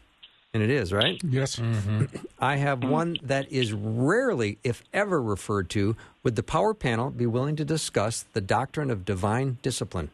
and 0.52 0.62
it 0.62 0.68
is, 0.68 0.92
right? 0.92 1.18
Yes. 1.24 1.56
Mm-hmm. 1.56 2.04
I 2.38 2.56
have 2.56 2.80
mm-hmm. 2.80 2.90
one 2.90 3.16
that 3.22 3.50
is 3.50 3.72
rarely, 3.72 4.58
if 4.62 4.84
ever, 4.92 5.22
referred 5.22 5.70
to. 5.70 5.96
Would 6.22 6.36
the 6.36 6.42
power 6.42 6.74
panel 6.74 7.10
be 7.10 7.24
willing 7.24 7.56
to 7.56 7.64
discuss 7.64 8.26
the 8.34 8.42
doctrine 8.42 8.90
of 8.90 9.06
divine 9.06 9.56
discipline? 9.62 10.10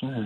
Hmm. 0.00 0.24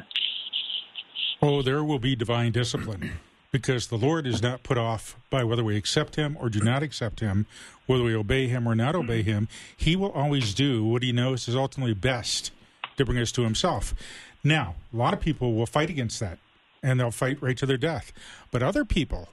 Oh, 1.41 1.63
there 1.63 1.83
will 1.83 1.99
be 1.99 2.15
divine 2.15 2.53
discipline 2.53 3.13
because 3.51 3.87
the 3.87 3.97
Lord 3.97 4.27
is 4.27 4.43
not 4.43 4.63
put 4.63 4.79
off 4.79 5.17
by 5.31 5.45
whether 5.45 5.65
we 5.65 5.77
accept 5.77 6.17
him 6.17 6.37
or 6.41 6.49
do 6.49 6.61
not 6.61 6.83
accept 6.83 7.21
him, 7.21 7.47
whether 7.87 8.05
we 8.05 8.15
obey 8.15 8.49
him 8.49 8.69
or 8.69 8.75
not 8.75 8.95
obey 8.95 9.21
mm-hmm. 9.21 9.31
him. 9.31 9.49
He 9.77 9.97
will 9.97 10.13
always 10.13 10.55
do 10.55 10.85
what 10.85 11.03
he 11.03 11.13
knows 11.13 11.49
is 11.49 11.57
ultimately 11.57 11.95
best 11.95 12.51
to 12.97 13.05
bring 13.05 13.19
us 13.19 13.33
to 13.33 13.43
himself. 13.43 13.95
Now, 14.43 14.75
a 14.93 14.97
lot 14.97 15.15
of 15.15 15.21
people 15.21 15.55
will 15.55 15.67
fight 15.67 15.91
against 15.91 16.21
that 16.21 16.39
and 16.83 17.01
they'll 17.01 17.11
fight 17.11 17.41
right 17.41 17.57
to 17.59 17.67
their 17.67 17.77
death. 17.77 18.13
But 18.51 18.63
other 18.63 18.85
people 18.85 19.29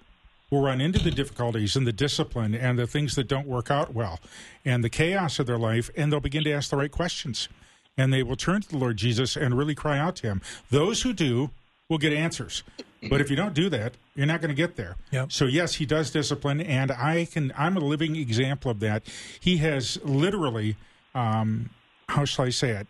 will 0.49 0.61
run 0.61 0.81
into 0.81 0.99
the 0.99 1.11
difficulties 1.11 1.75
and 1.75 1.85
the 1.85 1.93
discipline 1.93 2.53
and 2.53 2.77
the 2.77 2.87
things 2.87 3.15
that 3.15 3.27
don't 3.27 3.47
work 3.47 3.71
out 3.71 3.93
well 3.93 4.19
and 4.63 4.83
the 4.83 4.89
chaos 4.89 5.39
of 5.39 5.47
their 5.47 5.57
life 5.57 5.89
and 5.95 6.11
they'll 6.11 6.19
begin 6.19 6.43
to 6.43 6.51
ask 6.51 6.69
the 6.69 6.77
right 6.77 6.91
questions 6.91 7.49
and 7.97 8.11
they 8.11 8.23
will 8.23 8.35
turn 8.35 8.61
to 8.61 8.69
the 8.69 8.77
Lord 8.77 8.97
Jesus 8.97 9.35
and 9.35 9.57
really 9.57 9.75
cry 9.75 9.97
out 9.97 10.15
to 10.17 10.27
him. 10.27 10.41
Those 10.69 11.01
who 11.01 11.13
do 11.13 11.51
will 11.89 11.97
get 11.97 12.13
answers. 12.13 12.63
But 13.09 13.21
if 13.21 13.29
you 13.29 13.35
don't 13.35 13.53
do 13.53 13.69
that, 13.69 13.93
you're 14.15 14.25
not 14.25 14.41
going 14.41 14.49
to 14.49 14.55
get 14.55 14.75
there. 14.75 14.95
Yep. 15.11 15.31
So 15.31 15.45
yes, 15.45 15.75
he 15.75 15.85
does 15.85 16.11
discipline, 16.11 16.61
and 16.61 16.91
I 16.91 17.25
can. 17.25 17.53
I'm 17.57 17.77
a 17.77 17.81
living 17.81 18.15
example 18.15 18.71
of 18.71 18.79
that. 18.81 19.03
He 19.39 19.57
has 19.57 19.99
literally, 20.03 20.75
um, 21.15 21.69
how 22.09 22.25
shall 22.25 22.45
I 22.45 22.49
say 22.49 22.71
it, 22.71 22.87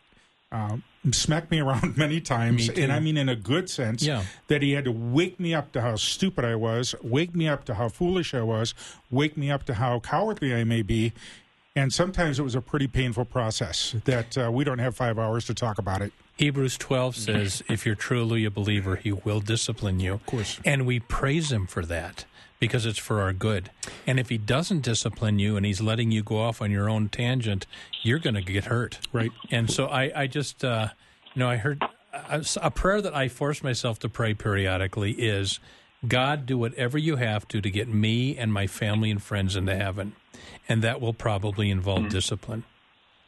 um, 0.52 0.84
smacked 1.12 1.52
me 1.52 1.60
around 1.60 1.98
many 1.98 2.22
times, 2.22 2.70
Me 2.70 2.84
and 2.84 2.92
I 2.92 3.00
mean 3.00 3.18
in 3.18 3.28
a 3.28 3.36
good 3.36 3.70
sense. 3.70 4.04
Yeah. 4.04 4.24
That 4.48 4.62
he 4.62 4.72
had 4.72 4.86
to 4.86 4.92
wake 4.92 5.40
me 5.40 5.54
up 5.54 5.72
to 5.74 5.82
how 5.82 5.96
stupid 5.96 6.46
I 6.46 6.56
was, 6.56 6.96
wake 7.02 7.36
me 7.36 7.48
up 7.48 7.66
to 7.66 7.74
how 7.74 7.90
foolish 7.90 8.34
I 8.34 8.42
was, 8.42 8.74
wake 9.10 9.36
me 9.36 9.52
up 9.52 9.66
to 9.66 9.74
how 9.76 10.00
cowardly 10.00 10.54
I 10.54 10.64
may 10.64 10.82
be. 10.82 11.14
And 11.76 11.92
sometimes 11.92 12.38
it 12.38 12.44
was 12.44 12.54
a 12.54 12.62
pretty 12.62 12.86
painful 12.86 13.26
process 13.26 13.96
that 14.06 14.38
uh, 14.38 14.52
we 14.52 14.64
don't 14.64 14.78
have 14.78 14.96
five 14.96 15.18
hours 15.18 15.46
to 15.46 15.56
talk 15.56 15.80
about 15.80 16.04
it. 16.04 16.14
Hebrews 16.38 16.78
12 16.78 17.16
says, 17.16 17.64
if 17.70 17.86
you're 17.86 17.96
truly 17.96 18.44
a 18.46 18.52
believer, 18.52 18.96
he 18.96 19.12
will 19.12 19.40
discipline 19.40 20.00
you. 20.00 20.14
Of 20.14 20.26
course. 20.26 20.60
And 20.66 20.86
we 20.86 21.00
praise 21.00 21.52
him 21.52 21.68
for 21.68 21.86
that 21.86 22.26
because 22.60 22.86
it's 22.86 22.98
for 22.98 23.22
our 23.22 23.34
good. 23.34 23.70
And 24.08 24.20
if 24.20 24.30
he 24.30 24.38
doesn't 24.38 24.82
discipline 24.82 25.38
you 25.38 25.58
and 25.58 25.66
he's 25.66 25.82
letting 25.82 26.12
you 26.12 26.24
go 26.24 26.40
off 26.40 26.62
on 26.62 26.72
your 26.72 26.90
own 26.90 27.10
tangent, 27.10 27.68
you're 28.02 28.20
going 28.20 28.36
to 28.36 28.42
get 28.42 28.66
hurt. 28.66 29.00
Right. 29.12 29.32
And 29.52 29.70
so 29.70 29.88
I, 29.88 30.12
I 30.24 30.28
just, 30.28 30.66
uh, 30.66 30.88
you 31.34 31.40
know, 31.40 31.50
I 31.50 31.58
heard 31.58 31.84
a, 32.14 32.44
a 32.62 32.72
prayer 32.72 33.02
that 33.02 33.16
I 33.16 33.28
force 33.28 33.62
myself 33.62 34.00
to 34.00 34.10
pray 34.10 34.34
periodically 34.34 35.12
is 35.12 35.60
God, 36.08 36.46
do 36.46 36.58
whatever 36.58 36.98
you 36.98 37.18
have 37.18 37.48
to 37.50 37.62
to 37.62 37.70
get 37.70 37.88
me 37.88 38.38
and 38.38 38.52
my 38.52 38.68
family 38.68 39.12
and 39.12 39.22
friends 39.22 39.56
into 39.56 39.76
heaven. 39.76 40.16
And 40.68 40.82
that 40.82 41.00
will 41.00 41.14
probably 41.14 41.70
involve 41.70 42.10
discipline. 42.10 42.64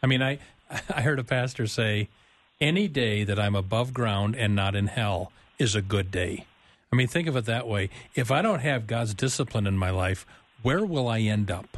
I 0.01 0.07
mean, 0.07 0.21
I, 0.21 0.39
I 0.89 1.01
heard 1.01 1.19
a 1.19 1.23
pastor 1.23 1.67
say, 1.67 2.09
any 2.61 2.87
day 2.87 3.23
that 3.23 3.39
I'm 3.39 3.55
above 3.55 3.93
ground 3.93 4.35
and 4.35 4.55
not 4.55 4.75
in 4.75 4.87
hell 4.87 5.31
is 5.59 5.75
a 5.75 5.81
good 5.81 6.11
day. 6.11 6.45
I 6.91 6.95
mean, 6.95 7.07
think 7.07 7.27
of 7.27 7.35
it 7.35 7.45
that 7.45 7.67
way. 7.67 7.89
If 8.13 8.31
I 8.31 8.41
don't 8.41 8.59
have 8.59 8.87
God's 8.87 9.13
discipline 9.13 9.67
in 9.67 9.77
my 9.77 9.89
life, 9.89 10.25
where 10.61 10.85
will 10.85 11.07
I 11.07 11.19
end 11.19 11.51
up? 11.51 11.77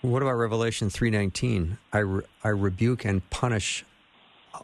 What 0.00 0.22
about 0.22 0.32
Revelation 0.34 0.88
3:19? 0.88 1.78
I 1.92 1.98
re- 1.98 2.24
I 2.42 2.48
rebuke 2.48 3.04
and 3.04 3.28
punish 3.30 3.84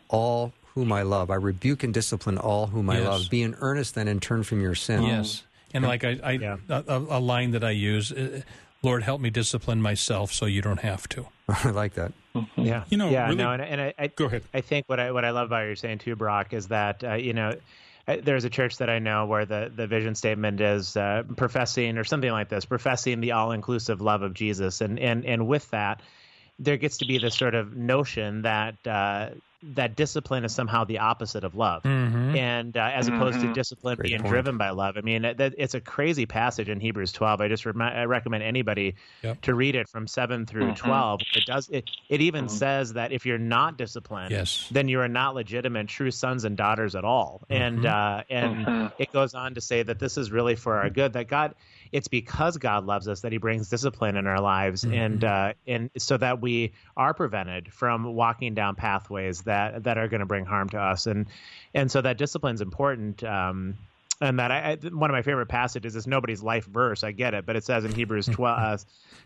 all 0.08 0.52
whom 0.74 0.92
I 0.92 1.02
love. 1.02 1.30
I 1.30 1.34
rebuke 1.36 1.82
and 1.82 1.92
discipline 1.94 2.38
all 2.38 2.68
whom 2.68 2.90
I 2.90 2.98
love. 3.00 3.28
Be 3.30 3.42
in 3.42 3.54
earnest 3.60 3.94
then 3.94 4.08
and 4.08 4.20
turn 4.22 4.42
from 4.42 4.60
your 4.60 4.74
sin. 4.74 5.02
Yes. 5.04 5.44
And 5.74 5.84
like 5.84 6.02
I, 6.04 6.18
I 6.24 6.32
Yeah. 6.32 6.56
a, 6.68 6.82
a- 6.88 7.18
a 7.18 7.20
line 7.20 7.50
that 7.52 7.62
I 7.62 7.70
use, 7.70 8.10
uh, 8.10 8.40
Lord, 8.82 9.02
help 9.02 9.20
me 9.20 9.30
discipline 9.30 9.82
myself 9.82 10.32
so 10.32 10.46
you 10.46 10.62
don't 10.62 10.80
have 10.80 11.08
to. 11.10 11.26
I 11.48 11.70
like 11.70 11.94
that. 11.94 12.12
Yeah, 12.56 12.84
You 12.90 12.96
know, 12.98 13.10
yeah, 13.10 13.24
really- 13.24 13.36
no, 13.36 13.52
and, 13.52 13.62
and 13.62 13.80
I, 13.80 13.94
I 13.98 14.06
Go 14.08 14.26
ahead. 14.26 14.42
I 14.52 14.60
think 14.60 14.88
what 14.88 15.00
I 15.00 15.10
what 15.12 15.24
I 15.24 15.30
love 15.30 15.46
about 15.46 15.60
what 15.60 15.66
you're 15.66 15.76
saying 15.76 15.98
too, 15.98 16.16
Brock, 16.16 16.52
is 16.52 16.68
that 16.68 17.04
uh, 17.04 17.14
you 17.14 17.32
know. 17.32 17.54
There's 18.22 18.44
a 18.46 18.48
church 18.48 18.78
that 18.78 18.88
I 18.88 19.00
know 19.00 19.26
where 19.26 19.44
the, 19.44 19.70
the 19.76 19.86
vision 19.86 20.14
statement 20.14 20.62
is 20.62 20.96
uh, 20.96 21.24
professing 21.36 21.98
or 21.98 22.04
something 22.04 22.30
like 22.30 22.48
this, 22.48 22.64
professing 22.64 23.20
the 23.20 23.32
all 23.32 23.52
inclusive 23.52 24.00
love 24.00 24.22
of 24.22 24.32
Jesus, 24.32 24.80
and 24.80 24.98
and 24.98 25.26
and 25.26 25.46
with 25.46 25.68
that, 25.72 26.00
there 26.58 26.78
gets 26.78 26.96
to 26.98 27.04
be 27.04 27.18
this 27.18 27.34
sort 27.34 27.54
of 27.54 27.76
notion 27.76 28.40
that 28.42 28.76
uh, 28.86 29.28
that 29.62 29.96
discipline 29.96 30.44
is 30.44 30.54
somehow 30.54 30.84
the 30.84 30.98
opposite 30.98 31.42
of 31.42 31.54
love, 31.54 31.82
mm-hmm. 31.82 32.36
and 32.36 32.76
uh, 32.76 32.90
as 32.94 33.08
opposed 33.08 33.40
to 33.40 33.46
mm-hmm. 33.46 33.54
discipline 33.54 33.96
Great 33.96 34.08
being 34.10 34.20
point. 34.20 34.32
driven 34.32 34.56
by 34.56 34.70
love. 34.70 34.96
I 34.96 35.00
mean, 35.00 35.22
that, 35.22 35.54
it's 35.58 35.74
a 35.74 35.80
crazy 35.80 36.26
passage 36.26 36.68
in 36.68 36.78
Hebrews 36.78 37.12
12. 37.12 37.40
I 37.40 37.48
just 37.48 37.66
rem- 37.66 37.80
I 37.80 38.04
recommend 38.04 38.44
anybody 38.44 38.94
Yep. 39.22 39.40
to 39.42 39.54
read 39.54 39.74
it 39.74 39.88
from 39.88 40.06
seven 40.06 40.46
through 40.46 40.72
mm-hmm. 40.72 40.86
12. 40.86 41.20
It 41.34 41.44
does 41.46 41.68
it. 41.70 41.90
It 42.08 42.20
even 42.20 42.48
says 42.48 42.92
that 42.92 43.10
if 43.12 43.26
you're 43.26 43.38
not 43.38 43.76
disciplined, 43.76 44.30
Yes. 44.30 44.68
then 44.70 44.88
you 44.88 45.00
are 45.00 45.08
not 45.08 45.34
legitimate 45.34 45.88
true 45.88 46.10
sons 46.10 46.44
and 46.44 46.56
daughters 46.56 46.94
at 46.94 47.04
all. 47.04 47.42
And 47.50 47.84
uh, 47.84 48.22
and 48.30 48.92
it 48.98 49.12
goes 49.12 49.34
on 49.34 49.54
to 49.54 49.60
say 49.60 49.82
that 49.82 49.98
this 49.98 50.16
is 50.16 50.30
really 50.30 50.54
for 50.54 50.76
our 50.76 50.90
good. 50.90 51.14
That 51.14 51.26
God, 51.26 51.54
it's 51.92 52.08
because 52.08 52.56
God 52.56 52.84
loves 52.84 53.08
us 53.08 53.20
that 53.22 53.32
He 53.32 53.38
brings 53.38 53.68
discipline 53.68 54.16
in 54.16 54.26
our 54.26 54.40
lives, 54.40 54.84
and 54.84 55.24
uh, 55.24 55.52
and 55.66 55.90
so 55.98 56.16
that 56.16 56.40
we 56.40 56.72
are 56.96 57.14
prevented 57.14 57.72
from 57.72 58.04
walking 58.04 58.54
down 58.54 58.74
pathways 58.74 59.42
that 59.42 59.84
that 59.84 59.98
are 59.98 60.08
going 60.08 60.20
to 60.20 60.26
bring 60.26 60.44
harm 60.44 60.68
to 60.70 60.78
us. 60.78 61.06
And 61.06 61.26
and 61.74 61.90
so 61.90 62.00
that 62.00 62.18
discipline 62.18 62.54
is 62.54 62.60
important. 62.60 63.22
Um, 63.24 63.76
and 64.20 64.38
that 64.38 64.50
I, 64.50 64.72
I 64.72 64.88
one 64.88 65.10
of 65.10 65.14
my 65.14 65.22
favorite 65.22 65.46
passages 65.46 65.94
is 65.94 66.06
nobody's 66.06 66.42
life 66.42 66.64
verse. 66.66 67.04
I 67.04 67.12
get 67.12 67.34
it, 67.34 67.46
but 67.46 67.56
it 67.56 67.64
says 67.64 67.84
in 67.84 67.92
Hebrews 67.92 68.26
12, 68.32 68.58
uh, 68.58 68.78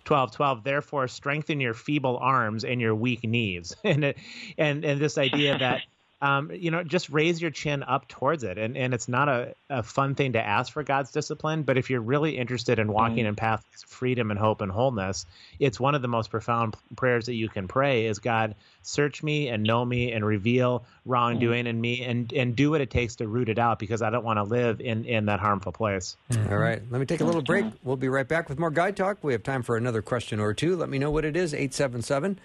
12, 0.05 0.33
12, 0.33 0.65
therefore 0.65 1.09
strengthen 1.09 1.61
your 1.61 1.75
feeble 1.75 2.19
arms 2.19 2.65
and 2.65 2.81
your 2.81 2.95
weak 2.95 3.25
knees, 3.25 3.75
and 3.85 4.05
it, 4.05 4.19
and 4.59 4.85
and 4.85 5.01
this 5.01 5.19
idea 5.19 5.59
that. 5.59 5.83
Um, 6.23 6.53
you 6.53 6.70
know, 6.70 6.85
just 6.85 7.11
raise 7.11 7.43
your 7.43 7.51
chin 7.51 7.83
up 7.83 8.07
towards 8.07 8.45
it, 8.45 8.57
and 8.57 8.77
and 8.77 8.95
it's 8.95 9.09
not 9.09 9.29
a, 9.29 9.57
a 9.68 9.83
fun 9.83 10.14
thing 10.14 10.35
to 10.35 10.41
ask 10.41 10.73
for 10.73 10.85
God's 10.85 11.11
discipline. 11.11 11.64
But 11.64 11.79
if 11.79 11.91
you're 11.91 12.01
really 12.01 12.39
interested 12.39 12.79
in 12.79 12.93
walking 12.93 13.27
in 13.27 13.35
paths 13.35 13.64
of 13.83 13.91
freedom 13.91 14.31
and 14.31 14.39
hope 14.39 14.61
and 14.61 14.70
wholeness, 14.70 15.27
it's 15.59 15.81
one 15.81 15.97
of 15.97 16.03
the 16.03 16.07
most 16.07 16.31
profound 16.31 16.77
prayers 16.97 17.27
that 17.27 17.35
you 17.35 17.49
can 17.49 17.66
pray. 17.66 18.07
Is 18.07 18.20
God 18.20 18.55
search 18.83 19.25
me 19.25 19.49
and 19.49 19.64
know 19.64 19.85
me 19.85 20.12
and 20.12 20.25
reveal 20.25 20.85
wrongdoing 21.05 21.66
in 21.66 21.81
me, 21.81 22.05
and 22.05 22.33
and 22.33 22.55
do 22.55 22.70
what 22.70 22.81
it 22.81 22.91
takes 22.91 23.16
to 23.16 23.27
root 23.27 23.49
it 23.49 23.59
out 23.59 23.81
because 23.81 24.01
I 24.01 24.11
don't 24.11 24.25
want 24.25 24.37
to 24.37 24.45
live 24.45 24.81
in 24.81 25.05
in 25.07 25.27
that 25.27 25.41
harmful 25.41 25.73
place. 25.73 26.16
All 26.49 26.57
right. 26.57 26.81
Let 26.89 27.01
me 27.01 27.07
take 27.07 27.20
a 27.20 27.25
little 27.25 27.43
break. 27.43 27.64
We'll 27.83 27.97
be 27.97 28.09
right 28.09 28.29
back 28.29 28.49
with 28.49 28.61
more 28.61 28.70
Guy 28.70 28.93
Talk. 28.93 29.18
We 29.23 29.33
have 29.33 29.43
time 29.43 29.64
for 29.64 29.77
another 29.77 30.03
question 30.03 30.39
or 30.39 30.55
two. 30.55 30.77
Let 30.77 30.89
me 30.89 31.01
know 31.01 31.11
what 31.11 31.25
it 31.25 31.37
is. 31.37 31.53
877 31.53 32.39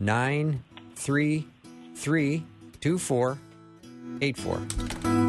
933 0.00 2.44
2484. 2.82 5.21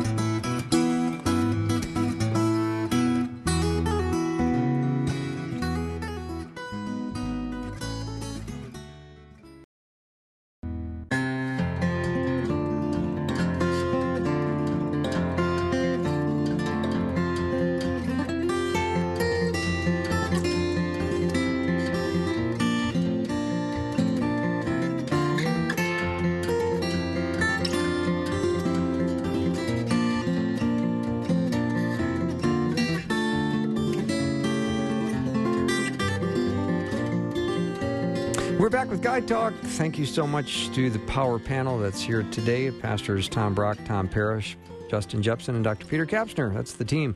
Back 38.74 38.90
with 38.90 39.04
Guy 39.04 39.20
Talk. 39.20 39.54
Thank 39.54 40.00
you 40.00 40.06
so 40.08 40.26
much 40.26 40.74
to 40.74 40.90
the 40.90 40.98
power 41.02 41.38
panel 41.38 41.78
that's 41.78 42.02
here 42.02 42.24
today. 42.32 42.72
Pastors 42.72 43.30
Tom 43.30 43.54
Brock, 43.54 43.78
Tom 43.86 44.08
Parrish, 44.08 44.58
Justin 44.90 45.22
Jeppesen, 45.22 45.50
and 45.50 45.64
Dr. 45.64 45.86
Peter 45.86 46.08
Kapsner. 46.08 46.52
That's 46.52 46.74
the 46.74 46.84
team. 46.84 47.16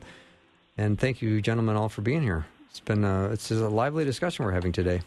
And 0.76 0.96
thank 1.00 1.20
you, 1.20 1.42
gentlemen, 1.42 1.74
all 1.74 1.88
for 1.88 2.00
being 2.00 2.22
here. 2.22 2.46
It's 2.70 2.78
been 2.78 3.04
uh, 3.04 3.30
it's 3.32 3.50
a 3.50 3.68
lively 3.68 4.04
discussion 4.04 4.44
we're 4.44 4.52
having 4.52 4.70
today. 4.70 5.00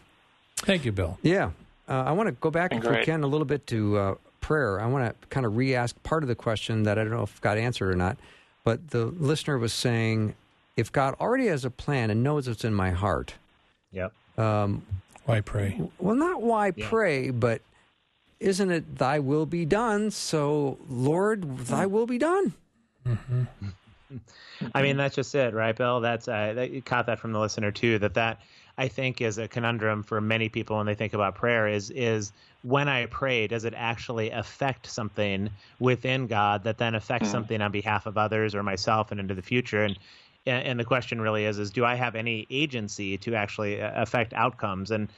Thank 0.57 0.83
you, 0.83 0.91
Bill. 0.91 1.17
Yeah. 1.21 1.51
Uh, 1.87 2.03
I 2.05 2.11
want 2.11 2.27
to 2.27 2.33
go 2.33 2.51
back, 2.51 2.73
if 2.73 2.83
we 2.83 3.01
can, 3.05 3.23
a 3.23 3.27
little 3.27 3.45
bit 3.45 3.65
to 3.67 3.97
uh, 3.97 4.15
prayer. 4.41 4.81
I 4.81 4.87
want 4.87 5.21
to 5.21 5.27
kind 5.29 5.45
of 5.45 5.55
re 5.55 5.73
ask 5.73 5.95
part 6.03 6.21
of 6.21 6.27
the 6.27 6.35
question 6.35 6.83
that 6.83 6.99
I 6.99 7.05
don't 7.05 7.13
know 7.13 7.23
if 7.23 7.39
got 7.39 7.57
answered 7.57 7.89
or 7.89 7.95
not. 7.95 8.17
But 8.65 8.89
the 8.89 9.05
listener 9.05 9.57
was 9.57 9.71
saying, 9.71 10.35
if 10.75 10.91
God 10.91 11.15
already 11.17 11.47
has 11.47 11.63
a 11.63 11.71
plan 11.71 12.09
and 12.09 12.23
knows 12.23 12.49
what's 12.49 12.65
in 12.65 12.73
my 12.73 12.91
heart, 12.91 13.35
Yep. 13.93 14.11
um, 14.37 14.83
Why 15.26 15.41
pray? 15.41 15.80
Well, 15.99 16.15
not 16.15 16.41
why 16.41 16.74
Yeah. 16.76 16.89
pray, 16.89 17.30
but 17.30 17.61
isn't 18.39 18.72
it 18.72 18.97
thy 18.97 19.19
will 19.19 19.45
be 19.45 19.65
done? 19.65 20.11
So, 20.11 20.80
Lord, 20.89 21.59
thy 21.59 21.86
will 21.86 22.07
be 22.07 22.17
done. 22.17 22.53
I 24.76 24.82
mean, 24.82 24.97
that's 24.97 25.15
just 25.15 25.34
it, 25.36 25.53
right, 25.53 25.76
Bill? 25.76 26.01
That's 26.01 26.28
uh, 26.28 26.53
that, 26.53 26.72
you 26.72 26.82
caught 26.82 27.05
that 27.05 27.19
from 27.19 27.32
the 27.32 27.39
listener 27.39 27.72
too. 27.72 27.97
That 27.99 28.13
that 28.15 28.41
I 28.78 28.88
think 28.88 29.22
is 29.22 29.38
a 29.38 29.47
conundrum 29.47 30.03
for 30.03 30.19
many 30.22 30.49
people 30.49 30.78
when 30.78 30.86
they 30.86 30.95
think 30.95 31.13
about 31.13 31.36
prayer. 31.36 31.67
Is 31.67 31.89
is 31.91 32.32
when 32.63 32.88
I 32.88 33.05
pray, 33.07 33.47
does 33.47 33.63
it 33.65 33.74
actually 33.76 34.32
affect 34.32 34.88
something 34.88 35.49
within 35.80 36.28
God 36.28 36.63
that 36.65 36.78
then 36.78 36.95
affects 36.95 37.30
something 37.30 37.61
on 37.61 37.72
behalf 37.72 38.05
of 38.05 38.17
others 38.17 38.53
or 38.53 38.63
myself 38.63 39.11
and 39.11 39.19
into 39.19 39.34
the 39.34 39.41
future? 39.41 39.84
And 39.84 39.97
and 40.45 40.79
the 40.79 40.85
question 40.85 41.21
really 41.21 41.45
is: 41.45 41.59
is 41.59 41.71
do 41.71 41.85
I 41.85 41.95
have 41.95 42.15
any 42.15 42.47
agency 42.49 43.17
to 43.19 43.35
actually 43.35 43.81
uh, 43.81 44.01
affect 44.01 44.33
outcomes? 44.33 44.91
And 44.91 45.09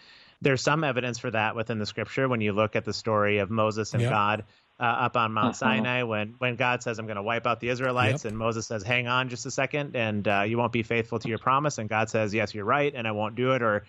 there's 0.42 0.62
some 0.62 0.84
evidence 0.84 1.20
for 1.20 1.32
that 1.32 1.56
within 1.56 1.80
the 1.80 1.86
scripture 1.86 2.28
when 2.28 2.42
you 2.42 2.52
look 2.52 2.76
at 2.76 2.86
the 2.86 2.94
story 2.94 3.38
of 3.38 3.50
Moses 3.50 3.94
and 3.94 4.02
Yep. 4.02 4.12
God 4.12 4.44
uh, 4.80 4.84
up 4.84 5.16
on 5.16 5.32
Mount 5.32 5.56
Sinai 5.56 6.04
when 6.04 6.36
when 6.38 6.56
God 6.56 6.84
says 6.84 7.00
I'm 7.00 7.06
going 7.06 7.16
to 7.16 7.24
wipe 7.24 7.48
out 7.48 7.60
the 7.60 7.70
Israelites 7.70 8.26
Yep. 8.26 8.32
and 8.32 8.38
Moses 8.38 8.68
says 8.68 8.84
hang 8.84 9.08
on 9.08 9.30
just 9.30 9.46
a 9.46 9.52
second 9.52 9.96
and 9.96 10.28
uh, 10.28 10.42
you 10.42 10.58
won't 10.58 10.74
be 10.74 10.84
faithful 10.84 11.20
to 11.20 11.30
your 11.30 11.38
promise 11.38 11.78
and 11.78 11.88
God 11.88 12.10
says 12.10 12.34
yes 12.34 12.54
you're 12.54 12.66
right 12.66 12.94
and 12.94 13.08
I 13.08 13.12
won't 13.12 13.36
do 13.36 13.52
it 13.54 13.62
or 13.62 13.86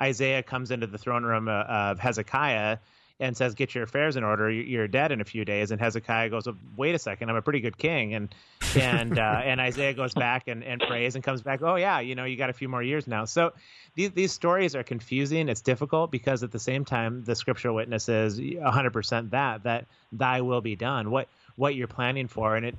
Isaiah 0.00 0.42
comes 0.42 0.70
into 0.70 0.86
the 0.86 0.96
throne 0.96 1.24
room 1.24 1.48
uh, 1.48 1.62
of 1.62 1.98
Hezekiah 1.98 2.78
and 3.20 3.36
says 3.36 3.54
get 3.54 3.74
your 3.74 3.84
affairs 3.84 4.16
in 4.16 4.24
order 4.24 4.50
You- 4.50 4.62
you're 4.62 4.88
dead 4.88 5.12
in 5.12 5.20
a 5.20 5.24
few 5.24 5.44
days 5.44 5.70
and 5.70 5.80
Hezekiah 5.80 6.30
goes 6.30 6.46
wait 6.76 6.94
a 6.94 6.98
second 6.98 7.30
I'm 7.30 7.36
a 7.36 7.42
pretty 7.42 7.60
good 7.60 7.76
king 7.76 8.14
and 8.14 8.34
and 8.78 9.18
uh, 9.18 9.40
and 9.44 9.60
Isaiah 9.60 9.94
goes 9.94 10.14
back 10.14 10.48
and, 10.48 10.62
and 10.62 10.80
prays 10.80 11.14
and 11.14 11.24
comes 11.24 11.42
back 11.42 11.62
oh 11.62 11.76
yeah 11.76 12.00
you 12.00 12.14
know 12.14 12.24
you 12.24 12.36
got 12.36 12.50
a 12.50 12.54
few 12.54 12.68
more 12.68 12.82
years 12.82 13.06
now 13.06 13.24
so 13.24 13.52
these 13.98 14.12
these 14.12 14.32
stories 14.32 14.76
are 14.76 14.84
confusing. 14.84 15.48
It's 15.48 15.60
difficult 15.60 16.12
because 16.12 16.44
at 16.44 16.52
the 16.52 16.58
same 16.60 16.84
time, 16.84 17.24
the 17.24 17.34
scriptural 17.34 17.74
witness 17.74 18.08
is 18.08 18.38
100% 18.38 19.30
that 19.30 19.64
that 19.64 19.86
thy 20.12 20.40
will 20.40 20.60
be 20.60 20.76
done. 20.76 21.10
What 21.10 21.28
what 21.56 21.74
you're 21.74 21.88
planning 21.88 22.28
for, 22.28 22.54
and 22.54 22.64
it. 22.64 22.76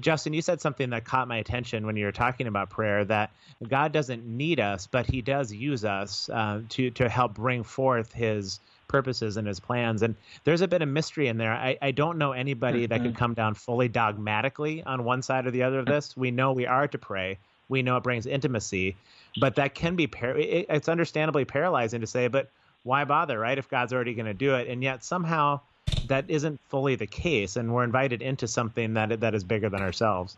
Justin, 0.00 0.32
you 0.32 0.42
said 0.42 0.60
something 0.60 0.90
that 0.90 1.04
caught 1.04 1.28
my 1.28 1.36
attention 1.36 1.86
when 1.86 1.96
you 1.96 2.06
were 2.06 2.12
talking 2.12 2.46
about 2.46 2.70
prayer. 2.70 3.04
That 3.04 3.30
God 3.68 3.92
doesn't 3.92 4.26
need 4.26 4.58
us, 4.58 4.86
but 4.86 5.06
He 5.06 5.20
does 5.20 5.52
use 5.52 5.84
us 5.84 6.30
uh, 6.30 6.62
to 6.70 6.90
to 6.92 7.08
help 7.10 7.34
bring 7.34 7.62
forth 7.62 8.12
His 8.12 8.58
purposes 8.94 9.36
and 9.36 9.48
His 9.48 9.58
plans. 9.58 10.02
And 10.02 10.14
there's 10.44 10.60
a 10.60 10.68
bit 10.68 10.80
of 10.80 10.88
mystery 10.88 11.26
in 11.26 11.36
there. 11.36 11.52
I, 11.52 11.76
I 11.82 11.90
don't 11.90 12.16
know 12.16 12.30
anybody 12.30 12.86
that 12.86 13.00
could 13.00 13.10
mm-hmm. 13.10 13.18
come 13.18 13.34
down 13.34 13.54
fully 13.54 13.88
dogmatically 13.88 14.84
on 14.84 15.02
one 15.02 15.22
side 15.22 15.46
or 15.46 15.50
the 15.50 15.64
other 15.64 15.80
of 15.80 15.86
this. 15.86 16.16
We 16.16 16.30
know 16.30 16.52
we 16.52 16.66
are 16.66 16.86
to 16.86 16.98
pray. 16.98 17.38
We 17.68 17.82
know 17.82 17.96
it 17.96 18.04
brings 18.04 18.26
intimacy, 18.26 18.94
but 19.36 19.56
that 19.56 19.74
can 19.74 19.96
be 19.96 20.06
par- 20.06 20.36
it, 20.36 20.66
it's 20.68 20.88
understandably 20.88 21.44
paralyzing 21.44 22.02
to 22.02 22.06
say 22.06 22.28
but 22.28 22.50
why 22.82 23.04
bother 23.04 23.38
right 23.38 23.58
if 23.58 23.68
god's 23.68 23.92
already 23.92 24.14
going 24.14 24.26
to 24.26 24.34
do 24.34 24.54
it 24.54 24.68
and 24.68 24.82
yet 24.82 25.04
somehow 25.04 25.60
that 26.06 26.24
isn't 26.28 26.60
fully 26.68 26.96
the 26.96 27.06
case 27.06 27.56
and 27.56 27.72
we're 27.72 27.84
invited 27.84 28.22
into 28.22 28.46
something 28.46 28.94
that 28.94 29.20
that 29.20 29.34
is 29.34 29.44
bigger 29.44 29.68
than 29.68 29.82
ourselves 29.82 30.36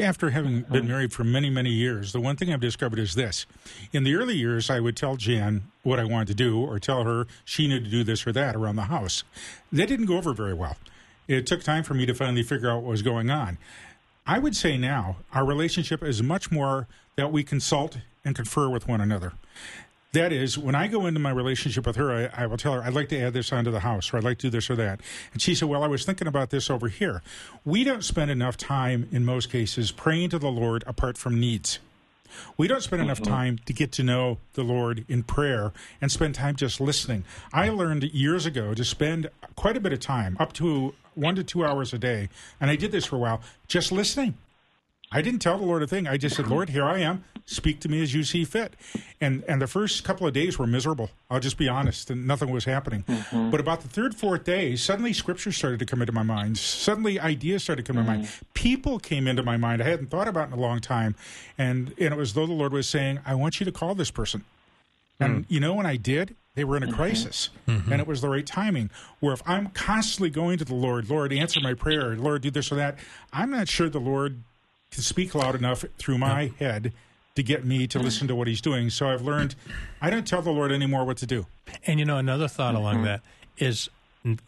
After 0.00 0.30
having 0.30 0.62
been 0.62 0.86
married 0.86 1.12
for 1.12 1.24
many, 1.24 1.50
many 1.50 1.70
years, 1.70 2.12
the 2.12 2.20
one 2.20 2.36
thing 2.36 2.52
I've 2.52 2.60
discovered 2.60 3.00
is 3.00 3.16
this. 3.16 3.46
In 3.92 4.04
the 4.04 4.14
early 4.14 4.36
years, 4.36 4.70
I 4.70 4.78
would 4.78 4.96
tell 4.96 5.16
Jan 5.16 5.64
what 5.82 5.98
I 5.98 6.04
wanted 6.04 6.28
to 6.28 6.34
do 6.34 6.60
or 6.60 6.78
tell 6.78 7.02
her 7.02 7.26
she 7.44 7.66
needed 7.66 7.86
to 7.86 7.90
do 7.90 8.04
this 8.04 8.24
or 8.24 8.32
that 8.32 8.54
around 8.54 8.76
the 8.76 8.82
house. 8.82 9.24
That 9.72 9.88
didn't 9.88 10.06
go 10.06 10.16
over 10.16 10.32
very 10.32 10.54
well. 10.54 10.76
It 11.26 11.48
took 11.48 11.64
time 11.64 11.82
for 11.82 11.94
me 11.94 12.06
to 12.06 12.14
finally 12.14 12.44
figure 12.44 12.70
out 12.70 12.82
what 12.82 12.90
was 12.90 13.02
going 13.02 13.28
on. 13.28 13.58
I 14.24 14.38
would 14.38 14.54
say 14.54 14.78
now 14.78 15.16
our 15.32 15.44
relationship 15.44 16.04
is 16.04 16.22
much 16.22 16.52
more 16.52 16.86
that 17.16 17.32
we 17.32 17.42
consult 17.42 17.98
and 18.24 18.36
confer 18.36 18.68
with 18.68 18.86
one 18.86 19.00
another. 19.00 19.32
That 20.12 20.32
is, 20.32 20.56
when 20.56 20.74
I 20.74 20.86
go 20.86 21.04
into 21.04 21.20
my 21.20 21.30
relationship 21.30 21.86
with 21.86 21.96
her, 21.96 22.30
I, 22.34 22.44
I 22.44 22.46
will 22.46 22.56
tell 22.56 22.72
her, 22.72 22.82
I'd 22.82 22.94
like 22.94 23.10
to 23.10 23.20
add 23.20 23.34
this 23.34 23.52
onto 23.52 23.70
the 23.70 23.80
house, 23.80 24.12
or 24.12 24.16
I'd 24.16 24.24
like 24.24 24.38
to 24.38 24.46
do 24.46 24.50
this 24.50 24.70
or 24.70 24.76
that. 24.76 25.00
And 25.34 25.42
she 25.42 25.54
said, 25.54 25.68
Well, 25.68 25.84
I 25.84 25.86
was 25.86 26.06
thinking 26.06 26.26
about 26.26 26.48
this 26.48 26.70
over 26.70 26.88
here. 26.88 27.22
We 27.64 27.84
don't 27.84 28.02
spend 28.02 28.30
enough 28.30 28.56
time, 28.56 29.06
in 29.12 29.26
most 29.26 29.50
cases, 29.50 29.92
praying 29.92 30.30
to 30.30 30.38
the 30.38 30.50
Lord 30.50 30.82
apart 30.86 31.18
from 31.18 31.38
needs. 31.38 31.78
We 32.56 32.68
don't 32.68 32.82
spend 32.82 33.02
enough 33.02 33.20
mm-hmm. 33.20 33.32
time 33.32 33.58
to 33.66 33.72
get 33.72 33.92
to 33.92 34.02
know 34.02 34.38
the 34.54 34.62
Lord 34.62 35.04
in 35.08 35.22
prayer 35.22 35.72
and 36.00 36.10
spend 36.10 36.34
time 36.34 36.56
just 36.56 36.80
listening. 36.80 37.24
I 37.52 37.68
learned 37.68 38.04
years 38.04 38.46
ago 38.46 38.74
to 38.74 38.84
spend 38.84 39.30
quite 39.56 39.76
a 39.76 39.80
bit 39.80 39.92
of 39.92 40.00
time, 40.00 40.36
up 40.40 40.52
to 40.54 40.94
one 41.14 41.34
to 41.36 41.44
two 41.44 41.64
hours 41.64 41.92
a 41.92 41.98
day, 41.98 42.28
and 42.60 42.70
I 42.70 42.76
did 42.76 42.92
this 42.92 43.04
for 43.04 43.16
a 43.16 43.18
while, 43.18 43.40
just 43.66 43.92
listening. 43.92 44.34
I 45.10 45.22
didn't 45.22 45.40
tell 45.40 45.58
the 45.58 45.64
Lord 45.64 45.82
a 45.82 45.86
thing. 45.86 46.06
I 46.06 46.16
just 46.16 46.36
said, 46.36 46.46
Lord, 46.50 46.70
here 46.70 46.84
I 46.84 46.98
am. 46.98 47.24
Speak 47.46 47.80
to 47.80 47.88
me 47.88 48.02
as 48.02 48.12
you 48.12 48.24
see 48.24 48.44
fit. 48.44 48.74
And 49.22 49.42
and 49.48 49.62
the 49.62 49.66
first 49.66 50.04
couple 50.04 50.26
of 50.26 50.34
days 50.34 50.58
were 50.58 50.66
miserable. 50.66 51.10
I'll 51.30 51.40
just 51.40 51.56
be 51.56 51.66
honest, 51.66 52.10
and 52.10 52.26
nothing 52.26 52.50
was 52.50 52.66
happening. 52.66 53.04
Mm-hmm. 53.04 53.50
But 53.50 53.60
about 53.60 53.80
the 53.80 53.88
third, 53.88 54.14
fourth 54.14 54.44
day, 54.44 54.76
suddenly 54.76 55.14
scripture 55.14 55.50
started 55.50 55.78
to 55.78 55.86
come 55.86 56.02
into 56.02 56.12
my 56.12 56.22
mind. 56.22 56.58
Suddenly 56.58 57.18
ideas 57.18 57.62
started 57.62 57.86
to 57.86 57.90
come 57.90 57.98
into 57.98 58.10
my 58.10 58.16
mind. 58.18 58.28
Mm. 58.28 58.42
People 58.52 58.98
came 58.98 59.26
into 59.26 59.42
my 59.42 59.56
mind 59.56 59.80
I 59.80 59.86
hadn't 59.86 60.08
thought 60.08 60.28
about 60.28 60.48
in 60.48 60.52
a 60.52 60.60
long 60.60 60.80
time. 60.80 61.14
And 61.56 61.94
and 61.98 62.12
it 62.12 62.16
was 62.16 62.34
though 62.34 62.46
the 62.46 62.52
Lord 62.52 62.72
was 62.72 62.86
saying, 62.86 63.20
I 63.24 63.34
want 63.34 63.60
you 63.60 63.64
to 63.64 63.72
call 63.72 63.94
this 63.94 64.10
person. 64.10 64.44
And 65.18 65.38
mm. 65.38 65.44
you 65.48 65.58
know 65.58 65.72
when 65.72 65.86
I 65.86 65.96
did, 65.96 66.36
they 66.54 66.64
were 66.64 66.76
in 66.76 66.82
a 66.82 66.86
mm-hmm. 66.86 66.96
crisis, 66.96 67.50
mm-hmm. 67.68 67.92
and 67.92 68.00
it 68.00 68.08
was 68.08 68.20
the 68.20 68.28
right 68.28 68.44
timing. 68.44 68.90
Where 69.20 69.32
if 69.32 69.42
I'm 69.46 69.68
constantly 69.68 70.28
going 70.28 70.58
to 70.58 70.64
the 70.64 70.74
Lord, 70.74 71.08
Lord, 71.08 71.32
answer 71.32 71.60
my 71.60 71.72
prayer, 71.72 72.16
Lord, 72.16 72.42
do 72.42 72.50
this 72.50 72.72
or 72.72 72.74
that, 72.74 72.98
I'm 73.32 73.52
not 73.52 73.68
sure 73.68 73.88
the 73.88 74.00
Lord 74.00 74.42
can 74.90 75.02
speak 75.02 75.34
loud 75.34 75.54
enough 75.54 75.84
through 75.98 76.18
my 76.18 76.52
head 76.58 76.92
to 77.34 77.42
get 77.42 77.64
me 77.64 77.86
to 77.86 77.98
listen 78.00 78.26
to 78.28 78.34
what 78.34 78.48
He's 78.48 78.60
doing. 78.60 78.90
So 78.90 79.08
I've 79.08 79.22
learned 79.22 79.54
I 80.00 80.10
don't 80.10 80.26
tell 80.26 80.42
the 80.42 80.50
Lord 80.50 80.72
anymore 80.72 81.04
what 81.04 81.18
to 81.18 81.26
do. 81.26 81.46
And 81.86 82.00
you 82.00 82.04
know, 82.04 82.18
another 82.18 82.48
thought 82.48 82.74
along 82.74 82.96
mm-hmm. 82.96 83.04
that 83.04 83.20
is 83.58 83.88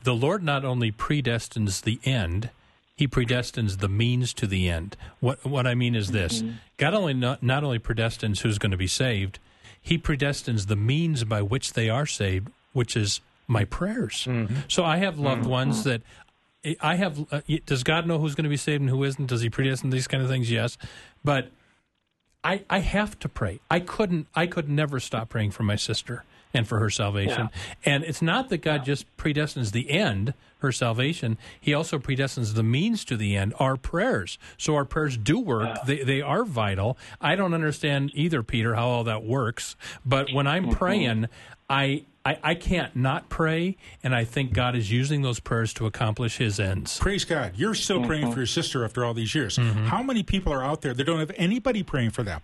the 0.03 0.15
Lord 0.15 0.43
not 0.43 0.65
only 0.65 0.91
predestines 0.91 1.83
the 1.83 2.01
end, 2.05 2.51
He 2.97 3.07
predestines 3.07 3.79
the 3.79 3.89
means 3.89 4.35
to 4.35 4.47
the 4.47 4.69
end. 4.69 4.97
What 5.21 5.45
what 5.45 5.67
I 5.67 5.75
mean 5.75 5.95
is 5.95 6.11
this: 6.11 6.43
mm-hmm. 6.43 6.57
God 6.79 6.95
only 6.95 7.15
not, 7.15 7.43
not 7.43 7.63
only 7.63 7.79
predestines 7.79 8.41
who's 8.41 8.59
going 8.59 8.73
to 8.73 8.77
be 8.77 8.89
saved, 8.89 9.39
He 9.81 9.97
predestines 9.99 10.67
the 10.67 10.77
means 10.77 11.23
by 11.25 11.43
which 11.43 11.75
they 11.75 11.89
are 11.89 12.07
saved, 12.07 12.49
which 12.73 12.97
is 12.97 13.21
my 13.47 13.65
prayers. 13.65 14.27
Mm-hmm. 14.29 14.55
So 14.67 14.85
I 14.85 14.97
have 14.97 15.19
loved 15.19 15.47
ones 15.47 15.85
that. 15.85 16.03
I 16.81 16.97
have. 16.97 17.27
Uh, 17.33 17.41
does 17.67 17.83
God 17.83 18.07
know 18.07 18.19
who's 18.19 18.35
going 18.35 18.45
to 18.45 18.51
be 18.51 18.57
saved 18.57 18.81
and 18.81 18.91
who 18.91 19.03
isn't? 19.05 19.27
Does 19.27 19.41
He 19.41 19.51
predestine 19.51 19.91
these 19.91 20.07
kind 20.07 20.23
of 20.23 20.29
things? 20.29 20.51
Yes, 20.51 20.77
but 21.25 21.51
I, 22.45 22.65
I 22.69 22.81
have 22.81 23.19
to 23.21 23.29
pray. 23.29 23.61
I 23.71 23.81
couldn't. 23.81 24.27
I 24.35 24.47
could 24.47 24.69
never 24.69 25.01
stop 25.01 25.29
praying 25.29 25.53
for 25.53 25.63
my 25.63 25.77
sister 25.77 26.25
and 26.53 26.67
for 26.67 26.79
her 26.81 26.91
salvation. 26.91 27.49
And 27.85 28.05
it's 28.05 28.23
not 28.23 28.49
that 28.49 28.59
God 28.59 28.85
just 28.85 29.07
predestines 29.17 29.73
the 29.73 29.91
end, 29.91 30.35
her 30.61 30.73
salvation. 30.73 31.37
He 31.61 31.75
also 31.75 31.99
predestines 31.99 32.55
the 32.55 32.63
means 32.63 33.05
to 33.07 33.17
the 33.17 33.37
end, 33.37 33.55
our 33.59 33.77
prayers. 33.77 34.39
So 34.57 34.75
our 34.75 34.85
prayers 34.85 35.17
do 35.17 35.39
work. 35.39 35.79
They 35.87 36.03
they 36.03 36.23
are 36.23 36.45
vital. 36.45 36.97
I 37.21 37.37
don't 37.37 37.55
understand 37.55 38.11
either, 38.15 38.43
Peter, 38.43 38.75
how 38.75 38.89
all 38.89 39.05
that 39.05 39.25
works. 39.25 39.77
But 40.05 40.33
when 40.33 40.47
I'm 40.47 40.65
mm-hmm. 40.65 40.73
praying, 40.73 41.29
I. 41.69 42.05
I, 42.23 42.39
I 42.43 42.55
can't 42.55 42.95
not 42.95 43.31
pray, 43.31 43.79
and 44.05 44.15
I 44.15 44.25
think 44.25 44.53
God 44.53 44.77
is 44.77 44.93
using 44.93 45.23
those 45.23 45.41
prayers 45.41 45.73
to 45.75 45.87
accomplish 45.87 46.37
His 46.37 46.61
ends. 46.61 46.99
Praise 46.99 47.25
God. 47.25 47.53
You're 47.57 47.73
still 47.73 48.05
praying 48.05 48.25
mm-hmm. 48.25 48.33
for 48.33 48.41
your 48.41 48.47
sister 48.47 48.85
after 48.85 49.07
all 49.07 49.15
these 49.15 49.35
years. 49.35 49.57
Mm-hmm. 49.57 49.87
How 49.87 50.03
many 50.03 50.23
people 50.23 50.53
are 50.53 50.63
out 50.63 50.83
there 50.83 50.93
that 50.93 51.05
don't 51.05 51.19
have 51.19 51.33
anybody 51.37 51.83
praying 51.83 52.11
for 52.11 52.23
them? 52.23 52.43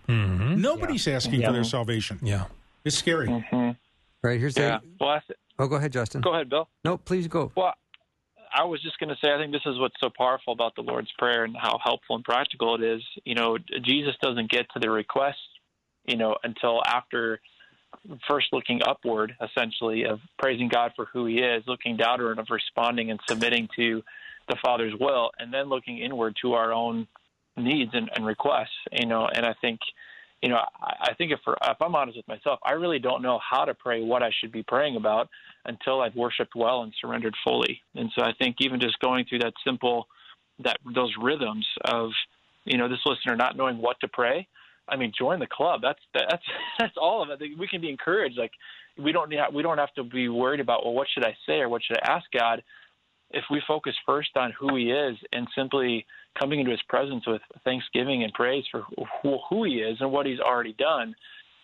Nobody's 0.59 1.07
asking 1.07 1.43
for 1.43 1.51
their 1.51 1.63
salvation. 1.63 2.17
Yeah. 2.23 2.45
It's 2.85 2.97
scary. 2.97 3.27
Right 4.23 4.39
here's 4.39 4.57
Yeah. 4.57 4.79
the. 4.79 5.05
Well, 5.05 5.21
Oh, 5.59 5.67
go 5.67 5.75
ahead, 5.75 5.91
Justin. 5.91 6.21
go 6.21 6.33
ahead, 6.33 6.49
Bill. 6.49 6.69
No, 6.83 6.97
please 6.97 7.27
go. 7.27 7.51
Well, 7.55 7.73
I 8.53 8.63
was 8.63 8.81
just 8.81 8.99
going 8.99 9.09
to 9.09 9.15
say, 9.23 9.31
I 9.33 9.37
think 9.37 9.51
this 9.51 9.65
is 9.65 9.79
what's 9.79 9.99
so 9.99 10.09
powerful 10.15 10.53
about 10.53 10.75
the 10.75 10.81
Lord's 10.81 11.11
Prayer 11.17 11.43
and 11.43 11.55
how 11.55 11.79
helpful 11.83 12.15
and 12.15 12.25
practical 12.25 12.75
it 12.75 12.83
is. 12.83 13.01
You 13.23 13.35
know, 13.35 13.57
Jesus 13.83 14.15
doesn't 14.21 14.49
get 14.49 14.67
to 14.73 14.79
the 14.79 14.89
request, 14.89 15.37
you 16.05 16.17
know, 16.17 16.37
until 16.43 16.81
after 16.85 17.39
first 18.27 18.47
looking 18.51 18.81
upward, 18.85 19.35
essentially, 19.41 20.05
of 20.05 20.19
praising 20.39 20.69
God 20.69 20.91
for 20.95 21.05
who 21.05 21.25
He 21.25 21.39
is, 21.39 21.63
looking 21.67 21.97
downward 21.97 22.39
of 22.39 22.47
responding 22.49 23.11
and 23.11 23.19
submitting 23.27 23.67
to 23.75 24.03
the 24.49 24.57
Father's 24.63 24.93
will, 24.99 25.31
and 25.39 25.53
then 25.53 25.67
looking 25.67 25.97
inward 25.97 26.35
to 26.41 26.53
our 26.53 26.71
own 26.71 27.07
needs 27.55 27.91
and, 27.93 28.09
and 28.15 28.25
requests. 28.25 28.77
You 28.91 29.07
know, 29.07 29.27
and 29.27 29.45
I 29.45 29.53
think, 29.61 29.79
you 30.41 30.49
know, 30.49 30.57
I, 30.57 31.09
I 31.09 31.13
think 31.15 31.31
if, 31.31 31.39
if 31.47 31.81
I'm 31.81 31.95
honest 31.95 32.17
with 32.17 32.27
myself, 32.27 32.59
I 32.63 32.73
really 32.73 32.99
don't 32.99 33.21
know 33.21 33.39
how 33.47 33.65
to 33.65 33.73
pray 33.73 34.03
what 34.03 34.23
I 34.23 34.31
should 34.39 34.51
be 34.51 34.63
praying 34.63 34.95
about 34.95 35.29
until 35.65 36.01
I've 36.01 36.15
worshipped 36.15 36.55
well 36.55 36.83
and 36.83 36.93
surrendered 37.01 37.35
fully. 37.43 37.81
And 37.95 38.11
so 38.15 38.23
I 38.23 38.33
think 38.37 38.57
even 38.59 38.79
just 38.79 38.99
going 38.99 39.25
through 39.25 39.39
that 39.39 39.53
simple, 39.65 40.07
that 40.63 40.77
those 40.93 41.13
rhythms 41.21 41.65
of, 41.85 42.11
you 42.65 42.77
know, 42.77 42.87
this 42.87 42.99
listener 43.05 43.35
not 43.35 43.57
knowing 43.57 43.77
what 43.77 43.99
to 44.01 44.07
pray. 44.07 44.47
I 44.89 44.95
mean, 44.95 45.11
join 45.17 45.39
the 45.39 45.47
club. 45.47 45.81
That's 45.81 45.99
that's 46.13 46.43
that's 46.79 46.95
all 46.97 47.21
of 47.21 47.29
it. 47.29 47.57
We 47.57 47.67
can 47.67 47.81
be 47.81 47.89
encouraged. 47.89 48.37
Like 48.37 48.51
we 48.97 49.11
don't 49.11 49.29
need, 49.29 49.39
we 49.53 49.63
don't 49.63 49.77
have 49.77 49.93
to 49.95 50.03
be 50.03 50.29
worried 50.29 50.59
about 50.59 50.85
well, 50.85 50.93
what 50.93 51.07
should 51.13 51.25
I 51.25 51.35
say 51.45 51.59
or 51.59 51.69
what 51.69 51.83
should 51.83 51.97
I 51.97 52.11
ask 52.11 52.25
God. 52.31 52.63
If 53.31 53.43
we 53.51 53.61
focus 53.67 53.93
first 54.05 54.29
on 54.37 54.53
who 54.57 54.75
He 54.77 54.91
is 54.91 55.17
and 55.33 55.47
simply 55.55 56.05
coming 56.39 56.59
into 56.59 56.71
His 56.71 56.81
presence 56.87 57.25
with 57.27 57.41
thanksgiving 57.63 58.23
and 58.23 58.33
praise 58.33 58.65
for 58.71 58.83
who, 59.21 59.37
who 59.49 59.63
He 59.63 59.75
is 59.75 59.97
and 59.99 60.11
what 60.11 60.25
He's 60.25 60.39
already 60.39 60.73
done, 60.73 61.15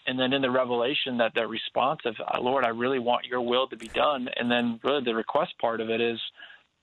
and 0.07 0.19
then 0.19 0.33
in 0.33 0.41
the 0.41 0.51
revelation 0.51 1.17
that 1.17 1.33
that 1.35 1.47
response 1.47 2.01
of 2.05 2.15
uh, 2.19 2.41
Lord, 2.41 2.65
I 2.65 2.69
really 2.69 2.99
want 2.99 3.25
Your 3.25 3.41
will 3.41 3.67
to 3.67 3.77
be 3.77 3.87
done, 3.87 4.27
and 4.35 4.49
then 4.49 4.79
really 4.83 5.03
the 5.03 5.15
request 5.15 5.53
part 5.59 5.81
of 5.81 5.89
it 5.89 6.01
is, 6.01 6.19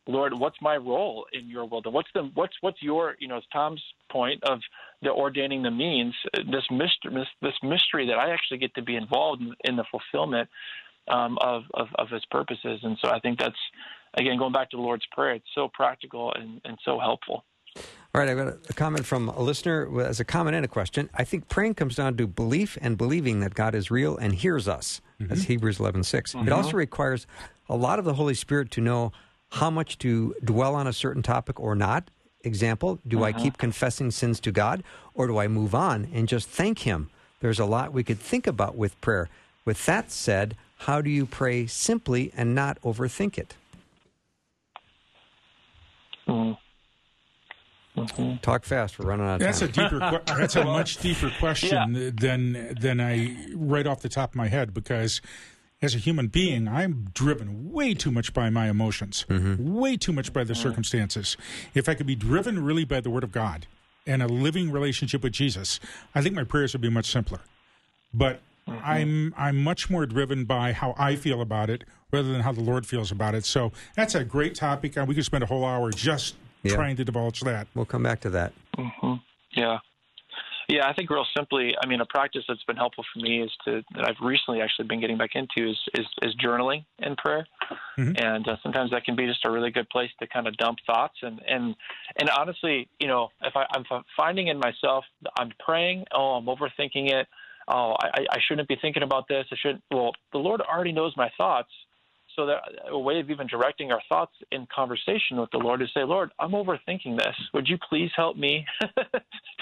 Lord, 0.06 0.32
what's 0.32 0.56
my 0.62 0.76
role 0.76 1.26
in 1.32 1.48
Your 1.48 1.66
will? 1.66 1.82
and 1.84 1.92
What's 1.94 2.08
the 2.14 2.30
what's 2.34 2.54
what's 2.60 2.82
Your 2.82 3.16
you 3.18 3.28
know 3.28 3.36
as 3.36 3.42
Tom's 3.52 3.82
point 4.10 4.42
of 4.44 4.60
the 5.02 5.10
ordaining 5.10 5.62
the 5.62 5.70
means 5.70 6.14
this 6.34 6.64
mystery 6.70 7.26
this 7.42 7.54
mystery 7.62 8.06
that 8.06 8.18
I 8.18 8.30
actually 8.32 8.58
get 8.58 8.74
to 8.74 8.82
be 8.82 8.96
involved 8.96 9.42
in, 9.42 9.54
in 9.64 9.76
the 9.76 9.84
fulfillment 9.90 10.48
um, 11.08 11.38
of, 11.40 11.64
of 11.74 11.88
of 11.96 12.08
His 12.08 12.24
purposes, 12.30 12.80
and 12.82 12.96
so 13.02 13.10
I 13.10 13.20
think 13.20 13.38
that's 13.38 13.54
again 14.14 14.38
going 14.38 14.52
back 14.52 14.70
to 14.70 14.76
the 14.76 14.82
Lord's 14.82 15.06
prayer. 15.12 15.34
It's 15.34 15.44
so 15.54 15.68
practical 15.72 16.32
and, 16.32 16.60
and 16.64 16.78
so 16.84 16.98
helpful. 16.98 17.44
All 18.12 18.20
right, 18.20 18.28
I've 18.28 18.36
got 18.36 18.58
a 18.68 18.72
comment 18.72 19.06
from 19.06 19.28
a 19.28 19.40
listener 19.40 20.00
as 20.02 20.18
a 20.18 20.24
comment 20.24 20.56
and 20.56 20.64
a 20.64 20.68
question. 20.68 21.08
I 21.14 21.22
think 21.22 21.48
praying 21.48 21.74
comes 21.74 21.94
down 21.94 22.16
to 22.16 22.26
belief 22.26 22.76
and 22.80 22.98
believing 22.98 23.38
that 23.40 23.54
God 23.54 23.72
is 23.72 23.88
real 23.88 24.16
and 24.16 24.34
hears 24.34 24.66
us. 24.66 25.00
Mm-hmm. 25.20 25.28
That's 25.28 25.42
Hebrews 25.42 25.78
11 25.78 26.02
6. 26.02 26.34
It 26.34 26.38
mm-hmm. 26.38 26.52
also 26.52 26.72
requires 26.72 27.28
a 27.68 27.76
lot 27.76 28.00
of 28.00 28.04
the 28.04 28.14
Holy 28.14 28.34
Spirit 28.34 28.72
to 28.72 28.80
know 28.80 29.12
how 29.50 29.70
much 29.70 29.96
to 29.98 30.34
dwell 30.44 30.74
on 30.74 30.88
a 30.88 30.92
certain 30.92 31.22
topic 31.22 31.60
or 31.60 31.76
not. 31.76 32.10
Example, 32.42 32.98
do 33.06 33.22
I 33.22 33.30
uh-huh. 33.30 33.38
keep 33.38 33.58
confessing 33.58 34.10
sins 34.10 34.40
to 34.40 34.50
God 34.50 34.82
or 35.14 35.28
do 35.28 35.38
I 35.38 35.46
move 35.46 35.72
on 35.72 36.08
and 36.12 36.26
just 36.26 36.48
thank 36.48 36.80
Him? 36.80 37.10
There's 37.38 37.60
a 37.60 37.64
lot 37.64 37.92
we 37.92 38.02
could 38.02 38.18
think 38.18 38.48
about 38.48 38.74
with 38.74 39.00
prayer. 39.00 39.28
With 39.64 39.86
that 39.86 40.10
said, 40.10 40.56
how 40.78 41.00
do 41.00 41.10
you 41.10 41.26
pray 41.26 41.66
simply 41.66 42.32
and 42.36 42.56
not 42.56 42.80
overthink 42.82 43.38
it? 43.38 43.54
Mm. 46.26 46.56
Mm-hmm. 47.96 48.36
Talk 48.36 48.64
fast. 48.64 48.98
We're 48.98 49.06
running 49.06 49.26
out 49.26 49.34
of 49.34 49.40
That's 49.40 49.62
a 49.62 49.68
time. 49.68 49.90
deeper. 49.90 50.10
que- 50.10 50.22
that's 50.38 50.56
a 50.56 50.64
much 50.64 50.98
deeper 50.98 51.32
question 51.38 52.14
than 52.16 52.74
than 52.80 53.00
I 53.00 53.36
right 53.54 53.86
off 53.86 54.00
the 54.00 54.08
top 54.08 54.30
of 54.30 54.36
my 54.36 54.48
head 54.48 54.72
because 54.72 55.20
as 55.82 55.94
a 55.94 55.98
human 55.98 56.28
being, 56.28 56.68
I'm 56.68 57.08
driven 57.14 57.72
way 57.72 57.94
too 57.94 58.10
much 58.10 58.34
by 58.34 58.50
my 58.50 58.68
emotions, 58.68 59.24
mm-hmm. 59.28 59.74
way 59.74 59.96
too 59.96 60.12
much 60.12 60.32
by 60.32 60.44
the 60.44 60.52
mm. 60.52 60.62
circumstances. 60.62 61.36
If 61.74 61.88
I 61.88 61.94
could 61.94 62.06
be 62.06 62.14
driven 62.14 62.62
really 62.62 62.84
by 62.84 63.00
the 63.00 63.08
Word 63.08 63.24
of 63.24 63.32
God 63.32 63.66
and 64.06 64.22
a 64.22 64.28
living 64.28 64.70
relationship 64.70 65.22
with 65.22 65.32
Jesus, 65.32 65.80
I 66.14 66.20
think 66.20 66.34
my 66.34 66.44
prayers 66.44 66.74
would 66.74 66.82
be 66.82 66.90
much 66.90 67.10
simpler. 67.10 67.40
But 68.12 68.40
mm-hmm. 68.68 68.84
I'm 68.84 69.34
I'm 69.36 69.62
much 69.62 69.88
more 69.88 70.04
driven 70.06 70.44
by 70.44 70.72
how 70.72 70.94
I 70.98 71.16
feel 71.16 71.40
about 71.40 71.70
it 71.70 71.84
rather 72.12 72.30
than 72.30 72.42
how 72.42 72.52
the 72.52 72.60
Lord 72.60 72.86
feels 72.86 73.10
about 73.10 73.34
it. 73.34 73.44
So 73.44 73.72
that's 73.96 74.14
a 74.14 74.24
great 74.24 74.54
topic, 74.54 74.96
and 74.96 75.08
we 75.08 75.14
could 75.14 75.24
spend 75.24 75.42
a 75.42 75.46
whole 75.46 75.64
hour 75.64 75.90
just 75.90 76.36
Yeah. 76.62 76.74
trying 76.74 76.96
to 76.96 77.04
divulge 77.04 77.40
that. 77.40 77.66
We'll 77.74 77.84
come 77.86 78.02
back 78.02 78.20
to 78.20 78.30
that. 78.30 78.52
hmm 78.76 79.14
Yeah. 79.52 79.78
Yeah, 80.68 80.88
I 80.88 80.92
think 80.92 81.10
real 81.10 81.26
simply, 81.36 81.74
I 81.82 81.88
mean, 81.88 82.00
a 82.00 82.06
practice 82.06 82.44
that's 82.46 82.62
been 82.62 82.76
helpful 82.76 83.04
for 83.12 83.18
me 83.18 83.42
is 83.42 83.50
to 83.64 83.82
that 83.96 84.04
I've 84.06 84.20
recently 84.22 84.60
actually 84.60 84.86
been 84.86 85.00
getting 85.00 85.18
back 85.18 85.30
into 85.34 85.68
is 85.68 85.76
is, 85.98 86.06
is 86.22 86.32
journaling 86.36 86.84
in 87.00 87.16
prayer, 87.16 87.44
Mhm. 87.98 88.20
and 88.22 88.46
uh, 88.46 88.56
sometimes 88.62 88.92
that 88.92 89.02
can 89.04 89.16
be 89.16 89.26
just 89.26 89.44
a 89.44 89.50
really 89.50 89.72
good 89.72 89.88
place 89.90 90.10
to 90.20 90.28
kind 90.28 90.46
of 90.46 90.56
dump 90.58 90.78
thoughts 90.86 91.16
and 91.22 91.40
and 91.48 91.74
and 92.20 92.30
honestly, 92.30 92.88
you 93.00 93.08
know, 93.08 93.30
if 93.42 93.56
I, 93.56 93.66
I'm 93.74 93.84
finding 94.16 94.46
in 94.46 94.60
myself, 94.60 95.04
I'm 95.36 95.50
praying, 95.58 96.04
oh, 96.12 96.34
I'm 96.36 96.46
overthinking 96.46 97.10
it, 97.10 97.26
oh, 97.66 97.96
I, 98.00 98.26
I 98.30 98.38
shouldn't 98.46 98.68
be 98.68 98.76
thinking 98.80 99.02
about 99.02 99.26
this, 99.26 99.46
I 99.50 99.56
shouldn't. 99.60 99.82
Well, 99.90 100.12
the 100.32 100.38
Lord 100.38 100.60
already 100.60 100.92
knows 100.92 101.12
my 101.16 101.30
thoughts, 101.36 101.70
so 102.36 102.46
that 102.46 102.62
a 102.88 102.98
way 102.98 103.20
of 103.20 103.30
even 103.30 103.46
directing 103.46 103.92
our 103.92 104.00
thoughts 104.08 104.32
in 104.52 104.66
conversation 104.74 105.36
with 105.38 105.50
the 105.50 105.58
Lord 105.58 105.82
is 105.82 105.88
say, 105.94 106.04
Lord, 106.04 106.30
I'm 106.38 106.52
overthinking 106.52 107.16
this. 107.16 107.34
Would 107.54 107.68
you 107.68 107.78
please 107.88 108.10
help 108.16 108.36
me 108.36 108.64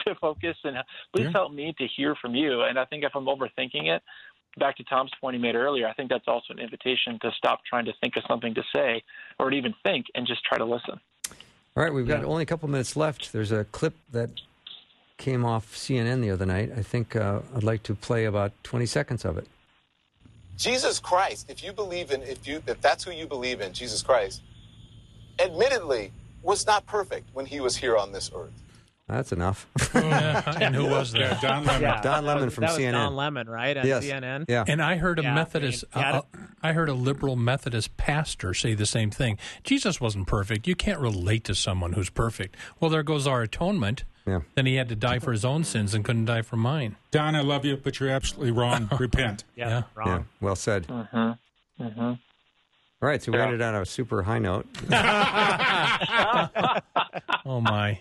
to 0.07 0.15
focus 0.21 0.57
and 0.65 0.77
please 1.15 1.25
Yeah. 1.25 1.33
help 1.33 1.53
me 1.53 1.75
to 1.79 1.87
hear 1.97 2.15
from 2.17 2.35
you? 2.35 2.63
And 2.63 2.79
I 2.79 2.85
think 2.85 3.05
if 3.05 3.13
I'm 3.15 3.27
overthinking 3.27 3.89
it, 3.89 4.03
back 4.59 4.77
to 4.77 4.85
Tom's 4.85 5.13
point 5.21 5.37
he 5.37 5.43
made 5.43 5.55
earlier, 5.55 5.87
I 5.87 5.93
think 5.93 6.11
that's 6.11 6.27
also 6.27 6.53
an 6.53 6.59
invitation 6.59 7.19
to 7.23 7.31
stop 7.37 7.61
trying 7.65 7.85
to 7.85 7.93
think 8.01 8.17
of 8.17 8.25
something 8.29 8.55
to 8.55 8.63
say 8.75 9.03
or 9.39 9.51
to 9.51 9.57
even 9.57 9.75
think 9.83 10.07
and 10.15 10.27
just 10.27 10.45
try 10.45 10.59
to 10.59 10.65
listen. 10.65 11.01
All 11.77 11.85
right, 11.85 11.93
we've 11.93 12.09
got 12.09 12.25
only 12.25 12.43
a 12.43 12.47
couple 12.47 12.69
minutes 12.69 12.97
left. 12.97 13.33
There's 13.33 13.53
a 13.53 13.65
clip 13.65 13.95
that 14.13 14.31
came 15.17 15.45
off 15.45 15.75
CNN 15.77 16.23
the 16.23 16.31
other 16.31 16.47
night. 16.47 16.73
I 16.77 16.83
think 16.83 17.15
uh, 17.15 17.41
I'd 17.55 17.63
like 17.63 17.83
to 17.85 17.95
play 17.95 18.25
about 18.25 18.53
20 18.65 18.87
seconds 18.87 19.25
of 19.25 19.39
it. 19.39 19.47
Jesus 20.59 20.99
Christ, 20.99 21.47
if 21.49 21.63
you 21.65 21.73
believe 21.73 22.11
in, 22.11 22.21
if 22.23 22.47
you, 22.47 22.61
if 22.67 22.81
that's 22.81 23.05
who 23.05 23.13
you 23.13 23.27
believe 23.27 23.61
in, 23.61 23.73
Jesus 23.73 24.03
Christ, 24.03 24.43
admittedly 25.39 26.13
was 26.43 26.67
not 26.67 26.85
perfect 26.87 27.31
when 27.33 27.47
he 27.47 27.61
was 27.61 27.77
here 27.77 27.97
on 27.97 28.13
this 28.13 28.31
earth. 28.35 28.51
That's 29.09 29.33
enough. 29.33 29.67
and 29.95 30.75
who 30.75 30.85
was 30.85 31.15
Yeah, 31.15 31.29
that? 31.29 31.41
Don 31.41 31.65
Lemon. 31.65 31.81
Yeah, 31.81 32.01
Don 32.03 32.27
Lemon 32.27 32.51
from 32.51 32.63
that 32.63 32.73
was 32.73 32.79
CNN. 32.79 32.93
Don 32.93 33.17
Lemon, 33.17 33.49
right? 33.49 33.75
On 33.77 33.87
yes. 33.87 34.05
CNN. 34.05 34.45
Yeah. 34.49 34.65
And 34.69 34.83
I 34.83 34.97
heard 34.97 35.19
a 35.19 35.23
Yeah, 35.23 35.33
I 35.33 35.35
Methodist, 35.35 35.85
mean, 35.95 36.05
yeah, 36.05 36.19
uh, 36.19 36.23
I 36.63 36.73
heard 36.73 36.91
a 36.91 36.93
liberal 36.95 37.35
Methodist 37.35 37.97
pastor 37.97 38.53
say 38.53 38.75
the 38.75 38.85
same 38.85 39.11
thing. 39.11 39.39
Jesus 39.65 39.99
wasn't 39.99 40.27
perfect. 40.27 40.67
You 40.67 40.75
can't 40.77 41.01
relate 41.01 41.45
to 41.45 41.55
someone 41.55 41.93
who's 41.95 42.11
perfect. 42.11 42.55
Well, 42.81 42.91
there 42.91 43.03
goes 43.03 43.27
our 43.27 43.41
atonement. 43.41 44.05
Yeah. 44.29 44.41
Then 44.55 44.67
he 44.67 44.75
had 44.77 44.89
to 44.91 44.97
die 44.97 45.19
for 45.19 45.33
his 45.33 45.45
own 45.45 45.65
sins 45.65 45.95
and 45.95 46.05
couldn't 46.05 46.27
die 46.27 46.43
for 46.43 46.57
mine. 46.57 46.97
Don, 47.11 47.35
I 47.35 47.41
love 47.41 47.65
you, 47.65 47.77
but 47.77 47.99
you're 47.99 48.11
absolutely 48.11 48.51
wrong. 48.53 48.89
Repent. 48.99 49.45
Yeah, 49.57 49.69
Yeah. 49.69 49.75
Yeah, 49.79 49.83
wrong. 49.95 50.27
well 50.41 50.57
said. 50.57 50.87
Mm-hmm. 50.87 51.83
Mm-hmm. 51.85 52.01
All 53.01 53.09
right, 53.09 53.23
so 53.23 53.31
we 53.33 53.39
Yeah. 53.39 53.45
ended 53.45 53.63
on 53.63 53.75
a 53.77 53.87
super 53.87 54.23
high 54.25 54.39
note. 54.41 54.67
Oh 57.51 57.63
my! 57.63 57.99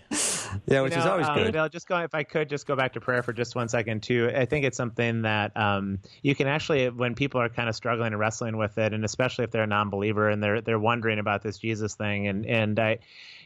Yeah, 0.65 0.82
which 0.82 0.91
You 0.91 0.99
is 0.99 1.05
know, 1.05 1.11
always 1.11 1.28
um, 1.28 1.36
good. 1.36 1.53
Bill, 1.53 1.69
just 1.69 1.88
go 1.88 1.99
if 1.99 2.13
I 2.13 2.23
could 2.23 2.49
just 2.49 2.67
go 2.67 2.75
back 2.75 2.91
to 2.93 2.99
prayer 2.99 3.23
for 3.23 3.32
just 3.32 3.55
one 3.55 3.69
second 3.69 4.03
too. 4.03 4.30
I 4.36 4.43
think 4.45 4.65
it's 4.65 4.75
something 4.75 5.21
that 5.21 5.55
um, 5.55 5.99
you 6.21 6.36
can 6.36 6.47
actually, 6.47 6.89
when 6.89 7.15
people 7.15 7.39
are 7.39 7.47
kind 7.47 7.69
of 7.69 7.75
struggling 7.75 8.07
and 8.07 8.19
wrestling 8.19 8.57
with 8.57 8.78
it, 8.78 8.91
and 8.93 9.05
especially 9.05 9.45
if 9.45 9.51
they're 9.51 9.63
a 9.63 9.67
non-believer 9.67 10.30
and 10.30 10.43
they're 10.43 10.59
they're 10.59 10.80
wondering 10.80 11.19
about 11.19 11.43
this 11.43 11.57
Jesus 11.59 11.95
thing, 11.95 12.28
and 12.28 12.45
and 12.45 12.78
I, 12.78 12.97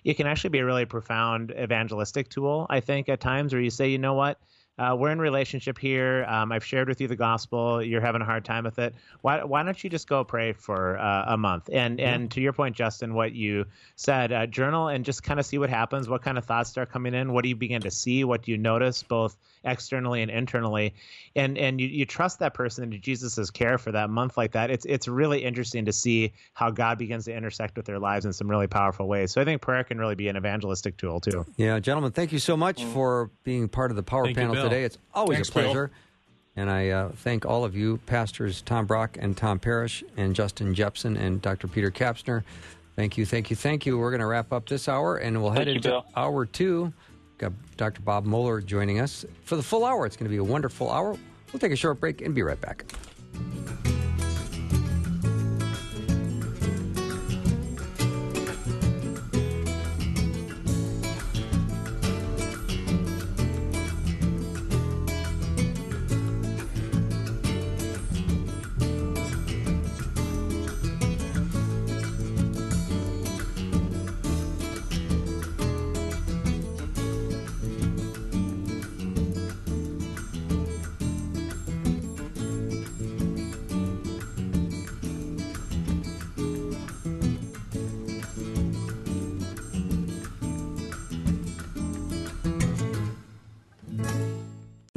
it 0.04 0.16
can 0.16 0.28
actually 0.28 0.50
be 0.50 0.60
a 0.60 0.66
really 0.66 0.86
profound 0.86 1.52
evangelistic 1.52 2.30
tool. 2.30 2.66
I 2.70 2.80
think 2.80 3.10
at 3.10 3.20
times 3.20 3.54
where 3.54 3.62
you 3.62 3.70
say, 3.70 3.90
you 3.90 3.98
know 3.98 4.14
what. 4.14 4.40
Uh, 4.82 4.96
we're 4.96 5.12
in 5.12 5.20
relationship 5.20 5.78
here. 5.78 6.26
Um, 6.28 6.52
I've 6.52 6.66
shared 6.66 6.88
with 6.88 7.00
you 7.00 7.08
the 7.08 7.16
gospel. 7.16 7.84
You're 7.84 8.02
having 8.02 8.24
a 8.24 8.26
hard 8.26 8.44
time 8.44 8.64
with 8.64 8.80
it. 8.80 8.96
Why, 9.22 9.44
why 9.44 9.62
don't 9.62 9.82
you 9.84 9.92
just 9.92 10.10
go 10.10 10.24
pray 10.24 10.54
for 10.54 10.98
uh, 10.98 11.26
a 11.28 11.38
month? 11.38 11.70
And 11.72 12.00
and 12.00 12.32
to 12.32 12.42
your 12.42 12.52
point, 12.52 12.76
Justin, 12.76 13.14
what 13.14 13.34
you 13.34 13.66
said, 13.96 14.32
uh, 14.32 14.48
journal 14.48 14.88
and 14.88 15.06
just 15.06 15.22
kind 15.22 15.40
of 15.40 15.46
see 15.46 15.60
what 15.60 15.70
happens. 15.70 16.10
What 16.10 16.24
kind 16.24 16.36
of 16.36 16.46
thoughts 16.46 16.72
start 16.72 16.92
coming 16.92 17.14
in? 17.14 17.32
What 17.32 17.44
do 17.44 17.50
you 17.50 17.56
begin 17.56 17.84
to 17.84 17.92
see? 17.92 18.24
What 18.24 18.42
do 18.42 18.52
you 18.52 18.58
notice, 18.58 19.04
both 19.04 19.38
externally 19.64 20.24
and 20.24 20.32
internally? 20.32 20.96
And 21.36 21.60
and 21.60 21.80
you, 21.80 21.88
you 21.88 22.08
trust 22.08 22.40
that 22.40 22.56
person 22.56 22.84
into 22.84 22.98
Jesus' 22.98 23.52
care 23.52 23.78
for 23.78 23.92
that 23.92 24.10
month 24.10 24.36
like 24.36 24.54
that. 24.54 24.72
It's 24.72 24.86
it's 24.86 25.08
really 25.08 25.44
interesting 25.44 25.86
to 25.86 25.94
see 25.94 26.34
how 26.54 26.72
God 26.72 26.98
begins 26.98 27.26
to 27.26 27.36
intersect 27.36 27.78
with 27.78 27.86
their 27.86 28.00
lives 28.00 28.26
in 28.26 28.34
some 28.34 28.50
really 28.50 28.68
powerful 28.68 29.08
ways. 29.08 29.32
So 29.32 29.42
I 29.42 29.46
think 29.46 29.62
prayer 29.62 29.84
can 29.84 30.00
really 30.00 30.16
be 30.16 30.28
an 30.28 30.38
evangelistic 30.38 30.98
tool 30.98 31.20
too. 31.20 31.46
Yeah, 31.56 31.80
gentlemen, 31.80 32.14
thank 32.14 32.32
you 32.32 32.40
so 32.40 32.58
much 32.58 32.84
for 32.84 33.30
being 33.44 33.70
part 33.70 33.92
of 33.92 33.96
the 33.96 34.02
Power 34.02 34.26
Thank 34.26 34.38
Panel 34.38 34.56
Bill. 34.56 34.64
today. 34.64 34.71
It's 34.80 34.98
always 35.14 35.38
Thanks, 35.38 35.50
a 35.50 35.54
Bill. 35.54 35.64
pleasure. 35.64 35.92
And 36.56 36.70
I 36.70 36.90
uh, 36.90 37.10
thank 37.10 37.46
all 37.46 37.64
of 37.64 37.76
you, 37.76 37.98
Pastors 38.06 38.62
Tom 38.62 38.86
Brock 38.86 39.18
and 39.20 39.38
Tom 39.38 39.58
Parrish, 39.60 40.04
and 40.18 40.36
Justin 40.36 40.76
Jeppesen 40.76 41.18
and 41.18 41.42
Dr. 41.42 41.68
Peter 41.68 41.90
Kapsner. 41.92 42.44
Thank 42.98 43.18
you, 43.18 43.26
thank 43.26 43.50
you, 43.50 43.56
thank 43.56 43.86
you. 43.86 43.98
We're 43.98 44.12
going 44.12 44.20
to 44.20 44.26
wrap 44.26 44.52
up 44.52 44.68
this 44.68 44.90
hour, 44.90 45.18
and 45.18 45.42
we'll 45.42 45.52
head 45.52 45.66
Thank 45.66 45.78
into 45.78 45.90
Bill. 45.90 46.06
hour 46.16 46.46
two. 46.46 46.92
Got 47.38 47.54
Dr. 47.78 48.02
Bob 48.02 48.26
Moeller 48.26 48.60
joining 48.62 49.00
us 49.00 49.26
for 49.46 49.56
the 49.56 49.64
full 49.64 49.86
hour. 49.86 50.06
It's 50.06 50.18
going 50.18 50.26
to 50.26 50.30
be 50.30 50.38
a 50.38 50.44
wonderful 50.44 50.92
hour. 50.92 51.18
We'll 51.52 51.60
take 51.60 51.72
a 51.72 51.76
short 51.78 52.00
break 52.00 52.22
and 52.22 52.36
be 52.36 52.44
right 52.44 52.60
back. 52.60 52.84